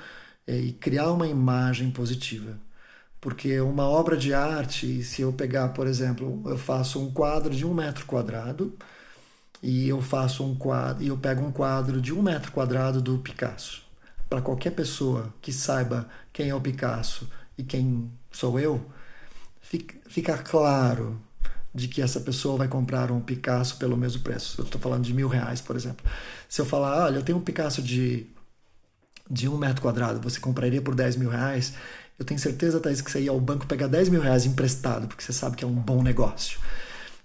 é, 0.46 0.56
e 0.58 0.72
criar 0.72 1.12
uma 1.12 1.26
imagem 1.26 1.90
positiva. 1.90 2.58
Porque 3.20 3.60
uma 3.60 3.84
obra 3.88 4.16
de 4.16 4.32
arte, 4.32 5.02
se 5.02 5.22
eu 5.22 5.32
pegar, 5.32 5.70
por 5.70 5.86
exemplo, 5.86 6.42
eu 6.46 6.58
faço 6.58 7.00
um 7.00 7.12
quadro 7.12 7.54
de 7.54 7.66
um 7.66 7.74
metro 7.74 8.06
quadrado 8.06 8.76
e 9.62 9.88
eu 9.88 10.00
faço 10.00 10.44
um 10.44 10.54
quadro 10.54 11.02
e 11.02 11.08
eu 11.08 11.16
pego 11.16 11.44
um 11.44 11.52
quadro 11.52 12.00
de 12.00 12.12
um 12.12 12.22
metro 12.22 12.52
quadrado 12.52 13.02
do 13.02 13.18
Picasso. 13.18 13.82
Para 14.28 14.40
qualquer 14.42 14.70
pessoa 14.70 15.34
que 15.42 15.52
saiba 15.52 16.08
quem 16.32 16.48
é 16.50 16.54
o 16.54 16.60
Picasso 16.60 17.28
e 17.56 17.64
quem 17.64 18.10
sou 18.30 18.58
eu, 18.60 18.84
fica, 20.08 20.38
claro 20.38 21.20
de 21.74 21.86
que 21.86 22.00
essa 22.02 22.20
pessoa 22.20 22.56
vai 22.56 22.68
comprar 22.68 23.10
um 23.12 23.20
Picasso 23.20 23.76
pelo 23.76 23.96
mesmo 23.96 24.22
preço. 24.22 24.60
Eu 24.60 24.64
estou 24.64 24.80
falando 24.80 25.04
de 25.04 25.12
mil 25.12 25.28
reais, 25.28 25.60
por 25.60 25.76
exemplo. 25.76 26.04
Se 26.48 26.60
eu 26.60 26.66
falar, 26.66 27.04
olha, 27.04 27.16
eu 27.16 27.22
tenho 27.22 27.38
um 27.38 27.42
Picasso 27.42 27.82
de, 27.82 28.26
de 29.30 29.48
um 29.48 29.56
metro 29.56 29.82
quadrado, 29.82 30.20
você 30.20 30.40
compraria 30.40 30.80
por 30.80 30.94
10 30.94 31.16
mil 31.16 31.30
reais? 31.30 31.74
Eu 32.18 32.24
tenho 32.24 32.40
certeza, 32.40 32.80
Thaís, 32.80 33.00
que 33.00 33.10
você 33.10 33.20
ia 33.20 33.30
ao 33.30 33.40
banco 33.40 33.66
pegar 33.66 33.86
10 33.86 34.08
mil 34.08 34.20
reais 34.20 34.44
emprestado, 34.44 35.06
porque 35.06 35.22
você 35.22 35.32
sabe 35.32 35.56
que 35.56 35.64
é 35.64 35.68
um 35.68 35.74
bom 35.74 36.02
negócio. 36.02 36.58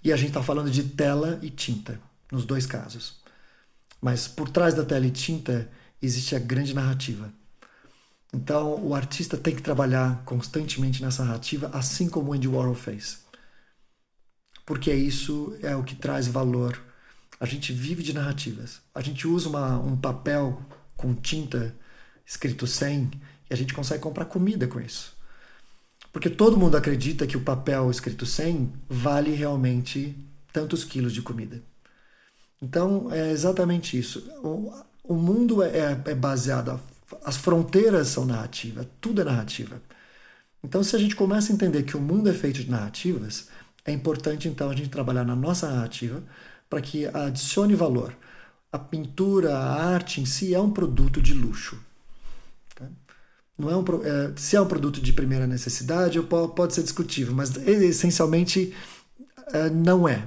E 0.04 0.12
a 0.12 0.18
gente 0.18 0.30
está 0.30 0.44
falando 0.44 0.70
de 0.70 0.84
tela 0.84 1.40
e 1.42 1.50
tinta, 1.50 2.00
nos 2.32 2.46
dois 2.46 2.66
casos. 2.66 3.22
Mas 4.02 4.28
por 4.28 4.50
trás 4.50 4.74
da 4.74 4.84
tela 4.84 5.06
e 5.08 5.12
tinta 5.12 5.70
existe 6.02 6.36
a 6.36 6.40
grande 6.40 6.74
narrativa. 6.74 7.32
Então, 8.34 8.84
o 8.84 8.96
artista 8.96 9.38
tem 9.38 9.56
que 9.56 9.62
trabalhar 9.62 10.24
constantemente 10.26 11.04
nessa 11.04 11.24
narrativa, 11.24 11.70
assim 11.72 12.10
como 12.10 12.34
Andy 12.34 12.48
Warhol 12.48 12.74
fez. 12.74 13.20
Porque 14.66 14.92
isso 14.92 15.56
é 15.62 15.76
o 15.76 15.84
que 15.84 15.96
traz 15.96 16.28
valor. 16.28 16.82
A 17.40 17.46
gente 17.46 17.72
vive 17.72 18.02
de 18.02 18.14
narrativas. 18.14 18.82
A 18.96 19.02
gente 19.02 19.28
usa 19.28 19.50
uma, 19.50 19.78
um 19.78 19.96
papel 19.96 20.60
com 20.98 21.14
tinta 21.14 21.76
escrito 22.26 22.66
100 22.66 23.12
e 23.50 23.54
a 23.54 23.58
gente 23.58 23.74
consegue 23.74 24.02
comprar 24.02 24.26
comida 24.26 24.68
com 24.68 24.80
isso. 24.80 25.16
Porque 26.12 26.30
todo 26.30 26.58
mundo 26.58 26.78
acredita 26.78 27.28
que 27.28 27.38
o 27.38 27.42
papel 27.42 27.92
escrito 27.92 28.26
100 28.26 28.72
vale 28.90 29.32
realmente 29.32 30.16
tantos 30.52 30.84
quilos 30.84 31.14
de 31.14 31.22
comida. 31.22 31.62
Então, 32.62 33.12
é 33.12 33.32
exatamente 33.32 33.98
isso. 34.00 34.20
O, 34.42 34.72
o 35.04 35.16
mundo 35.16 35.62
é, 35.62 36.02
é 36.06 36.16
baseado, 36.16 36.80
as 37.24 37.38
fronteiras 37.38 38.08
são 38.08 38.26
narrativa, 38.26 38.88
tudo 39.02 39.22
é 39.22 39.24
narrativa. 39.24 39.82
Então, 40.64 40.84
se 40.84 40.96
a 40.96 41.00
gente 41.00 41.16
começa 41.16 41.52
a 41.52 41.56
entender 41.56 41.84
que 41.84 41.98
o 41.98 42.02
mundo 42.02 42.30
é 42.30 42.34
feito 42.34 42.64
de 42.64 42.72
narrativas, 42.72 43.50
é 43.86 43.92
importante 43.92 44.48
então 44.48 44.70
a 44.70 44.76
gente 44.76 44.90
trabalhar 44.90 45.26
na 45.26 45.36
nossa 45.36 45.70
narrativa 45.70 46.24
para 46.70 46.82
que 46.82 47.06
adicione 47.06 47.76
valor. 47.76 48.16
A 48.72 48.80
pintura, 48.80 49.58
a 49.58 49.94
arte 49.94 50.22
em 50.22 50.26
si 50.26 50.54
é 50.54 50.60
um 50.60 50.72
produto 50.72 51.22
de 51.22 51.34
luxo. 51.34 51.78
Tá? 52.76 52.88
Não 53.58 53.70
é 53.70 53.76
um, 53.76 53.84
é, 54.04 54.34
se 54.38 54.56
é 54.56 54.62
um 54.62 54.66
produto 54.66 55.02
de 55.02 55.14
primeira 55.14 55.46
necessidade, 55.46 56.20
pode 56.22 56.74
ser 56.74 56.82
discutível, 56.82 57.36
mas 57.36 57.56
essencialmente 57.68 58.74
é, 59.52 59.70
não 59.70 60.08
é. 60.08 60.26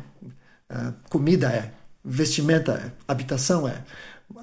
é. 0.68 0.92
Comida 1.08 1.50
é, 1.50 1.72
vestimenta 2.04 2.72
é, 2.72 2.92
habitação 3.08 3.66
é 3.66 3.82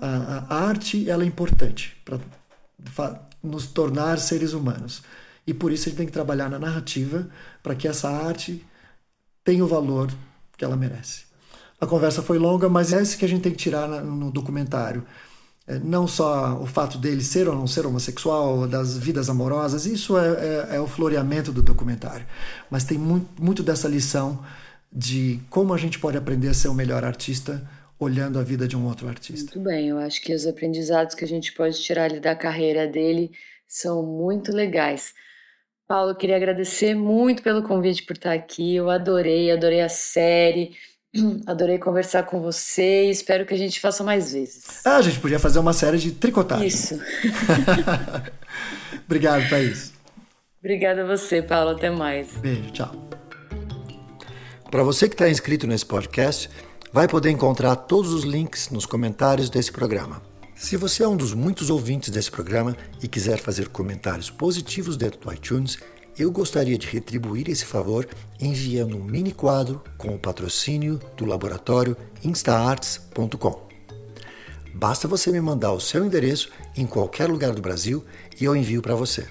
a, 0.01 0.45
a 0.49 0.67
arte 0.67 1.09
ela 1.09 1.23
é 1.23 1.27
importante 1.27 1.97
para 2.05 3.21
nos 3.41 3.67
tornar 3.67 4.19
seres 4.19 4.53
humanos. 4.53 5.03
E 5.45 5.53
por 5.53 5.71
isso 5.71 5.83
a 5.83 5.89
gente 5.89 5.97
tem 5.97 6.05
que 6.05 6.13
trabalhar 6.13 6.49
na 6.49 6.57
narrativa 6.57 7.27
para 7.61 7.75
que 7.75 7.87
essa 7.87 8.09
arte 8.09 8.65
tenha 9.43 9.63
o 9.63 9.67
valor 9.67 10.11
que 10.57 10.63
ela 10.63 10.77
merece. 10.77 11.23
A 11.79 11.85
conversa 11.85 12.21
foi 12.21 12.37
longa, 12.37 12.69
mas 12.69 12.93
é 12.93 13.01
isso 13.01 13.17
que 13.17 13.25
a 13.25 13.27
gente 13.27 13.41
tem 13.41 13.51
que 13.51 13.57
tirar 13.57 13.87
no 13.87 14.31
documentário. 14.31 15.03
É, 15.67 15.79
não 15.79 16.07
só 16.07 16.61
o 16.61 16.65
fato 16.65 16.97
dele 16.97 17.21
ser 17.21 17.47
ou 17.47 17.55
não 17.55 17.67
ser 17.67 17.85
homossexual, 17.85 18.67
das 18.67 18.97
vidas 18.97 19.29
amorosas, 19.29 19.85
isso 19.85 20.17
é, 20.17 20.27
é, 20.27 20.75
é 20.75 20.79
o 20.79 20.87
floreamento 20.87 21.51
do 21.51 21.61
documentário. 21.61 22.25
Mas 22.69 22.83
tem 22.85 22.97
muito, 22.97 23.41
muito 23.41 23.63
dessa 23.63 23.87
lição 23.87 24.43
de 24.91 25.41
como 25.49 25.73
a 25.73 25.77
gente 25.77 25.99
pode 25.99 26.17
aprender 26.17 26.49
a 26.49 26.53
ser 26.53 26.67
o 26.67 26.73
melhor 26.73 27.03
artista 27.03 27.67
olhando 28.03 28.39
a 28.39 28.43
vida 28.43 28.67
de 28.67 28.77
um 28.77 28.85
outro 28.85 29.07
artista. 29.07 29.55
Muito 29.55 29.59
bem, 29.59 29.89
eu 29.89 29.97
acho 29.97 30.21
que 30.21 30.33
os 30.33 30.45
aprendizados 30.45 31.15
que 31.15 31.25
a 31.25 31.27
gente 31.27 31.53
pode 31.53 31.81
tirar 31.81 32.05
ali 32.05 32.19
da 32.19 32.35
carreira 32.35 32.87
dele 32.87 33.31
são 33.67 34.03
muito 34.03 34.51
legais. 34.51 35.13
Paulo, 35.87 36.15
queria 36.15 36.35
agradecer 36.35 36.95
muito 36.95 37.43
pelo 37.43 37.63
convite 37.63 38.03
por 38.03 38.15
estar 38.15 38.33
aqui. 38.33 38.75
Eu 38.75 38.89
adorei, 38.89 39.51
adorei 39.51 39.81
a 39.81 39.89
série. 39.89 40.71
Adorei 41.45 41.77
conversar 41.77 42.23
com 42.23 42.41
você 42.41 43.05
e 43.05 43.11
espero 43.11 43.45
que 43.45 43.53
a 43.53 43.57
gente 43.57 43.79
faça 43.79 44.03
mais 44.03 44.33
vezes. 44.33 44.83
Ah, 44.83 44.97
a 44.97 45.01
gente 45.03 45.19
podia 45.19 45.37
fazer 45.37 45.59
uma 45.59 45.71
série 45.71 45.99
de 45.99 46.11
tricotagem. 46.11 46.65
Isso. 46.65 46.99
Obrigado, 49.05 49.47
Thaís. 49.47 49.93
Obrigada 50.59 51.03
a 51.03 51.05
você, 51.05 51.39
Paulo. 51.39 51.71
Até 51.71 51.91
mais. 51.91 52.35
Beijo, 52.37 52.71
tchau. 52.71 53.09
Para 54.71 54.81
você 54.81 55.07
que 55.07 55.13
está 55.13 55.29
inscrito 55.29 55.67
nesse 55.67 55.85
podcast, 55.85 56.49
vai 56.93 57.07
poder 57.07 57.31
encontrar 57.31 57.75
todos 57.75 58.13
os 58.13 58.23
links 58.23 58.69
nos 58.69 58.85
comentários 58.85 59.49
desse 59.49 59.71
programa. 59.71 60.21
Se 60.55 60.77
você 60.77 61.01
é 61.01 61.07
um 61.07 61.17
dos 61.17 61.33
muitos 61.33 61.71
ouvintes 61.71 62.11
desse 62.11 62.29
programa 62.29 62.77
e 63.01 63.07
quiser 63.07 63.39
fazer 63.39 63.69
comentários 63.69 64.29
positivos 64.29 64.95
dentro 64.95 65.19
do 65.19 65.33
iTunes, 65.33 65.79
eu 66.19 66.31
gostaria 66.31 66.77
de 66.77 66.85
retribuir 66.85 67.49
esse 67.49 67.65
favor 67.65 68.07
enviando 68.39 68.95
um 68.95 69.03
mini 69.03 69.31
quadro 69.31 69.81
com 69.97 70.13
o 70.13 70.19
patrocínio 70.19 70.99
do 71.17 71.25
laboratório 71.25 71.97
instaarts.com. 72.23 73.67
Basta 74.75 75.07
você 75.07 75.31
me 75.31 75.41
mandar 75.41 75.71
o 75.71 75.79
seu 75.79 76.05
endereço 76.05 76.51
em 76.77 76.85
qualquer 76.85 77.27
lugar 77.27 77.53
do 77.53 77.61
Brasil 77.61 78.05
e 78.39 78.45
eu 78.45 78.55
envio 78.55 78.83
para 78.83 78.93
você. 78.93 79.25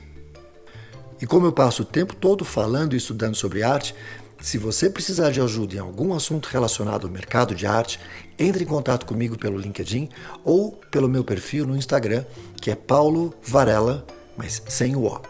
E 1.20 1.26
como 1.26 1.46
eu 1.46 1.52
passo 1.52 1.82
o 1.82 1.86
tempo 1.86 2.16
todo 2.16 2.44
falando 2.44 2.94
e 2.94 2.96
estudando 2.96 3.36
sobre 3.36 3.62
arte, 3.62 3.94
se 4.42 4.58
você 4.58 4.90
precisar 4.90 5.30
de 5.30 5.40
ajuda 5.40 5.76
em 5.76 5.78
algum 5.78 6.12
assunto 6.12 6.48
relacionado 6.50 7.06
ao 7.06 7.12
mercado 7.12 7.54
de 7.54 7.64
arte, 7.64 8.00
entre 8.36 8.64
em 8.64 8.66
contato 8.66 9.06
comigo 9.06 9.38
pelo 9.38 9.56
LinkedIn 9.56 10.08
ou 10.44 10.72
pelo 10.90 11.08
meu 11.08 11.22
perfil 11.22 11.64
no 11.64 11.76
Instagram, 11.76 12.24
que 12.60 12.68
é 12.68 12.74
Paulo 12.74 13.32
Varela, 13.40 14.04
mas 14.36 14.60
sem 14.68 14.96
o 14.96 15.04
O. 15.04 15.22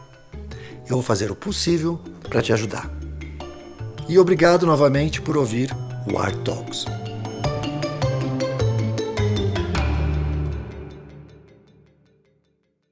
Eu 0.89 0.97
vou 0.97 1.03
fazer 1.03 1.31
o 1.31 1.37
possível 1.37 2.01
para 2.29 2.41
te 2.41 2.55
ajudar. 2.55 2.91
E 4.09 4.19
obrigado 4.19 4.65
novamente 4.65 5.21
por 5.21 5.37
ouvir 5.37 5.71
o 6.11 6.19
Art 6.19 6.37
Talks. 6.43 6.87